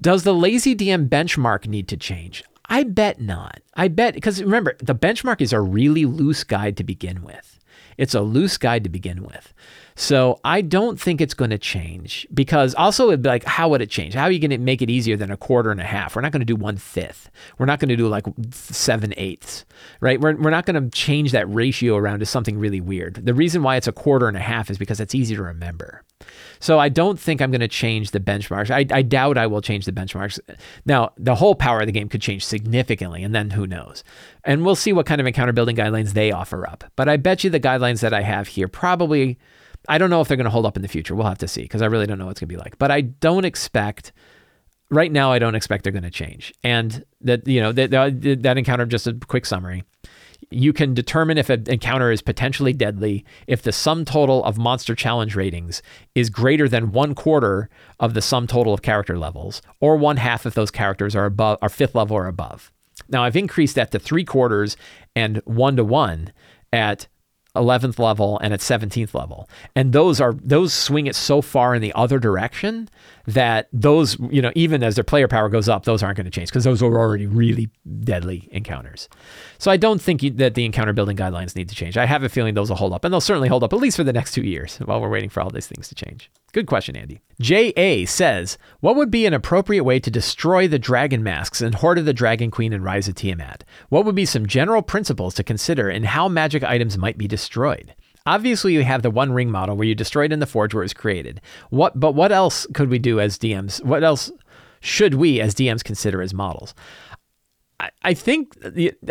Does 0.00 0.22
the 0.22 0.34
lazy 0.34 0.74
DM 0.74 1.08
benchmark 1.08 1.66
need 1.66 1.88
to 1.88 1.96
change? 1.96 2.42
I 2.68 2.84
bet 2.84 3.20
not. 3.20 3.60
I 3.74 3.88
bet 3.88 4.14
because 4.14 4.42
remember, 4.42 4.76
the 4.82 4.94
benchmark 4.94 5.40
is 5.40 5.52
a 5.52 5.60
really 5.60 6.04
loose 6.04 6.44
guide 6.44 6.76
to 6.78 6.84
begin 6.84 7.22
with. 7.22 7.60
It's 7.96 8.14
a 8.14 8.20
loose 8.20 8.56
guide 8.56 8.84
to 8.84 8.90
begin 8.90 9.22
with. 9.22 9.52
So 9.98 10.38
I 10.44 10.60
don't 10.60 11.00
think 11.00 11.22
it's 11.22 11.32
going 11.32 11.50
to 11.50 11.58
change 11.58 12.26
because 12.32 12.74
also 12.74 13.08
it'd 13.08 13.22
be 13.22 13.30
like, 13.30 13.44
how 13.44 13.70
would 13.70 13.80
it 13.80 13.88
change? 13.88 14.12
How 14.12 14.24
are 14.24 14.30
you 14.30 14.38
going 14.38 14.50
to 14.50 14.58
make 14.58 14.82
it 14.82 14.90
easier 14.90 15.16
than 15.16 15.30
a 15.30 15.38
quarter 15.38 15.70
and 15.70 15.80
a 15.80 15.84
half? 15.84 16.14
We're 16.14 16.22
not 16.22 16.32
going 16.32 16.40
to 16.40 16.46
do 16.46 16.54
one 16.54 16.76
fifth. 16.76 17.30
We're 17.58 17.66
not 17.66 17.80
going 17.80 17.88
to 17.88 17.96
do 17.96 18.06
like 18.06 18.26
seven 18.50 19.14
eighths, 19.16 19.64
right? 20.00 20.20
We're, 20.20 20.36
we're 20.36 20.50
not 20.50 20.66
going 20.66 20.82
to 20.82 20.90
change 20.90 21.32
that 21.32 21.52
ratio 21.52 21.96
around 21.96 22.20
to 22.20 22.26
something 22.26 22.58
really 22.58 22.80
weird. 22.80 23.24
The 23.24 23.32
reason 23.32 23.62
why 23.62 23.76
it's 23.76 23.88
a 23.88 23.92
quarter 23.92 24.28
and 24.28 24.36
a 24.36 24.40
half 24.40 24.70
is 24.70 24.76
because 24.76 25.00
it's 25.00 25.14
easy 25.14 25.34
to 25.34 25.42
remember. 25.42 26.02
So 26.60 26.78
I 26.78 26.90
don't 26.90 27.18
think 27.18 27.40
I'm 27.40 27.50
going 27.50 27.60
to 27.60 27.68
change 27.68 28.10
the 28.10 28.20
benchmarks. 28.20 28.70
I, 28.70 28.86
I 28.94 29.02
doubt 29.02 29.38
I 29.38 29.46
will 29.46 29.62
change 29.62 29.86
the 29.86 29.92
benchmarks. 29.92 30.38
Now, 30.84 31.12
the 31.16 31.34
whole 31.34 31.54
power 31.54 31.80
of 31.80 31.86
the 31.86 31.92
game 31.92 32.08
could 32.08 32.22
change 32.22 32.44
significantly, 32.44 33.22
and 33.22 33.34
then 33.34 33.50
who 33.50 33.66
knows? 33.66 34.04
And 34.44 34.64
we'll 34.64 34.76
see 34.76 34.92
what 34.92 35.06
kind 35.06 35.20
of 35.20 35.26
encounter 35.26 35.52
building 35.52 35.76
guidelines 35.76 36.12
they 36.12 36.32
offer 36.32 36.68
up. 36.68 36.84
But 36.96 37.08
I 37.08 37.16
bet 37.16 37.44
you 37.44 37.50
the 37.50 37.60
guidelines 37.60 38.00
that 38.00 38.12
I 38.12 38.22
have 38.22 38.48
here 38.48 38.68
probably 38.68 39.38
I 39.88 39.98
don't 39.98 40.10
know 40.10 40.20
if 40.20 40.28
they're 40.28 40.36
going 40.36 40.44
to 40.44 40.50
hold 40.50 40.66
up 40.66 40.76
in 40.76 40.82
the 40.82 40.88
future. 40.88 41.14
We'll 41.14 41.26
have 41.26 41.38
to 41.38 41.48
see 41.48 41.62
because 41.62 41.82
I 41.82 41.86
really 41.86 42.06
don't 42.06 42.18
know 42.18 42.26
what 42.26 42.32
it's 42.32 42.40
going 42.40 42.48
to 42.48 42.54
be 42.54 42.60
like. 42.60 42.78
But 42.78 42.90
I 42.90 43.02
don't 43.02 43.44
expect 43.44 44.12
right 44.90 45.10
now. 45.10 45.32
I 45.32 45.38
don't 45.38 45.54
expect 45.54 45.84
they're 45.84 45.92
going 45.92 46.02
to 46.02 46.10
change. 46.10 46.52
And 46.62 47.04
that 47.20 47.46
you 47.46 47.60
know 47.60 47.72
that 47.72 47.90
that 47.90 48.58
encounter. 48.58 48.86
Just 48.86 49.06
a 49.06 49.14
quick 49.14 49.46
summary. 49.46 49.84
You 50.50 50.72
can 50.72 50.94
determine 50.94 51.38
if 51.38 51.50
an 51.50 51.64
encounter 51.66 52.12
is 52.12 52.22
potentially 52.22 52.72
deadly 52.72 53.24
if 53.46 53.62
the 53.62 53.72
sum 53.72 54.04
total 54.04 54.44
of 54.44 54.58
monster 54.58 54.94
challenge 54.94 55.34
ratings 55.34 55.82
is 56.14 56.30
greater 56.30 56.68
than 56.68 56.92
one 56.92 57.14
quarter 57.14 57.68
of 57.98 58.14
the 58.14 58.22
sum 58.22 58.46
total 58.46 58.72
of 58.72 58.82
character 58.82 59.18
levels, 59.18 59.60
or 59.80 59.96
one 59.96 60.18
half 60.18 60.46
if 60.46 60.54
those 60.54 60.70
characters 60.70 61.16
are 61.16 61.24
above 61.24 61.58
are 61.62 61.68
fifth 61.68 61.94
level 61.94 62.16
or 62.16 62.26
above. 62.26 62.70
Now 63.08 63.24
I've 63.24 63.36
increased 63.36 63.74
that 63.76 63.90
to 63.92 63.98
three 63.98 64.24
quarters 64.24 64.76
and 65.14 65.40
one 65.44 65.76
to 65.76 65.84
one 65.84 66.32
at 66.72 67.08
11th 67.56 67.98
level 67.98 68.38
and 68.38 68.54
at 68.54 68.60
17th 68.60 69.14
level. 69.14 69.48
And 69.74 69.92
those 69.92 70.20
are 70.20 70.34
those 70.34 70.72
swing 70.72 71.06
it 71.06 71.16
so 71.16 71.42
far 71.42 71.74
in 71.74 71.82
the 71.82 71.92
other 71.94 72.18
direction 72.18 72.88
that 73.26 73.68
those, 73.72 74.16
you 74.30 74.40
know, 74.40 74.52
even 74.54 74.82
as 74.82 74.94
their 74.94 75.04
player 75.04 75.26
power 75.26 75.48
goes 75.48 75.68
up, 75.68 75.84
those 75.84 76.02
aren't 76.02 76.16
going 76.16 76.26
to 76.26 76.30
change 76.30 76.48
because 76.48 76.64
those 76.64 76.82
are 76.82 76.98
already 76.98 77.26
really 77.26 77.68
deadly 78.00 78.48
encounters. 78.52 79.08
So 79.58 79.70
I 79.70 79.76
don't 79.76 80.00
think 80.00 80.20
that 80.36 80.54
the 80.54 80.64
encounter 80.64 80.92
building 80.92 81.16
guidelines 81.16 81.56
need 81.56 81.68
to 81.68 81.74
change. 81.74 81.96
I 81.96 82.06
have 82.06 82.22
a 82.22 82.28
feeling 82.28 82.54
those 82.54 82.68
will 82.68 82.76
hold 82.76 82.92
up, 82.92 83.04
and 83.04 83.12
they'll 83.12 83.20
certainly 83.20 83.48
hold 83.48 83.64
up 83.64 83.72
at 83.72 83.78
least 83.78 83.96
for 83.96 84.04
the 84.04 84.12
next 84.12 84.32
two 84.32 84.42
years 84.42 84.78
while 84.78 85.00
we're 85.00 85.08
waiting 85.08 85.30
for 85.30 85.40
all 85.40 85.50
these 85.50 85.66
things 85.66 85.88
to 85.88 85.94
change. 85.94 86.30
Good 86.56 86.66
question, 86.66 86.96
Andy. 86.96 87.20
J.A. 87.38 88.06
says, 88.06 88.56
What 88.80 88.96
would 88.96 89.10
be 89.10 89.26
an 89.26 89.34
appropriate 89.34 89.84
way 89.84 90.00
to 90.00 90.10
destroy 90.10 90.66
the 90.66 90.78
dragon 90.78 91.22
masks 91.22 91.60
and 91.60 91.74
Hoard 91.74 91.98
of 91.98 92.06
the 92.06 92.14
Dragon 92.14 92.50
Queen 92.50 92.72
and 92.72 92.82
Rise 92.82 93.08
of 93.08 93.14
Tiamat? 93.14 93.62
What 93.90 94.06
would 94.06 94.14
be 94.14 94.24
some 94.24 94.46
general 94.46 94.80
principles 94.80 95.34
to 95.34 95.44
consider 95.44 95.90
in 95.90 96.04
how 96.04 96.30
magic 96.30 96.64
items 96.64 96.96
might 96.96 97.18
be 97.18 97.28
destroyed? 97.28 97.94
Obviously, 98.24 98.72
you 98.72 98.84
have 98.84 99.02
the 99.02 99.10
one 99.10 99.32
ring 99.32 99.50
model 99.50 99.76
where 99.76 99.86
you 99.86 99.94
destroy 99.94 100.24
it 100.24 100.32
in 100.32 100.38
the 100.38 100.46
forge 100.46 100.72
where 100.72 100.82
it 100.82 100.86
was 100.86 100.94
created. 100.94 101.42
What, 101.68 102.00
but 102.00 102.12
what 102.12 102.32
else 102.32 102.66
could 102.72 102.88
we 102.88 102.98
do 102.98 103.20
as 103.20 103.36
DMs? 103.36 103.84
What 103.84 104.02
else 104.02 104.32
should 104.80 105.16
we 105.16 105.42
as 105.42 105.54
DMs 105.54 105.84
consider 105.84 106.22
as 106.22 106.32
models? 106.32 106.72
I 108.00 108.14
think 108.14 108.56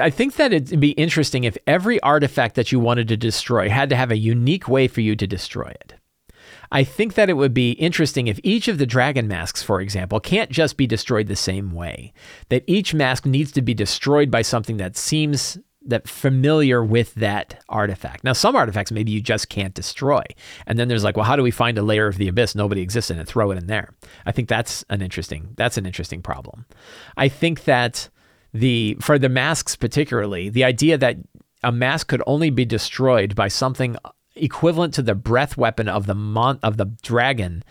I 0.02 0.10
think 0.10 0.38
that 0.38 0.52
it'd 0.52 0.80
be 0.80 0.94
interesting 0.94 1.44
if 1.44 1.60
every 1.68 2.00
artifact 2.00 2.56
that 2.56 2.72
you 2.72 2.80
wanted 2.80 3.08
to 3.10 3.18
destroy 3.18 3.70
had 3.70 3.92
to 3.92 3.96
have 3.96 4.10
a 4.10 4.18
unique 4.18 4.68
way 4.68 4.88
for 4.88 5.02
you 5.02 5.16
to 5.16 5.28
destroy 5.28 5.68
it. 5.68 5.94
I 6.72 6.84
think 6.84 7.14
that 7.16 7.30
it 7.30 7.34
would 7.34 7.54
be 7.54 7.72
interesting 7.72 8.28
if 8.28 8.40
each 8.44 8.68
of 8.68 8.78
the 8.78 8.86
dragon 8.86 9.28
masks, 9.28 9.62
for 9.62 9.82
example, 9.82 10.20
can't 10.20 10.50
just 10.52 10.78
be 10.78 10.88
destroyed 10.88 11.28
the 11.28 11.36
same 11.36 11.72
way. 11.72 12.14
That 12.50 12.64
each 12.68 12.94
mask 12.94 13.26
needs 13.26 13.52
to 13.54 13.62
be 13.62 13.74
destroyed 13.74 14.32
by 14.32 14.42
something 14.42 14.78
that 14.78 14.98
seems 14.98 15.58
that 15.86 16.08
familiar 16.08 16.84
with 16.84 17.14
that 17.16 17.62
artifact. 17.70 18.24
Now, 18.24 18.34
some 18.34 18.56
artifacts 18.56 18.92
maybe 18.92 19.12
you 19.12 19.22
just 19.22 19.50
can't 19.50 19.74
destroy. 19.74 20.24
And 20.66 20.80
then 20.80 20.88
there's 20.88 21.04
like, 21.04 21.16
well, 21.16 21.26
how 21.26 21.36
do 21.36 21.44
we 21.44 21.52
find 21.52 21.78
a 21.78 21.84
layer 21.84 22.08
of 22.08 22.18
the 22.18 22.28
abyss 22.28 22.56
nobody 22.56 22.82
exists 22.82 23.12
in 23.12 23.20
and 23.20 23.28
throw 23.28 23.52
it 23.52 23.58
in 23.58 23.68
there? 23.68 23.94
I 24.26 24.32
think 24.32 24.50
that's 24.50 24.84
an 24.90 25.02
interesting 25.02 25.54
that's 25.56 25.78
an 25.78 25.86
interesting 25.86 26.22
problem. 26.22 26.66
I 27.18 27.28
think 27.28 27.66
that 27.66 28.10
the 28.54 28.98
for 29.00 29.20
the 29.20 29.30
masks 29.30 29.76
particularly, 29.76 30.50
the 30.50 30.64
idea 30.64 30.98
that 30.98 31.18
a 31.64 31.72
mask 31.72 32.08
could 32.08 32.24
only 32.26 32.50
be 32.50 32.66
destroyed 32.66 33.36
by 33.36 33.48
something 33.48 33.96
equivalent 34.36 34.94
to 34.96 35.02
the 35.02 35.16
breath 35.16 35.58
weapon 35.58 35.88
of 35.88 36.06
the 36.06 36.16
mon- 36.16 36.60
of 36.64 36.78
the 36.78 36.86
dragon 37.02 37.64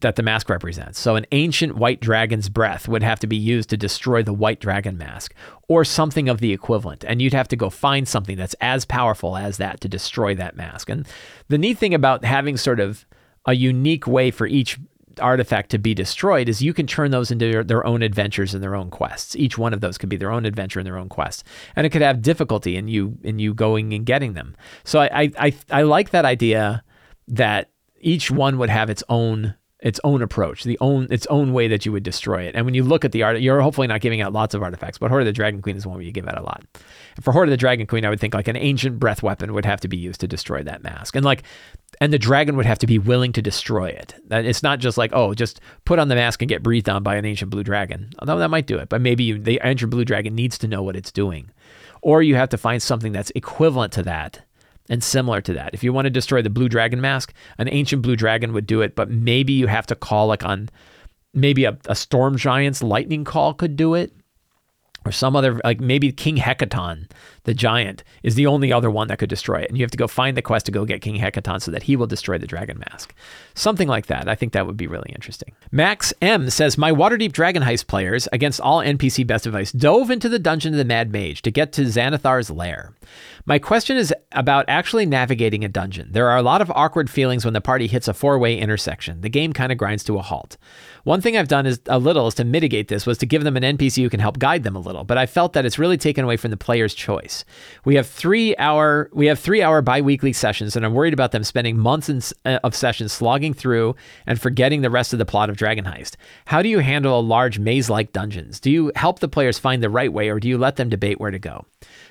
that 0.00 0.16
the 0.16 0.22
mask 0.22 0.48
represents. 0.48 0.98
So 0.98 1.16
an 1.16 1.26
ancient 1.32 1.76
white 1.76 2.00
dragon's 2.00 2.48
breath 2.48 2.88
would 2.88 3.02
have 3.02 3.20
to 3.20 3.26
be 3.26 3.36
used 3.36 3.68
to 3.70 3.76
destroy 3.76 4.22
the 4.22 4.32
white 4.32 4.60
dragon 4.60 4.96
mask 4.96 5.34
or 5.68 5.84
something 5.84 6.28
of 6.28 6.40
the 6.40 6.52
equivalent. 6.52 7.04
And 7.06 7.20
you'd 7.20 7.34
have 7.34 7.48
to 7.48 7.56
go 7.56 7.70
find 7.70 8.08
something 8.08 8.36
that's 8.36 8.54
as 8.60 8.84
powerful 8.84 9.36
as 9.36 9.58
that 9.58 9.80
to 9.82 9.88
destroy 9.88 10.34
that 10.36 10.56
mask. 10.56 10.88
And 10.88 11.06
the 11.48 11.58
neat 11.58 11.78
thing 11.78 11.94
about 11.94 12.24
having 12.24 12.56
sort 12.56 12.80
of 12.80 13.04
a 13.46 13.54
unique 13.54 14.06
way 14.06 14.30
for 14.30 14.46
each 14.46 14.78
artifact 15.20 15.70
to 15.70 15.78
be 15.78 15.94
destroyed 15.94 16.48
is 16.48 16.62
you 16.62 16.74
can 16.74 16.86
turn 16.86 17.10
those 17.10 17.30
into 17.30 17.50
their, 17.50 17.64
their, 17.64 17.86
own 17.86 18.02
adventures 18.02 18.54
and 18.54 18.62
their 18.62 18.74
own 18.74 18.90
quests. 18.90 19.36
Each 19.36 19.58
one 19.58 19.72
of 19.72 19.80
those 19.80 19.98
could 19.98 20.08
be 20.08 20.16
their 20.16 20.30
own 20.30 20.46
adventure 20.46 20.78
and 20.78 20.86
their 20.86 20.98
own 20.98 21.08
quest, 21.08 21.44
and 21.76 21.86
it 21.86 21.90
could 21.90 22.02
have 22.02 22.22
difficulty 22.22 22.76
in 22.76 22.88
you 22.88 23.18
in 23.22 23.38
you 23.38 23.54
going 23.54 23.92
and 23.92 24.06
getting 24.06 24.34
them. 24.34 24.56
So 24.84 25.00
I 25.00 25.30
I 25.38 25.54
I, 25.70 25.82
like 25.82 26.10
that 26.10 26.24
idea 26.24 26.82
that 27.28 27.70
each 28.00 28.30
one 28.30 28.58
would 28.58 28.70
have 28.70 28.90
its 28.90 29.02
own 29.08 29.54
its 29.84 30.00
own 30.02 30.22
approach, 30.22 30.64
the 30.64 30.78
own 30.80 31.06
its 31.10 31.26
own 31.26 31.52
way 31.52 31.68
that 31.68 31.84
you 31.84 31.92
would 31.92 32.02
destroy 32.02 32.42
it. 32.42 32.54
And 32.56 32.64
when 32.64 32.74
you 32.74 32.82
look 32.82 33.04
at 33.04 33.12
the 33.12 33.22
art, 33.22 33.40
you're 33.40 33.60
hopefully 33.60 33.86
not 33.86 34.00
giving 34.00 34.22
out 34.22 34.32
lots 34.32 34.54
of 34.54 34.62
artifacts, 34.62 34.96
but 34.96 35.10
Hoard 35.10 35.22
of 35.22 35.26
the 35.26 35.32
Dragon 35.32 35.60
Queen 35.60 35.76
is 35.76 35.86
one 35.86 35.96
where 35.96 36.04
you 36.04 36.10
give 36.10 36.26
out 36.26 36.38
a 36.38 36.42
lot. 36.42 36.64
And 37.16 37.24
for 37.24 37.32
Hoard 37.32 37.48
of 37.48 37.50
the 37.50 37.58
Dragon 37.58 37.86
Queen, 37.86 38.04
I 38.04 38.08
would 38.08 38.18
think 38.18 38.32
like 38.32 38.48
an 38.48 38.56
ancient 38.56 38.98
breath 38.98 39.22
weapon 39.22 39.52
would 39.52 39.66
have 39.66 39.80
to 39.80 39.88
be 39.88 39.98
used 39.98 40.20
to 40.20 40.26
destroy 40.26 40.62
that 40.62 40.82
mask, 40.82 41.14
and 41.14 41.24
like, 41.24 41.42
and 42.00 42.12
the 42.12 42.18
dragon 42.18 42.56
would 42.56 42.66
have 42.66 42.80
to 42.80 42.86
be 42.86 42.98
willing 42.98 43.32
to 43.34 43.42
destroy 43.42 43.86
it. 43.86 44.14
It's 44.30 44.62
not 44.62 44.80
just 44.80 44.96
like 44.96 45.12
oh, 45.12 45.34
just 45.34 45.60
put 45.84 45.98
on 45.98 46.08
the 46.08 46.16
mask 46.16 46.40
and 46.40 46.48
get 46.48 46.62
breathed 46.62 46.88
on 46.88 47.02
by 47.02 47.16
an 47.16 47.26
ancient 47.26 47.50
blue 47.50 47.62
dragon. 47.62 48.10
Although 48.18 48.38
that 48.38 48.48
might 48.48 48.66
do 48.66 48.78
it, 48.78 48.88
but 48.88 49.02
maybe 49.02 49.22
you, 49.24 49.38
the 49.38 49.60
ancient 49.62 49.90
blue 49.90 50.06
dragon 50.06 50.34
needs 50.34 50.56
to 50.58 50.68
know 50.68 50.82
what 50.82 50.96
it's 50.96 51.12
doing, 51.12 51.50
or 52.00 52.22
you 52.22 52.36
have 52.36 52.48
to 52.48 52.58
find 52.58 52.82
something 52.82 53.12
that's 53.12 53.32
equivalent 53.34 53.92
to 53.92 54.02
that 54.04 54.46
and 54.88 55.02
similar 55.02 55.40
to 55.40 55.52
that. 55.54 55.70
If 55.72 55.82
you 55.82 55.92
want 55.92 56.06
to 56.06 56.10
destroy 56.10 56.42
the 56.42 56.50
blue 56.50 56.68
dragon 56.68 57.00
mask, 57.00 57.32
an 57.58 57.68
ancient 57.68 58.02
blue 58.02 58.16
dragon 58.16 58.52
would 58.52 58.66
do 58.66 58.82
it, 58.82 58.94
but 58.94 59.10
maybe 59.10 59.52
you 59.52 59.66
have 59.66 59.86
to 59.86 59.94
call 59.94 60.26
like 60.26 60.44
on 60.44 60.68
maybe 61.32 61.64
a, 61.64 61.76
a 61.86 61.94
storm 61.94 62.36
giant's 62.36 62.82
lightning 62.82 63.24
call 63.24 63.54
could 63.54 63.76
do 63.76 63.94
it 63.94 64.12
or 65.04 65.12
some 65.12 65.36
other 65.36 65.60
like 65.64 65.80
maybe 65.80 66.12
King 66.12 66.36
Hecaton, 66.36 67.10
the 67.44 67.54
giant, 67.54 68.04
is 68.22 68.34
the 68.34 68.46
only 68.46 68.72
other 68.72 68.90
one 68.90 69.08
that 69.08 69.18
could 69.18 69.28
destroy 69.28 69.60
it. 69.60 69.68
And 69.68 69.78
you 69.78 69.84
have 69.84 69.90
to 69.90 69.98
go 69.98 70.06
find 70.06 70.36
the 70.36 70.42
quest 70.42 70.66
to 70.66 70.72
go 70.72 70.84
get 70.84 71.02
King 71.02 71.16
Hecaton 71.16 71.60
so 71.60 71.70
that 71.70 71.84
he 71.84 71.96
will 71.96 72.06
destroy 72.06 72.38
the 72.38 72.46
dragon 72.46 72.78
mask. 72.78 73.14
Something 73.54 73.88
like 73.88 74.06
that. 74.06 74.28
I 74.28 74.34
think 74.34 74.52
that 74.52 74.66
would 74.66 74.76
be 74.76 74.86
really 74.86 75.10
interesting. 75.14 75.52
Max 75.70 76.12
M 76.22 76.50
says 76.50 76.78
My 76.78 76.90
Waterdeep 76.90 77.32
Dragon 77.32 77.62
Heist 77.62 77.86
players, 77.86 78.28
against 78.32 78.60
all 78.60 78.80
NPC 78.80 79.26
best 79.26 79.46
advice, 79.46 79.72
dove 79.72 80.10
into 80.10 80.28
the 80.28 80.38
dungeon 80.38 80.74
of 80.74 80.78
the 80.78 80.84
Mad 80.84 81.12
Mage 81.12 81.42
to 81.42 81.50
get 81.50 81.72
to 81.72 81.82
Xanathar's 81.82 82.50
lair. 82.50 82.94
My 83.46 83.58
question 83.58 83.96
is 83.96 84.12
about 84.32 84.64
actually 84.68 85.04
navigating 85.04 85.64
a 85.64 85.68
dungeon. 85.68 86.08
There 86.12 86.30
are 86.30 86.38
a 86.38 86.42
lot 86.42 86.62
of 86.62 86.70
awkward 86.70 87.10
feelings 87.10 87.44
when 87.44 87.54
the 87.54 87.60
party 87.60 87.86
hits 87.86 88.08
a 88.08 88.14
four-way 88.14 88.58
intersection. 88.58 89.20
The 89.20 89.28
game 89.28 89.52
kind 89.52 89.70
of 89.70 89.78
grinds 89.78 90.04
to 90.04 90.18
a 90.18 90.22
halt. 90.22 90.56
One 91.04 91.20
thing 91.20 91.36
I've 91.36 91.48
done 91.48 91.66
is 91.66 91.80
a 91.86 91.98
little 91.98 92.26
is 92.26 92.34
to 92.36 92.44
mitigate 92.44 92.88
this 92.88 93.04
was 93.04 93.18
to 93.18 93.26
give 93.26 93.44
them 93.44 93.58
an 93.58 93.76
NPC 93.76 94.02
who 94.02 94.08
can 94.08 94.20
help 94.20 94.38
guide 94.38 94.62
them 94.62 94.74
a 94.74 94.80
little, 94.80 95.04
but 95.04 95.18
I 95.18 95.26
felt 95.26 95.52
that 95.52 95.66
it's 95.66 95.78
really 95.78 95.98
taken 95.98 96.24
away 96.24 96.38
from 96.38 96.50
the 96.50 96.56
player's 96.56 96.94
choice. 96.94 97.44
We 97.84 97.94
have 97.96 98.06
three 98.06 98.56
hour 98.56 99.10
we 99.12 99.26
have 99.26 99.38
three 99.38 99.62
hour 99.62 99.82
biweekly 99.82 100.32
sessions, 100.32 100.76
and 100.76 100.84
I'm 100.84 100.94
worried 100.94 101.12
about 101.12 101.32
them 101.32 101.44
spending 101.44 101.78
months 101.78 102.08
in, 102.08 102.22
uh, 102.46 102.58
of 102.64 102.74
sessions 102.74 103.12
slogging 103.12 103.52
through 103.52 103.96
and 104.26 104.40
forgetting 104.40 104.80
the 104.80 104.88
rest 104.88 105.12
of 105.12 105.18
the 105.18 105.26
plot 105.26 105.50
of 105.50 105.58
Dragon 105.58 105.84
Heist. 105.84 106.16
How 106.46 106.62
do 106.62 106.70
you 106.70 106.78
handle 106.78 107.20
a 107.20 107.20
large 107.20 107.58
maze-like 107.58 108.12
dungeons? 108.12 108.58
Do 108.58 108.70
you 108.70 108.90
help 108.96 109.18
the 109.18 109.28
players 109.28 109.58
find 109.58 109.82
the 109.82 109.90
right 109.90 110.12
way, 110.12 110.30
or 110.30 110.40
do 110.40 110.48
you 110.48 110.56
let 110.56 110.76
them 110.76 110.88
debate 110.88 111.20
where 111.20 111.30
to 111.30 111.38
go? 111.38 111.66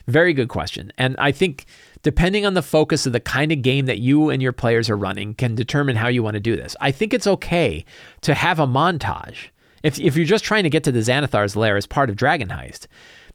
Very 0.07 0.33
good 0.33 0.49
question, 0.49 0.93
and 0.99 1.15
I 1.17 1.31
think 1.31 1.65
depending 2.03 2.45
on 2.45 2.53
the 2.53 2.61
focus 2.61 3.05
of 3.05 3.13
the 3.13 3.19
kind 3.19 3.51
of 3.51 3.61
game 3.61 3.85
that 3.87 3.99
you 3.99 4.29
and 4.29 4.41
your 4.41 4.51
players 4.51 4.89
are 4.89 4.97
running, 4.97 5.33
can 5.33 5.55
determine 5.55 5.95
how 5.95 6.07
you 6.07 6.21
want 6.21 6.35
to 6.35 6.39
do 6.39 6.55
this. 6.55 6.75
I 6.79 6.91
think 6.91 7.13
it's 7.13 7.27
okay 7.27 7.85
to 8.21 8.33
have 8.33 8.59
a 8.59 8.67
montage. 8.67 9.49
If, 9.81 9.99
if 9.99 10.15
you're 10.15 10.25
just 10.25 10.45
trying 10.45 10.63
to 10.63 10.69
get 10.69 10.83
to 10.83 10.91
the 10.91 10.99
Xanathar's 10.99 11.55
lair 11.55 11.75
as 11.75 11.87
part 11.87 12.09
of 12.09 12.15
Dragon 12.15 12.49
Heist, 12.49 12.87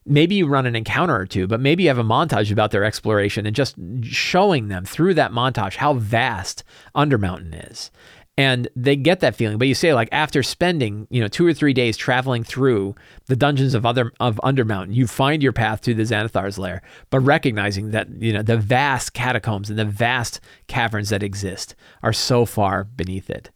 maybe 0.07 0.35
you 0.35 0.47
run 0.47 0.66
an 0.66 0.77
encounter 0.77 1.16
or 1.16 1.27
two, 1.27 1.47
but 1.47 1.61
maybe 1.61 1.83
you 1.83 1.89
have 1.89 1.99
a 1.99 2.05
montage 2.05 2.51
about 2.51 2.71
their 2.71 2.85
exploration 2.85 3.47
and 3.47 3.55
just 3.55 3.77
showing 4.03 4.69
them 4.69 4.85
through 4.85 5.14
that 5.14 5.33
montage 5.33 5.77
how 5.77 5.95
vast 5.95 6.64
Undermountain 6.95 7.71
is 7.71 7.91
and 8.39 8.68
they 8.76 8.95
get 8.95 9.18
that 9.18 9.34
feeling. 9.34 9.59
But 9.59 9.66
you 9.66 9.74
say 9.74 9.93
like 9.93 10.09
after 10.12 10.43
spending 10.43 11.09
you 11.11 11.20
know 11.20 11.28
two 11.28 11.45
or 11.45 11.53
three 11.53 11.74
days 11.74 11.97
traveling 11.97 12.45
through 12.45 12.95
the 13.26 13.36
dungeons 13.36 13.74
of 13.74 13.84
other 13.84 14.12
of 14.20 14.41
Undermountain, 14.45 14.95
you 14.95 15.07
find 15.07 15.43
your 15.43 15.53
path 15.53 15.82
to 15.82 15.93
the 15.93 16.05
Xanathar's 16.05 16.57
lair, 16.57 16.80
but 17.11 17.20
recognizing 17.20 17.91
that 17.91 18.09
you 18.22 18.32
know 18.32 18.43
the 18.43 18.57
vast 18.57 19.12
catacombs 19.12 19.68
and 19.68 19.78
the 19.78 19.84
vast 19.84 20.41
caverns 20.68 21.11
that 21.11 21.22
exist 21.22 21.74
are 22.03 22.12
so 22.12 22.47
far 22.47 22.84
beneath 22.84 23.28
it. 23.28 23.51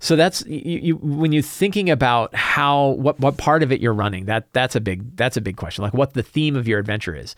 So 0.00 0.14
that's 0.14 0.46
you, 0.46 0.78
you, 0.78 0.96
when 0.96 1.32
you're 1.32 1.42
thinking 1.42 1.90
about 1.90 2.32
how 2.34 2.90
what 2.90 3.18
what 3.18 3.36
part 3.36 3.64
of 3.64 3.72
it 3.72 3.80
you're 3.80 3.92
running. 3.92 4.26
That 4.26 4.52
that's 4.52 4.76
a 4.76 4.80
big 4.80 5.16
that's 5.16 5.36
a 5.36 5.40
big 5.40 5.56
question. 5.56 5.82
Like 5.82 5.94
what 5.94 6.14
the 6.14 6.22
theme 6.22 6.54
of 6.54 6.68
your 6.68 6.78
adventure 6.78 7.16
is. 7.16 7.34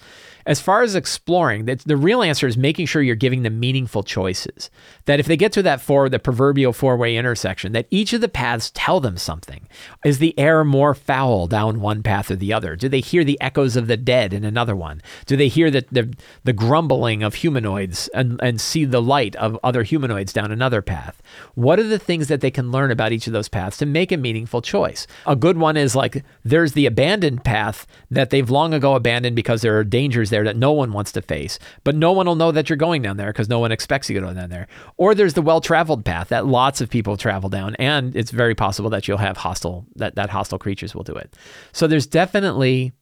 As 0.51 0.61
far 0.61 0.83
as 0.83 0.97
exploring, 0.97 1.67
the, 1.67 1.77
the 1.77 1.97
real 1.97 2.25
answer 2.25 2.49
is 2.49 2.57
making 2.57 2.87
sure 2.87 3.03
you're 3.03 3.15
giving 3.15 3.45
them 3.45 3.61
meaningful 3.61 4.03
choices. 4.03 4.69
That 5.05 5.21
if 5.21 5.27
they 5.27 5.37
get 5.37 5.53
to 5.53 5.63
that 5.63 5.81
four, 5.81 6.09
the 6.09 6.19
proverbial 6.19 6.73
four-way 6.73 7.17
intersection, 7.17 7.71
that 7.71 7.87
each 7.89 8.13
of 8.13 8.21
the 8.21 8.29
paths 8.29 8.73
tell 8.75 8.99
them 8.99 9.17
something. 9.17 9.69
Is 10.05 10.19
the 10.19 10.37
air 10.37 10.65
more 10.65 10.93
foul 10.93 11.47
down 11.47 11.81
one 11.81 12.03
path 12.03 12.33
or 12.33 12.35
the 12.35 12.53
other? 12.53 12.75
Do 12.75 12.89
they 12.89 12.99
hear 12.99 13.23
the 13.23 13.41
echoes 13.41 13.77
of 13.77 13.87
the 13.87 13.97
dead 13.97 14.33
in 14.33 14.43
another 14.43 14.75
one? 14.75 15.03
Do 15.25 15.37
they 15.37 15.47
hear 15.47 15.71
the 15.71 15.85
the, 15.93 16.13
the 16.43 16.53
grumbling 16.53 17.23
of 17.23 17.37
humanoids 17.37 18.09
and, 18.09 18.41
and 18.43 18.61
see 18.61 18.85
the 18.85 19.01
light 19.01 19.37
of 19.37 19.57
other 19.63 19.85
humanoids 19.85 20.33
down 20.33 20.51
another 20.51 20.83
path? 20.83 21.23
What 21.55 21.79
are 21.79 21.85
the 21.85 21.97
things 21.97 22.27
that 22.27 22.41
they 22.41 22.51
can 22.51 22.73
learn 22.73 22.91
about 22.91 23.13
each 23.13 23.29
of 23.29 23.33
those 23.33 23.49
paths 23.49 23.77
to 23.77 23.87
make 23.87 24.11
a 24.11 24.17
meaningful 24.17 24.63
choice? 24.63 25.07
A 25.29 25.37
good 25.37 25.59
one 25.59 25.77
is 25.77 25.95
like 25.95 26.25
there's 26.45 26.73
the 26.73 26.87
abandoned 26.87 27.45
path 27.45 27.87
that 28.11 28.31
they've 28.31 28.51
long 28.51 28.75
ago 28.75 28.97
abandoned 28.97 29.37
because 29.37 29.63
there 29.63 29.79
are 29.79 29.85
dangers 29.85 30.31
there 30.31 30.40
that 30.45 30.57
no 30.57 30.73
one 30.73 30.93
wants 30.93 31.13
to 31.13 31.23
face, 31.23 31.59
but 31.85 31.95
no 31.95 32.13
one 32.13 32.27
will 32.27 32.37
know 32.37 32.53
that 32.53 32.69
you're 32.69 32.77
going 32.77 33.03
down 33.03 33.17
there 33.17 33.33
because 33.33 33.49
no 33.49 33.59
one 33.59 33.73
expects 33.73 34.09
you 34.09 34.21
to 34.21 34.27
go 34.27 34.35
down 34.35 34.51
there. 34.51 34.67
Or 34.97 35.15
there's 35.15 35.35
the 35.35 35.43
well-traveled 35.43 36.05
path 36.05 36.29
that 36.29 36.47
lots 36.47 36.81
of 36.81 36.91
people 36.91 37.17
travel 37.17 37.49
down, 37.49 37.75
and 37.77 38.15
it's 38.17 38.31
very 38.31 38.55
possible 38.55 38.91
that 38.91 39.09
you'll 39.09 39.19
have 39.19 39.37
hostile 39.37 39.87
that 39.97 40.15
that 40.17 40.31
hostile 40.31 40.59
creatures 40.59 40.95
will 40.95 41.05
do 41.05 41.15
it. 41.15 41.37
So 41.73 41.87
there's 41.87 42.07
definitely 42.07 42.93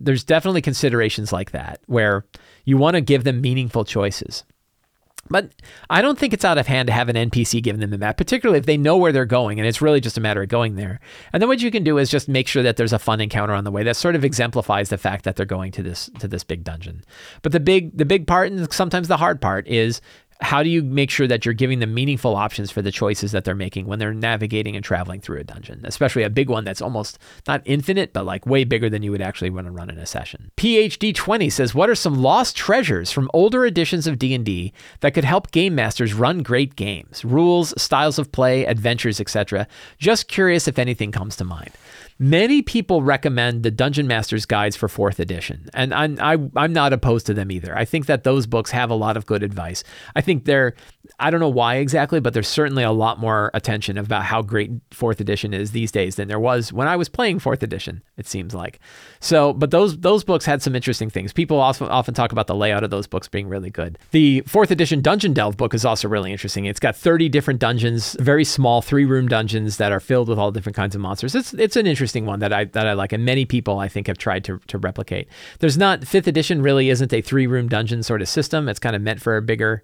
there's 0.00 0.24
definitely 0.24 0.62
considerations 0.62 1.32
like 1.32 1.50
that 1.50 1.80
where 1.86 2.24
you 2.64 2.76
want 2.76 2.94
to 2.94 3.00
give 3.00 3.24
them 3.24 3.40
meaningful 3.40 3.84
choices. 3.84 4.44
But 5.30 5.52
I 5.88 6.02
don't 6.02 6.18
think 6.18 6.34
it's 6.34 6.44
out 6.44 6.58
of 6.58 6.66
hand 6.66 6.88
to 6.88 6.92
have 6.92 7.08
an 7.08 7.16
NPC 7.16 7.62
giving 7.62 7.80
them 7.80 7.90
the 7.90 7.98
map, 7.98 8.16
particularly 8.16 8.58
if 8.58 8.66
they 8.66 8.76
know 8.76 8.96
where 8.96 9.12
they're 9.12 9.24
going 9.24 9.60
and 9.60 9.66
it's 9.66 9.80
really 9.80 10.00
just 10.00 10.18
a 10.18 10.20
matter 10.20 10.42
of 10.42 10.48
going 10.48 10.74
there. 10.74 11.00
And 11.32 11.40
then 11.40 11.48
what 11.48 11.62
you 11.62 11.70
can 11.70 11.84
do 11.84 11.98
is 11.98 12.10
just 12.10 12.28
make 12.28 12.48
sure 12.48 12.64
that 12.64 12.76
there's 12.76 12.92
a 12.92 12.98
fun 12.98 13.20
encounter 13.20 13.54
on 13.54 13.64
the 13.64 13.70
way 13.70 13.84
that 13.84 13.96
sort 13.96 14.16
of 14.16 14.24
exemplifies 14.24 14.88
the 14.88 14.98
fact 14.98 15.24
that 15.24 15.36
they're 15.36 15.46
going 15.46 15.70
to 15.72 15.82
this 15.82 16.10
to 16.18 16.26
this 16.26 16.42
big 16.42 16.64
dungeon. 16.64 17.04
But 17.42 17.52
the 17.52 17.60
big 17.60 17.96
the 17.96 18.04
big 18.04 18.26
part 18.26 18.50
and 18.50 18.70
sometimes 18.72 19.08
the 19.08 19.16
hard 19.16 19.40
part 19.40 19.68
is 19.68 20.00
how 20.40 20.62
do 20.62 20.70
you 20.70 20.82
make 20.82 21.10
sure 21.10 21.26
that 21.26 21.44
you're 21.44 21.54
giving 21.54 21.80
them 21.80 21.92
meaningful 21.92 22.34
options 22.34 22.70
for 22.70 22.82
the 22.82 22.90
choices 22.90 23.32
that 23.32 23.44
they're 23.44 23.54
making 23.54 23.86
when 23.86 23.98
they're 23.98 24.14
navigating 24.14 24.74
and 24.74 24.84
traveling 24.84 25.20
through 25.20 25.38
a 25.38 25.44
dungeon, 25.44 25.80
especially 25.84 26.22
a 26.22 26.30
big 26.30 26.48
one 26.48 26.64
that's 26.64 26.80
almost 26.80 27.18
not 27.46 27.62
infinite, 27.64 28.12
but 28.12 28.24
like 28.24 28.46
way 28.46 28.64
bigger 28.64 28.88
than 28.88 29.02
you 29.02 29.10
would 29.10 29.20
actually 29.20 29.50
want 29.50 29.66
to 29.66 29.70
run 29.70 29.90
in 29.90 29.98
a 29.98 30.06
session. 30.06 30.50
PhD 30.56 31.14
20 31.14 31.50
says, 31.50 31.74
"What 31.74 31.90
are 31.90 31.94
some 31.94 32.22
lost 32.22 32.56
treasures 32.56 33.12
from 33.12 33.30
older 33.34 33.66
editions 33.66 34.06
of 34.06 34.18
D&D 34.18 34.72
that 35.00 35.12
could 35.14 35.24
help 35.24 35.50
game 35.50 35.74
masters 35.74 36.14
run 36.14 36.42
great 36.42 36.74
games? 36.74 37.24
Rules, 37.24 37.74
styles 37.80 38.18
of 38.18 38.32
play, 38.32 38.64
adventures, 38.64 39.20
etc. 39.20 39.66
Just 39.98 40.28
curious 40.28 40.66
if 40.66 40.78
anything 40.78 41.12
comes 41.12 41.36
to 41.36 41.44
mind." 41.44 41.70
Many 42.22 42.60
people 42.60 43.02
recommend 43.02 43.62
the 43.62 43.70
Dungeon 43.70 44.06
Master's 44.06 44.44
Guides 44.44 44.76
for 44.76 44.88
fourth 44.88 45.20
edition, 45.20 45.70
and 45.72 45.94
I'm, 45.94 46.18
I, 46.20 46.36
i 46.54 46.64
am 46.66 46.72
not 46.74 46.92
opposed 46.92 47.24
to 47.26 47.34
them 47.34 47.50
either. 47.50 47.74
I 47.74 47.86
think 47.86 48.04
that 48.06 48.24
those 48.24 48.46
books 48.46 48.70
have 48.72 48.90
a 48.90 48.94
lot 48.94 49.16
of 49.16 49.24
good 49.24 49.42
advice. 49.42 49.82
I 50.14 50.20
think 50.20 50.44
they're, 50.44 50.74
I 51.20 51.30
don't 51.30 51.40
know 51.40 51.48
why 51.48 51.76
exactly, 51.76 52.18
but 52.18 52.32
there's 52.32 52.48
certainly 52.48 52.82
a 52.82 52.90
lot 52.90 53.20
more 53.20 53.50
attention 53.52 53.98
about 53.98 54.24
how 54.24 54.40
great 54.40 54.70
fourth 54.90 55.20
edition 55.20 55.52
is 55.52 55.72
these 55.72 55.92
days 55.92 56.16
than 56.16 56.28
there 56.28 56.40
was 56.40 56.72
when 56.72 56.88
I 56.88 56.96
was 56.96 57.08
playing 57.08 57.38
fourth 57.38 57.62
edition. 57.62 58.02
It 58.16 58.26
seems 58.26 58.54
like. 58.54 58.80
So, 59.20 59.52
but 59.52 59.70
those 59.70 59.98
those 59.98 60.24
books 60.24 60.46
had 60.46 60.62
some 60.62 60.74
interesting 60.74 61.10
things. 61.10 61.32
People 61.32 61.60
often 61.60 61.88
often 61.88 62.14
talk 62.14 62.32
about 62.32 62.46
the 62.46 62.54
layout 62.54 62.84
of 62.84 62.90
those 62.90 63.06
books 63.06 63.28
being 63.28 63.48
really 63.48 63.70
good. 63.70 63.98
The 64.12 64.42
fourth 64.46 64.70
edition 64.70 65.02
Dungeon 65.02 65.34
Delve 65.34 65.56
book 65.56 65.74
is 65.74 65.84
also 65.84 66.08
really 66.08 66.32
interesting. 66.32 66.64
It's 66.64 66.80
got 66.80 66.96
30 66.96 67.28
different 67.28 67.60
dungeons, 67.60 68.16
very 68.18 68.44
small 68.44 68.80
three 68.80 69.04
room 69.04 69.28
dungeons 69.28 69.76
that 69.76 69.92
are 69.92 70.00
filled 70.00 70.28
with 70.28 70.38
all 70.38 70.50
different 70.50 70.76
kinds 70.76 70.94
of 70.94 71.02
monsters. 71.02 71.34
It's 71.34 71.52
it's 71.54 71.76
an 71.76 71.86
interesting 71.86 72.24
one 72.24 72.40
that 72.40 72.52
I 72.52 72.64
that 72.64 72.86
I 72.86 72.94
like, 72.94 73.12
and 73.12 73.24
many 73.24 73.44
people 73.44 73.78
I 73.78 73.88
think 73.88 74.06
have 74.06 74.18
tried 74.18 74.44
to 74.44 74.58
to 74.68 74.78
replicate. 74.78 75.28
There's 75.58 75.76
not 75.76 76.06
fifth 76.06 76.26
edition 76.26 76.62
really 76.62 76.88
isn't 76.88 77.12
a 77.12 77.20
three 77.20 77.46
room 77.46 77.68
dungeon 77.68 78.02
sort 78.02 78.22
of 78.22 78.28
system. 78.28 78.68
It's 78.68 78.80
kind 78.80 78.96
of 78.96 79.02
meant 79.02 79.20
for 79.20 79.36
a 79.36 79.42
bigger 79.42 79.82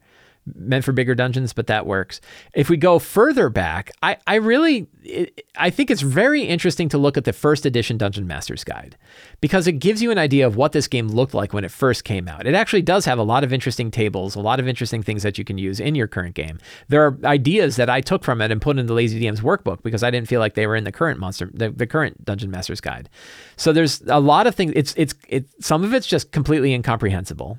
meant 0.54 0.84
for 0.84 0.92
bigger 0.92 1.14
dungeons, 1.14 1.52
but 1.52 1.66
that 1.66 1.86
works. 1.86 2.20
If 2.54 2.70
we 2.70 2.76
go 2.76 2.98
further 2.98 3.48
back, 3.48 3.90
I, 4.02 4.16
I 4.26 4.36
really, 4.36 4.86
it, 5.02 5.46
I 5.56 5.70
think 5.70 5.90
it's 5.90 6.02
very 6.02 6.42
interesting 6.42 6.88
to 6.90 6.98
look 6.98 7.16
at 7.16 7.24
the 7.24 7.32
first 7.32 7.66
edition 7.66 7.98
Dungeon 7.98 8.26
Master's 8.26 8.64
Guide 8.64 8.96
because 9.40 9.66
it 9.66 9.72
gives 9.72 10.02
you 10.02 10.10
an 10.10 10.18
idea 10.18 10.46
of 10.46 10.56
what 10.56 10.72
this 10.72 10.86
game 10.86 11.08
looked 11.08 11.34
like 11.34 11.52
when 11.52 11.64
it 11.64 11.70
first 11.70 12.04
came 12.04 12.28
out. 12.28 12.46
It 12.46 12.54
actually 12.54 12.82
does 12.82 13.04
have 13.04 13.18
a 13.18 13.22
lot 13.22 13.44
of 13.44 13.52
interesting 13.52 13.90
tables, 13.90 14.36
a 14.36 14.40
lot 14.40 14.60
of 14.60 14.68
interesting 14.68 15.02
things 15.02 15.22
that 15.22 15.38
you 15.38 15.44
can 15.44 15.58
use 15.58 15.80
in 15.80 15.94
your 15.94 16.06
current 16.06 16.34
game. 16.34 16.58
There 16.88 17.04
are 17.04 17.18
ideas 17.24 17.76
that 17.76 17.90
I 17.90 18.00
took 18.00 18.22
from 18.22 18.40
it 18.40 18.50
and 18.50 18.60
put 18.60 18.78
in 18.78 18.86
the 18.86 18.94
Lazy 18.94 19.20
DM's 19.20 19.40
workbook 19.40 19.82
because 19.82 20.02
I 20.02 20.10
didn't 20.10 20.28
feel 20.28 20.40
like 20.40 20.54
they 20.54 20.66
were 20.66 20.76
in 20.76 20.84
the 20.84 20.92
current 20.92 21.18
monster, 21.18 21.50
the, 21.52 21.70
the 21.70 21.86
current 21.86 22.24
Dungeon 22.24 22.50
Master's 22.50 22.80
Guide. 22.80 23.08
So 23.56 23.72
there's 23.72 24.02
a 24.02 24.20
lot 24.20 24.46
of 24.46 24.54
things. 24.54 24.72
It's, 24.76 24.94
it's, 24.96 25.14
it, 25.28 25.46
some 25.60 25.82
of 25.82 25.92
it's 25.92 26.06
just 26.06 26.30
completely 26.32 26.72
incomprehensible 26.72 27.58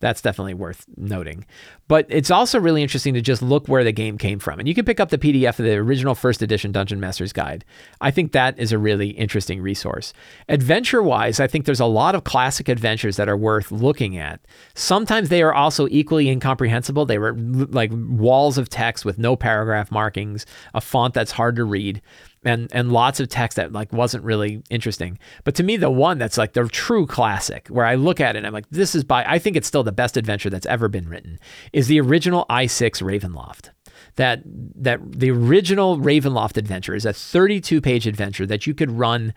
that's 0.00 0.22
definitely 0.22 0.54
worth 0.54 0.86
noting. 0.96 1.44
But 1.88 2.06
it's 2.08 2.30
also 2.30 2.60
really 2.60 2.82
interesting 2.82 3.14
to 3.14 3.20
just 3.20 3.42
look 3.42 3.66
where 3.66 3.84
the 3.84 3.92
game 3.92 4.18
came 4.18 4.38
from. 4.38 4.58
And 4.58 4.68
you 4.68 4.74
can 4.74 4.84
pick 4.84 5.00
up 5.00 5.08
the 5.08 5.18
PDF 5.18 5.58
of 5.58 5.64
the 5.64 5.74
original 5.74 6.14
first 6.14 6.42
edition 6.42 6.72
Dungeon 6.72 7.00
Master's 7.00 7.32
Guide. 7.32 7.64
I 8.00 8.10
think 8.10 8.32
that 8.32 8.58
is 8.58 8.72
a 8.72 8.78
really 8.78 9.10
interesting 9.10 9.60
resource. 9.60 10.12
Adventure 10.48 11.02
wise, 11.02 11.40
I 11.40 11.46
think 11.46 11.64
there's 11.64 11.80
a 11.80 11.86
lot 11.86 12.14
of 12.14 12.24
classic 12.24 12.68
adventures 12.68 13.16
that 13.16 13.28
are 13.28 13.36
worth 13.36 13.72
looking 13.72 14.16
at. 14.16 14.40
Sometimes 14.74 15.28
they 15.28 15.42
are 15.42 15.54
also 15.54 15.88
equally 15.88 16.28
incomprehensible. 16.28 17.06
They 17.06 17.18
were 17.18 17.34
like 17.34 17.90
walls 17.92 18.58
of 18.58 18.68
text 18.68 19.04
with 19.04 19.18
no 19.18 19.36
paragraph 19.36 19.90
markings, 19.90 20.46
a 20.74 20.80
font 20.80 21.14
that's 21.14 21.32
hard 21.32 21.56
to 21.56 21.64
read 21.64 22.02
and 22.44 22.68
and 22.72 22.92
lots 22.92 23.20
of 23.20 23.28
text 23.28 23.56
that 23.56 23.72
like 23.72 23.92
wasn't 23.92 24.24
really 24.24 24.62
interesting. 24.70 25.18
But 25.44 25.54
to 25.56 25.62
me, 25.62 25.76
the 25.76 25.90
one 25.90 26.18
that's 26.18 26.38
like 26.38 26.52
the 26.52 26.66
true 26.68 27.06
classic, 27.06 27.68
where 27.68 27.86
I 27.86 27.94
look 27.94 28.20
at 28.20 28.36
it 28.36 28.38
and 28.38 28.46
I'm 28.46 28.52
like, 28.52 28.68
this 28.70 28.94
is 28.94 29.04
by 29.04 29.24
I 29.26 29.38
think 29.38 29.56
it's 29.56 29.68
still 29.68 29.82
the 29.82 29.92
best 29.92 30.16
adventure 30.16 30.50
that's 30.50 30.66
ever 30.66 30.88
been 30.88 31.08
written, 31.08 31.38
is 31.72 31.88
the 31.88 32.00
original 32.00 32.46
i6 32.50 33.02
Ravenloft. 33.02 33.70
That 34.16 34.42
that 34.44 35.00
the 35.18 35.30
original 35.30 35.98
Ravenloft 35.98 36.56
adventure 36.56 36.94
is 36.94 37.06
a 37.06 37.12
32 37.12 37.80
page 37.80 38.06
adventure 38.06 38.46
that 38.46 38.66
you 38.66 38.74
could 38.74 38.90
run 38.90 39.34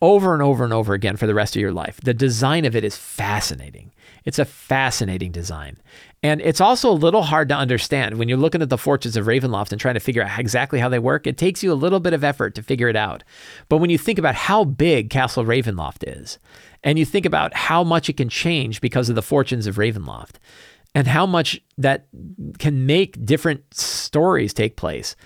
over 0.00 0.32
and 0.32 0.42
over 0.42 0.64
and 0.64 0.72
over 0.72 0.94
again 0.94 1.16
for 1.16 1.26
the 1.26 1.34
rest 1.34 1.56
of 1.56 1.60
your 1.60 1.72
life. 1.72 2.00
The 2.02 2.14
design 2.14 2.64
of 2.64 2.76
it 2.76 2.84
is 2.84 2.96
fascinating. 2.96 3.92
It's 4.28 4.38
a 4.38 4.44
fascinating 4.44 5.32
design. 5.32 5.78
And 6.22 6.42
it's 6.42 6.60
also 6.60 6.90
a 6.90 6.92
little 6.92 7.22
hard 7.22 7.48
to 7.48 7.54
understand 7.54 8.18
when 8.18 8.28
you're 8.28 8.36
looking 8.36 8.60
at 8.60 8.68
the 8.68 8.76
fortunes 8.76 9.16
of 9.16 9.24
Ravenloft 9.24 9.72
and 9.72 9.80
trying 9.80 9.94
to 9.94 10.00
figure 10.00 10.22
out 10.22 10.38
exactly 10.38 10.80
how 10.80 10.90
they 10.90 10.98
work. 10.98 11.26
It 11.26 11.38
takes 11.38 11.62
you 11.62 11.72
a 11.72 11.74
little 11.74 11.98
bit 11.98 12.12
of 12.12 12.22
effort 12.22 12.54
to 12.56 12.62
figure 12.62 12.90
it 12.90 12.94
out. 12.94 13.24
But 13.70 13.78
when 13.78 13.88
you 13.88 13.96
think 13.96 14.18
about 14.18 14.34
how 14.34 14.64
big 14.64 15.08
Castle 15.08 15.46
Ravenloft 15.46 16.04
is, 16.06 16.38
and 16.84 16.98
you 16.98 17.06
think 17.06 17.24
about 17.24 17.54
how 17.54 17.82
much 17.82 18.10
it 18.10 18.18
can 18.18 18.28
change 18.28 18.82
because 18.82 19.08
of 19.08 19.14
the 19.14 19.22
fortunes 19.22 19.66
of 19.66 19.76
Ravenloft, 19.76 20.34
and 20.94 21.06
how 21.06 21.24
much 21.24 21.58
that 21.78 22.08
can 22.58 22.84
make 22.84 23.24
different 23.24 23.62
stories 23.72 24.52
take 24.52 24.76
place, 24.76 25.16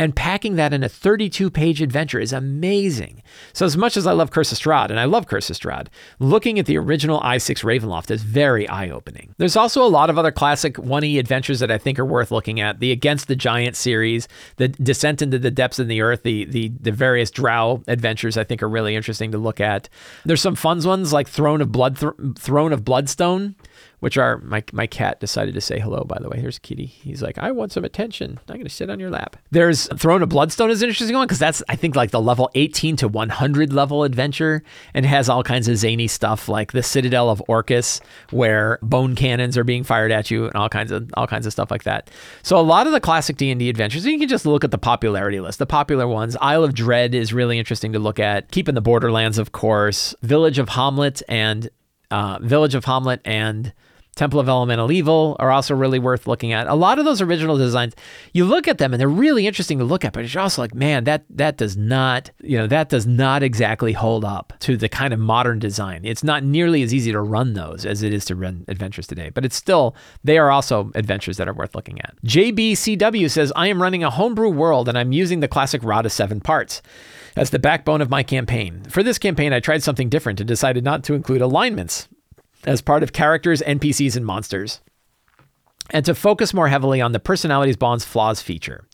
and 0.00 0.16
packing 0.16 0.56
that 0.56 0.72
in 0.72 0.82
a 0.82 0.88
32 0.88 1.50
page 1.50 1.82
adventure 1.82 2.18
is 2.18 2.32
amazing. 2.32 3.22
So, 3.52 3.66
as 3.66 3.76
much 3.76 3.98
as 3.98 4.06
I 4.06 4.12
love 4.12 4.30
Curse 4.30 4.50
of 4.50 4.56
Strahd, 4.56 4.88
and 4.88 4.98
I 4.98 5.04
love 5.04 5.26
Curse 5.26 5.50
of 5.50 5.56
Strahd, 5.56 5.88
looking 6.18 6.58
at 6.58 6.64
the 6.64 6.78
original 6.78 7.20
i6 7.20 7.62
Ravenloft 7.62 8.10
is 8.10 8.22
very 8.22 8.66
eye 8.66 8.88
opening. 8.88 9.34
There's 9.36 9.56
also 9.56 9.84
a 9.84 9.92
lot 9.92 10.08
of 10.08 10.16
other 10.16 10.32
classic 10.32 10.76
1E 10.76 11.18
adventures 11.18 11.60
that 11.60 11.70
I 11.70 11.76
think 11.76 11.98
are 11.98 12.06
worth 12.06 12.30
looking 12.30 12.60
at. 12.60 12.80
The 12.80 12.92
Against 12.92 13.28
the 13.28 13.36
Giant 13.36 13.76
series, 13.76 14.26
the 14.56 14.68
Descent 14.68 15.20
into 15.20 15.38
the 15.38 15.50
Depths 15.50 15.78
of 15.78 15.86
the 15.86 16.00
Earth, 16.00 16.22
the, 16.22 16.46
the, 16.46 16.68
the 16.80 16.92
various 16.92 17.30
Drow 17.30 17.82
adventures 17.86 18.38
I 18.38 18.44
think 18.44 18.62
are 18.62 18.70
really 18.70 18.96
interesting 18.96 19.32
to 19.32 19.38
look 19.38 19.60
at. 19.60 19.90
There's 20.24 20.40
some 20.40 20.54
fun 20.54 20.80
ones 20.82 21.12
like 21.12 21.28
Throne 21.28 21.60
of 21.60 21.72
Blood, 21.72 21.98
Th- 21.98 22.14
Throne 22.38 22.72
of 22.72 22.86
Bloodstone, 22.86 23.54
which 24.00 24.18
are 24.18 24.38
my 24.38 24.64
my 24.72 24.86
cat 24.86 25.20
decided 25.20 25.54
to 25.54 25.60
say 25.60 25.78
hello. 25.78 26.04
By 26.04 26.18
the 26.20 26.28
way, 26.28 26.40
here's 26.40 26.58
Kitty. 26.58 26.86
He's 26.86 27.22
like, 27.22 27.38
I 27.38 27.52
want 27.52 27.72
some 27.72 27.84
attention. 27.84 28.38
I'm 28.48 28.56
gonna 28.56 28.68
sit 28.68 28.90
on 28.90 28.98
your 28.98 29.10
lap. 29.10 29.36
There's 29.50 29.86
Throne 29.98 30.22
of 30.22 30.28
Bloodstone 30.28 30.70
is 30.70 30.82
an 30.82 30.88
interesting 30.88 31.16
one 31.16 31.26
because 31.26 31.38
that's 31.38 31.62
I 31.68 31.76
think 31.76 31.94
like 31.94 32.10
the 32.10 32.20
level 32.20 32.50
18 32.54 32.96
to 32.96 33.08
100 33.08 33.72
level 33.72 34.04
adventure 34.04 34.62
and 34.94 35.06
has 35.06 35.28
all 35.28 35.42
kinds 35.42 35.68
of 35.68 35.76
zany 35.76 36.08
stuff 36.08 36.48
like 36.48 36.72
the 36.72 36.82
Citadel 36.82 37.30
of 37.30 37.42
Orcus 37.46 38.00
where 38.30 38.78
bone 38.82 39.14
cannons 39.14 39.56
are 39.56 39.64
being 39.64 39.84
fired 39.84 40.12
at 40.12 40.30
you 40.30 40.46
and 40.46 40.54
all 40.54 40.68
kinds 40.68 40.90
of 40.90 41.10
all 41.14 41.26
kinds 41.26 41.46
of 41.46 41.52
stuff 41.52 41.70
like 41.70 41.84
that. 41.84 42.10
So 42.42 42.58
a 42.58 42.62
lot 42.62 42.86
of 42.86 42.92
the 42.92 43.00
classic 43.00 43.36
D&D 43.36 43.68
adventures, 43.68 44.06
you 44.06 44.18
can 44.18 44.28
just 44.28 44.46
look 44.46 44.64
at 44.64 44.70
the 44.70 44.78
popularity 44.78 45.40
list. 45.40 45.58
The 45.58 45.66
popular 45.66 46.08
ones, 46.08 46.36
Isle 46.40 46.64
of 46.64 46.74
Dread 46.74 47.14
is 47.14 47.32
really 47.32 47.58
interesting 47.58 47.92
to 47.92 47.98
look 47.98 48.18
at. 48.18 48.50
Keep 48.50 48.68
in 48.68 48.74
the 48.74 48.80
Borderlands, 48.80 49.38
of 49.38 49.52
course. 49.52 50.14
Village 50.22 50.58
of 50.58 50.70
Hommlet 50.70 51.22
and 51.28 51.70
uh, 52.10 52.38
Village 52.40 52.74
of 52.74 52.84
Hommlet 52.84 53.20
and 53.24 53.72
Temple 54.16 54.40
of 54.40 54.48
Elemental 54.48 54.92
Evil 54.92 55.36
are 55.38 55.50
also 55.50 55.74
really 55.74 55.98
worth 55.98 56.26
looking 56.26 56.52
at. 56.52 56.66
A 56.66 56.74
lot 56.74 56.98
of 56.98 57.04
those 57.04 57.20
original 57.20 57.56
designs, 57.56 57.94
you 58.32 58.44
look 58.44 58.68
at 58.68 58.78
them 58.78 58.92
and 58.92 59.00
they're 59.00 59.08
really 59.08 59.46
interesting 59.46 59.78
to 59.78 59.84
look 59.84 60.04
at, 60.04 60.12
but 60.12 60.32
you're 60.32 60.42
also 60.42 60.62
like, 60.62 60.74
man, 60.74 61.04
that 61.04 61.24
that 61.30 61.56
does 61.56 61.76
not, 61.76 62.30
you 62.42 62.58
know, 62.58 62.66
that 62.66 62.88
does 62.88 63.06
not 63.06 63.42
exactly 63.42 63.92
hold 63.92 64.24
up 64.24 64.52
to 64.60 64.76
the 64.76 64.88
kind 64.88 65.14
of 65.14 65.20
modern 65.20 65.58
design. 65.58 66.04
It's 66.04 66.24
not 66.24 66.44
nearly 66.44 66.82
as 66.82 66.92
easy 66.92 67.12
to 67.12 67.20
run 67.20 67.54
those 67.54 67.86
as 67.86 68.02
it 68.02 68.12
is 68.12 68.24
to 68.26 68.34
run 68.34 68.64
adventures 68.68 69.06
today, 69.06 69.30
but 69.30 69.44
it's 69.44 69.56
still 69.56 69.94
they 70.24 70.38
are 70.38 70.50
also 70.50 70.90
adventures 70.94 71.36
that 71.38 71.48
are 71.48 71.54
worth 71.54 71.74
looking 71.74 72.00
at. 72.00 72.14
JBCW 72.24 73.30
says, 73.30 73.52
I 73.56 73.68
am 73.68 73.80
running 73.80 74.04
a 74.04 74.10
homebrew 74.10 74.50
world 74.50 74.88
and 74.88 74.98
I'm 74.98 75.12
using 75.12 75.40
the 75.40 75.48
classic 75.48 75.82
Rod 75.84 76.04
of 76.04 76.12
Seven 76.12 76.40
Parts 76.40 76.82
as 77.36 77.50
the 77.50 77.58
backbone 77.58 78.00
of 78.00 78.10
my 78.10 78.22
campaign. 78.22 78.82
For 78.88 79.02
this 79.02 79.18
campaign, 79.18 79.52
I 79.52 79.60
tried 79.60 79.82
something 79.82 80.08
different 80.08 80.40
and 80.40 80.48
decided 80.48 80.84
not 80.84 81.04
to 81.04 81.14
include 81.14 81.40
alignments 81.40 82.08
as 82.64 82.80
part 82.82 83.02
of 83.02 83.12
characters, 83.12 83.62
NPCs, 83.62 84.16
and 84.16 84.24
monsters, 84.26 84.80
and 85.90 86.04
to 86.04 86.14
focus 86.14 86.54
more 86.54 86.68
heavily 86.68 87.00
on 87.00 87.12
the 87.12 87.20
personalities, 87.20 87.76
bonds, 87.76 88.04
flaws 88.04 88.40
feature. 88.40 88.86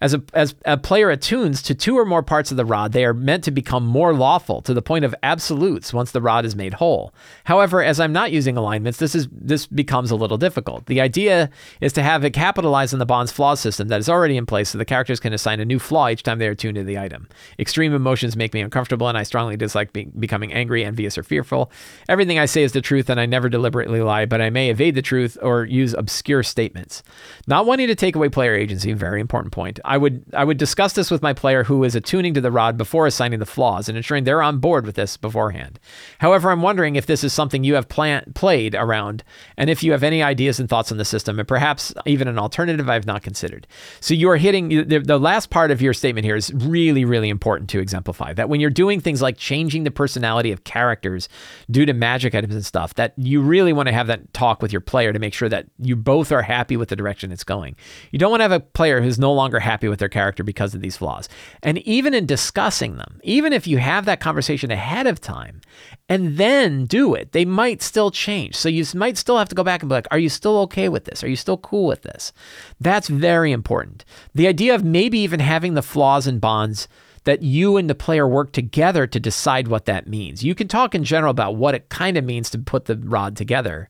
As 0.00 0.12
a, 0.12 0.22
as 0.34 0.54
a 0.66 0.76
player 0.76 1.08
attunes 1.08 1.62
to 1.62 1.74
two 1.74 1.98
or 1.98 2.04
more 2.04 2.22
parts 2.22 2.50
of 2.50 2.58
the 2.58 2.64
rod, 2.64 2.92
they 2.92 3.06
are 3.06 3.14
meant 3.14 3.42
to 3.44 3.50
become 3.50 3.86
more 3.86 4.12
lawful 4.12 4.60
to 4.62 4.74
the 4.74 4.82
point 4.82 5.04
of 5.04 5.14
absolutes 5.22 5.94
once 5.94 6.10
the 6.10 6.20
rod 6.20 6.44
is 6.44 6.54
made 6.54 6.74
whole. 6.74 7.14
However, 7.44 7.82
as 7.82 7.98
I'm 7.98 8.12
not 8.12 8.30
using 8.30 8.56
alignments, 8.56 8.98
this 8.98 9.14
is 9.14 9.28
this 9.32 9.66
becomes 9.66 10.10
a 10.10 10.16
little 10.16 10.36
difficult. 10.36 10.86
The 10.86 11.00
idea 11.00 11.48
is 11.80 11.92
to 11.94 12.02
have 12.02 12.22
it 12.24 12.32
capitalize 12.32 12.92
on 12.92 12.98
the 12.98 13.06
bond's 13.06 13.32
flaw 13.32 13.54
system 13.54 13.88
that 13.88 14.00
is 14.00 14.08
already 14.08 14.36
in 14.36 14.44
place 14.44 14.70
so 14.70 14.78
the 14.78 14.84
characters 14.84 15.20
can 15.20 15.32
assign 15.32 15.60
a 15.60 15.64
new 15.64 15.78
flaw 15.78 16.08
each 16.08 16.22
time 16.22 16.38
they 16.38 16.48
are 16.48 16.52
attuned 16.52 16.76
to 16.76 16.84
the 16.84 16.98
item. 16.98 17.26
Extreme 17.58 17.94
emotions 17.94 18.36
make 18.36 18.52
me 18.52 18.60
uncomfortable 18.60 19.08
and 19.08 19.16
I 19.16 19.22
strongly 19.22 19.56
dislike 19.56 19.92
be- 19.94 20.12
becoming 20.18 20.52
angry, 20.52 20.84
envious, 20.84 21.16
or 21.16 21.22
fearful. 21.22 21.72
Everything 22.10 22.38
I 22.38 22.46
say 22.46 22.62
is 22.62 22.72
the 22.72 22.82
truth 22.82 23.08
and 23.08 23.18
I 23.18 23.24
never 23.24 23.48
deliberately 23.48 24.02
lie, 24.02 24.26
but 24.26 24.42
I 24.42 24.50
may 24.50 24.68
evade 24.68 24.96
the 24.96 25.02
truth 25.02 25.38
or 25.40 25.64
use 25.64 25.94
obscure 25.94 26.42
statements. 26.44 27.02
Not 27.46 27.66
wanting 27.66 27.88
to 27.88 27.94
take 27.94 28.14
away 28.14 28.28
player 28.28 28.54
agency, 28.54 28.92
very 28.92 29.20
important 29.20 29.52
point. 29.52 29.80
I 29.84 29.96
would 29.96 30.24
I 30.32 30.44
would 30.44 30.58
discuss 30.58 30.92
this 30.92 31.10
with 31.10 31.22
my 31.22 31.32
player 31.32 31.64
who 31.64 31.84
is 31.84 31.94
attuning 31.94 32.34
to 32.34 32.40
the 32.40 32.50
rod 32.50 32.76
before 32.76 33.06
assigning 33.06 33.38
the 33.38 33.46
flaws 33.46 33.88
and 33.88 33.96
ensuring 33.96 34.24
they're 34.24 34.42
on 34.42 34.58
board 34.58 34.86
with 34.86 34.94
this 34.94 35.16
beforehand. 35.16 35.80
However, 36.18 36.50
I'm 36.50 36.62
wondering 36.62 36.96
if 36.96 37.06
this 37.06 37.24
is 37.24 37.32
something 37.32 37.64
you 37.64 37.74
have 37.74 37.88
plan- 37.88 38.32
played 38.34 38.74
around 38.74 39.24
and 39.56 39.70
if 39.70 39.82
you 39.82 39.92
have 39.92 40.02
any 40.02 40.22
ideas 40.22 40.60
and 40.60 40.68
thoughts 40.68 40.92
on 40.92 40.98
the 40.98 41.04
system 41.04 41.38
and 41.38 41.48
perhaps 41.48 41.92
even 42.06 42.28
an 42.28 42.38
alternative 42.38 42.88
I've 42.88 43.06
not 43.06 43.22
considered. 43.22 43.66
So 44.00 44.14
you 44.14 44.30
are 44.30 44.36
hitting 44.36 44.68
the, 44.68 44.98
the 44.98 45.18
last 45.18 45.50
part 45.50 45.70
of 45.70 45.82
your 45.82 45.92
statement 45.92 46.24
here 46.24 46.36
is 46.36 46.52
really 46.54 47.04
really 47.04 47.28
important 47.28 47.70
to 47.70 47.80
exemplify 47.80 48.32
that 48.34 48.48
when 48.48 48.60
you're 48.60 48.70
doing 48.70 49.00
things 49.00 49.22
like 49.22 49.36
changing 49.36 49.84
the 49.84 49.90
personality 49.90 50.52
of 50.52 50.64
characters 50.64 51.28
due 51.70 51.86
to 51.86 51.92
magic 51.92 52.34
items 52.34 52.54
and 52.54 52.64
stuff 52.64 52.94
that 52.94 53.12
you 53.16 53.40
really 53.40 53.72
want 53.72 53.88
to 53.88 53.92
have 53.92 54.06
that 54.06 54.32
talk 54.32 54.62
with 54.62 54.72
your 54.72 54.80
player 54.80 55.12
to 55.12 55.18
make 55.18 55.34
sure 55.34 55.48
that 55.48 55.66
you 55.78 55.96
both 55.96 56.23
are 56.32 56.42
happy 56.42 56.76
with 56.76 56.88
the 56.88 56.96
direction 56.96 57.32
it's 57.32 57.44
going. 57.44 57.76
You 58.10 58.18
don't 58.18 58.30
want 58.30 58.40
to 58.40 58.44
have 58.44 58.52
a 58.52 58.60
player 58.60 59.00
who's 59.00 59.18
no 59.18 59.32
longer 59.32 59.60
happy 59.60 59.88
with 59.88 59.98
their 59.98 60.08
character 60.08 60.42
because 60.42 60.74
of 60.74 60.80
these 60.80 60.96
flaws. 60.96 61.28
And 61.62 61.78
even 61.78 62.14
in 62.14 62.26
discussing 62.26 62.96
them, 62.96 63.20
even 63.22 63.52
if 63.52 63.66
you 63.66 63.78
have 63.78 64.04
that 64.04 64.20
conversation 64.20 64.70
ahead 64.70 65.06
of 65.06 65.20
time 65.20 65.60
and 66.08 66.36
then 66.36 66.86
do 66.86 67.14
it, 67.14 67.32
they 67.32 67.44
might 67.44 67.82
still 67.82 68.10
change. 68.10 68.54
So 68.54 68.68
you 68.68 68.84
might 68.94 69.18
still 69.18 69.38
have 69.38 69.48
to 69.48 69.54
go 69.54 69.64
back 69.64 69.82
and 69.82 69.88
be 69.88 69.94
like, 69.94 70.08
are 70.10 70.18
you 70.18 70.28
still 70.28 70.58
okay 70.60 70.88
with 70.88 71.04
this? 71.04 71.24
Are 71.24 71.28
you 71.28 71.36
still 71.36 71.58
cool 71.58 71.86
with 71.86 72.02
this? 72.02 72.32
That's 72.80 73.08
very 73.08 73.52
important. 73.52 74.04
The 74.34 74.46
idea 74.46 74.74
of 74.74 74.84
maybe 74.84 75.18
even 75.20 75.40
having 75.40 75.74
the 75.74 75.82
flaws 75.82 76.26
and 76.26 76.40
bonds 76.40 76.88
that 77.24 77.42
you 77.42 77.76
and 77.76 77.88
the 77.88 77.94
player 77.94 78.28
work 78.28 78.52
together 78.52 79.06
to 79.06 79.18
decide 79.18 79.68
what 79.68 79.86
that 79.86 80.06
means. 80.06 80.44
You 80.44 80.54
can 80.54 80.68
talk 80.68 80.94
in 80.94 81.04
general 81.04 81.30
about 81.30 81.56
what 81.56 81.74
it 81.74 81.88
kind 81.88 82.16
of 82.16 82.24
means 82.24 82.50
to 82.50 82.58
put 82.58 82.84
the 82.84 82.96
rod 82.96 83.36
together, 83.36 83.88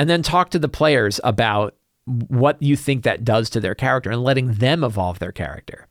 and 0.00 0.08
then 0.08 0.22
talk 0.22 0.48
to 0.48 0.58
the 0.58 0.66
players 0.66 1.20
about 1.24 1.74
what 2.28 2.62
you 2.62 2.76
think 2.76 3.04
that 3.04 3.24
does 3.24 3.50
to 3.50 3.60
their 3.60 3.74
character 3.74 4.10
and 4.10 4.22
letting 4.22 4.54
them 4.54 4.84
evolve 4.84 5.18
their 5.18 5.32
character. 5.32 5.86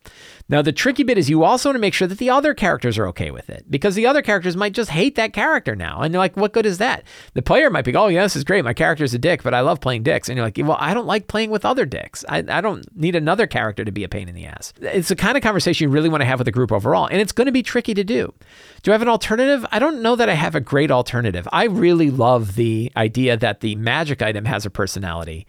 Now, 0.52 0.64
the 0.64 0.72
tricky 0.72 1.04
bit 1.04 1.20
is 1.20 1.30
you 1.30 1.44
also 1.44 1.70
want 1.70 1.76
to 1.76 1.80
make 1.80 1.94
sure 1.94 2.08
that 2.08 2.18
the 2.18 2.32
other 2.32 2.56
characters 2.56 2.98
are 2.98 3.06
okay 3.08 3.30
with 3.30 3.52
it 3.52 3.66
because 3.70 3.94
the 3.94 4.08
other 4.08 4.24
characters 4.24 4.58
might 4.58 4.74
just 4.74 4.90
hate 4.90 5.14
that 5.16 5.32
character 5.32 5.76
now. 5.76 6.02
And 6.02 6.12
you're 6.12 6.20
like, 6.20 6.36
what 6.36 6.54
good 6.54 6.66
is 6.66 6.80
that? 6.80 7.04
The 7.36 7.44
player 7.44 7.70
might 7.70 7.86
be, 7.86 7.96
oh, 7.96 8.08
yeah, 8.08 8.24
this 8.24 8.36
is 8.36 8.44
great. 8.44 8.66
My 8.66 8.74
character's 8.74 9.14
a 9.14 9.20
dick, 9.20 9.44
but 9.44 9.54
I 9.54 9.60
love 9.60 9.80
playing 9.80 10.02
dicks. 10.02 10.28
And 10.28 10.36
you're 10.36 10.46
like, 10.46 10.58
well, 10.58 10.78
I 10.80 10.96
don't 10.96 11.06
like 11.06 11.28
playing 11.28 11.52
with 11.52 11.66
other 11.66 11.86
dicks. 11.86 12.26
I, 12.28 12.40
I 12.50 12.62
don't 12.62 12.84
need 12.98 13.16
another 13.16 13.46
character 13.46 13.86
to 13.86 13.92
be 13.92 14.04
a 14.04 14.10
pain 14.10 14.28
in 14.28 14.34
the 14.34 14.48
ass. 14.48 14.74
It's 14.82 15.10
the 15.10 15.16
kind 15.16 15.38
of 15.38 15.44
conversation 15.44 15.88
you 15.88 15.94
really 15.94 16.10
want 16.10 16.22
to 16.22 16.26
have 16.26 16.40
with 16.40 16.48
a 16.48 16.52
group 16.52 16.72
overall. 16.72 17.06
And 17.06 17.22
it's 17.22 17.32
going 17.32 17.46
to 17.46 17.52
be 17.52 17.62
tricky 17.62 17.94
to 17.94 18.04
do. 18.04 18.34
Do 18.82 18.92
I 18.92 18.96
have 18.96 19.04
an 19.04 19.08
alternative? 19.08 19.68
I 19.72 19.78
don't 19.78 20.02
know 20.02 20.16
that 20.16 20.30
I 20.30 20.34
have 20.34 20.56
a 20.56 20.60
great 20.60 20.90
alternative. 20.90 21.48
I 21.52 21.66
really 21.66 22.10
love 22.10 22.56
the 22.56 22.92
idea 22.98 23.38
that 23.38 23.60
the 23.60 23.76
magic 23.76 24.24
item 24.24 24.46
has 24.46 24.66
a 24.66 24.72
personality. 24.72 25.46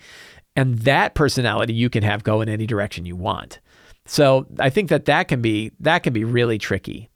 And 0.61 0.79
that 0.81 1.15
personality 1.15 1.73
you 1.73 1.89
can 1.89 2.03
have 2.03 2.23
go 2.23 2.43
in 2.43 2.51
any 2.51 2.67
direction 2.67 3.07
you 3.07 3.17
want. 3.17 3.61
So 4.05 4.47
I 4.59 4.69
think 4.69 4.91
that 4.91 5.07
that 5.07 5.27
can 5.27 5.41
be 5.41 5.73
that 5.81 6.03
can 6.03 6.13
be 6.13 6.23
really 6.23 6.59
tricky. 6.59 7.09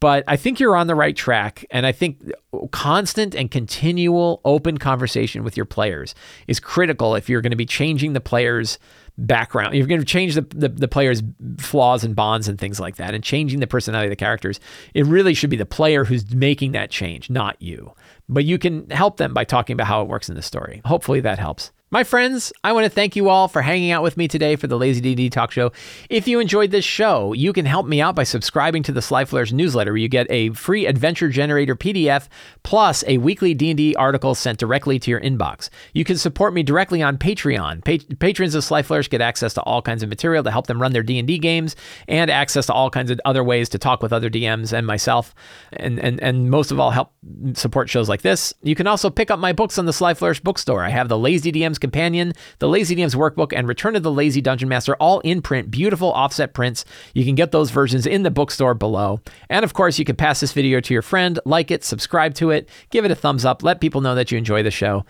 But 0.00 0.24
I 0.26 0.36
think 0.36 0.58
you're 0.58 0.74
on 0.76 0.86
the 0.86 0.94
right 0.94 1.14
track, 1.14 1.66
and 1.70 1.84
I 1.84 1.92
think 1.92 2.32
constant 2.70 3.34
and 3.34 3.50
continual 3.50 4.40
open 4.44 4.78
conversation 4.78 5.44
with 5.44 5.54
your 5.54 5.66
players 5.66 6.14
is 6.46 6.60
critical 6.60 7.14
if 7.14 7.28
you're 7.28 7.42
going 7.42 7.50
to 7.50 7.56
be 7.56 7.66
changing 7.66 8.14
the 8.14 8.20
players' 8.20 8.78
background. 9.18 9.74
You're 9.74 9.88
going 9.88 10.00
to 10.00 10.06
change 10.06 10.34
the, 10.34 10.42
the, 10.42 10.68
the 10.68 10.88
players' 10.88 11.22
flaws 11.58 12.04
and 12.04 12.16
bonds 12.16 12.48
and 12.48 12.58
things 12.58 12.80
like 12.80 12.96
that, 12.96 13.12
and 13.12 13.22
changing 13.22 13.60
the 13.60 13.66
personality 13.66 14.06
of 14.06 14.12
the 14.12 14.16
characters. 14.16 14.60
It 14.94 15.04
really 15.04 15.34
should 15.34 15.50
be 15.50 15.56
the 15.56 15.66
player 15.66 16.04
who's 16.04 16.32
making 16.32 16.72
that 16.72 16.90
change, 16.90 17.28
not 17.28 17.60
you. 17.60 17.92
But 18.30 18.46
you 18.46 18.56
can 18.56 18.88
help 18.88 19.18
them 19.18 19.34
by 19.34 19.44
talking 19.44 19.74
about 19.74 19.88
how 19.88 20.00
it 20.00 20.08
works 20.08 20.30
in 20.30 20.36
the 20.36 20.42
story. 20.42 20.80
Hopefully 20.86 21.20
that 21.20 21.38
helps. 21.38 21.72
My 21.90 22.04
friends, 22.04 22.52
I 22.62 22.74
want 22.74 22.84
to 22.84 22.90
thank 22.90 23.16
you 23.16 23.30
all 23.30 23.48
for 23.48 23.62
hanging 23.62 23.92
out 23.92 24.02
with 24.02 24.18
me 24.18 24.28
today 24.28 24.56
for 24.56 24.66
the 24.66 24.76
Lazy 24.76 25.00
D&D 25.00 25.30
Talk 25.30 25.50
Show. 25.50 25.72
If 26.10 26.28
you 26.28 26.38
enjoyed 26.38 26.70
this 26.70 26.84
show, 26.84 27.32
you 27.32 27.50
can 27.54 27.64
help 27.64 27.86
me 27.86 28.02
out 28.02 28.14
by 28.14 28.24
subscribing 28.24 28.82
to 28.82 28.92
the 28.92 29.00
Sly 29.00 29.24
Flourish 29.24 29.52
newsletter 29.52 29.92
where 29.92 29.96
you 29.96 30.06
get 30.06 30.26
a 30.28 30.50
free 30.50 30.84
adventure 30.84 31.30
generator 31.30 31.74
PDF 31.74 32.28
plus 32.62 33.02
a 33.06 33.16
weekly 33.16 33.54
D&D 33.54 33.94
article 33.94 34.34
sent 34.34 34.58
directly 34.58 34.98
to 34.98 35.10
your 35.10 35.22
inbox. 35.22 35.70
You 35.94 36.04
can 36.04 36.18
support 36.18 36.52
me 36.52 36.62
directly 36.62 37.00
on 37.00 37.16
Patreon. 37.16 37.82
Pa- 37.82 38.14
patrons 38.18 38.54
of 38.54 38.64
Sly 38.64 38.82
Flourish 38.82 39.08
get 39.08 39.22
access 39.22 39.54
to 39.54 39.62
all 39.62 39.80
kinds 39.80 40.02
of 40.02 40.10
material 40.10 40.44
to 40.44 40.50
help 40.50 40.66
them 40.66 40.82
run 40.82 40.92
their 40.92 41.02
D&D 41.02 41.38
games 41.38 41.74
and 42.06 42.30
access 42.30 42.66
to 42.66 42.74
all 42.74 42.90
kinds 42.90 43.10
of 43.10 43.18
other 43.24 43.42
ways 43.42 43.70
to 43.70 43.78
talk 43.78 44.02
with 44.02 44.12
other 44.12 44.28
DMs 44.28 44.74
and 44.76 44.86
myself 44.86 45.34
and 45.72 45.98
and 46.00 46.20
and 46.20 46.50
most 46.50 46.70
of 46.70 46.78
all 46.78 46.90
help 46.90 47.14
support 47.54 47.88
shows 47.88 48.10
like 48.10 48.20
this. 48.20 48.52
You 48.62 48.74
can 48.74 48.86
also 48.86 49.08
pick 49.08 49.30
up 49.30 49.38
my 49.38 49.54
books 49.54 49.78
on 49.78 49.86
the 49.86 49.92
Sly 49.94 50.12
Flourish 50.12 50.40
bookstore. 50.40 50.84
I 50.84 50.90
have 50.90 51.08
the 51.08 51.18
Lazy 51.18 51.50
DMs 51.50 51.77
Companion, 51.78 52.32
the 52.58 52.68
Lazy 52.68 52.96
DM's 52.96 53.14
Workbook, 53.14 53.52
and 53.56 53.66
Return 53.66 53.96
of 53.96 54.02
the 54.02 54.10
Lazy 54.10 54.40
Dungeon 54.40 54.68
Master, 54.68 54.96
all 54.96 55.20
in 55.20 55.42
print, 55.42 55.70
beautiful 55.70 56.12
offset 56.12 56.54
prints. 56.54 56.84
You 57.14 57.24
can 57.24 57.34
get 57.34 57.52
those 57.52 57.70
versions 57.70 58.06
in 58.06 58.22
the 58.22 58.30
bookstore 58.30 58.74
below. 58.74 59.20
And 59.48 59.64
of 59.64 59.74
course, 59.74 59.98
you 59.98 60.04
can 60.04 60.16
pass 60.16 60.40
this 60.40 60.52
video 60.52 60.80
to 60.80 60.92
your 60.92 61.02
friend, 61.02 61.38
like 61.44 61.70
it, 61.70 61.84
subscribe 61.84 62.34
to 62.34 62.50
it, 62.50 62.68
give 62.90 63.04
it 63.04 63.10
a 63.10 63.14
thumbs 63.14 63.44
up, 63.44 63.62
let 63.62 63.80
people 63.80 64.00
know 64.00 64.14
that 64.14 64.30
you 64.30 64.38
enjoy 64.38 64.62
the 64.62 64.70
show. 64.70 65.04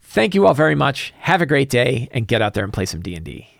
Thank 0.00 0.34
you 0.34 0.46
all 0.46 0.54
very 0.54 0.74
much. 0.74 1.12
Have 1.18 1.42
a 1.42 1.46
great 1.46 1.68
day 1.68 2.08
and 2.12 2.26
get 2.26 2.40
out 2.40 2.54
there 2.54 2.64
and 2.64 2.72
play 2.72 2.86
some 2.86 3.02
D&D. 3.02 3.57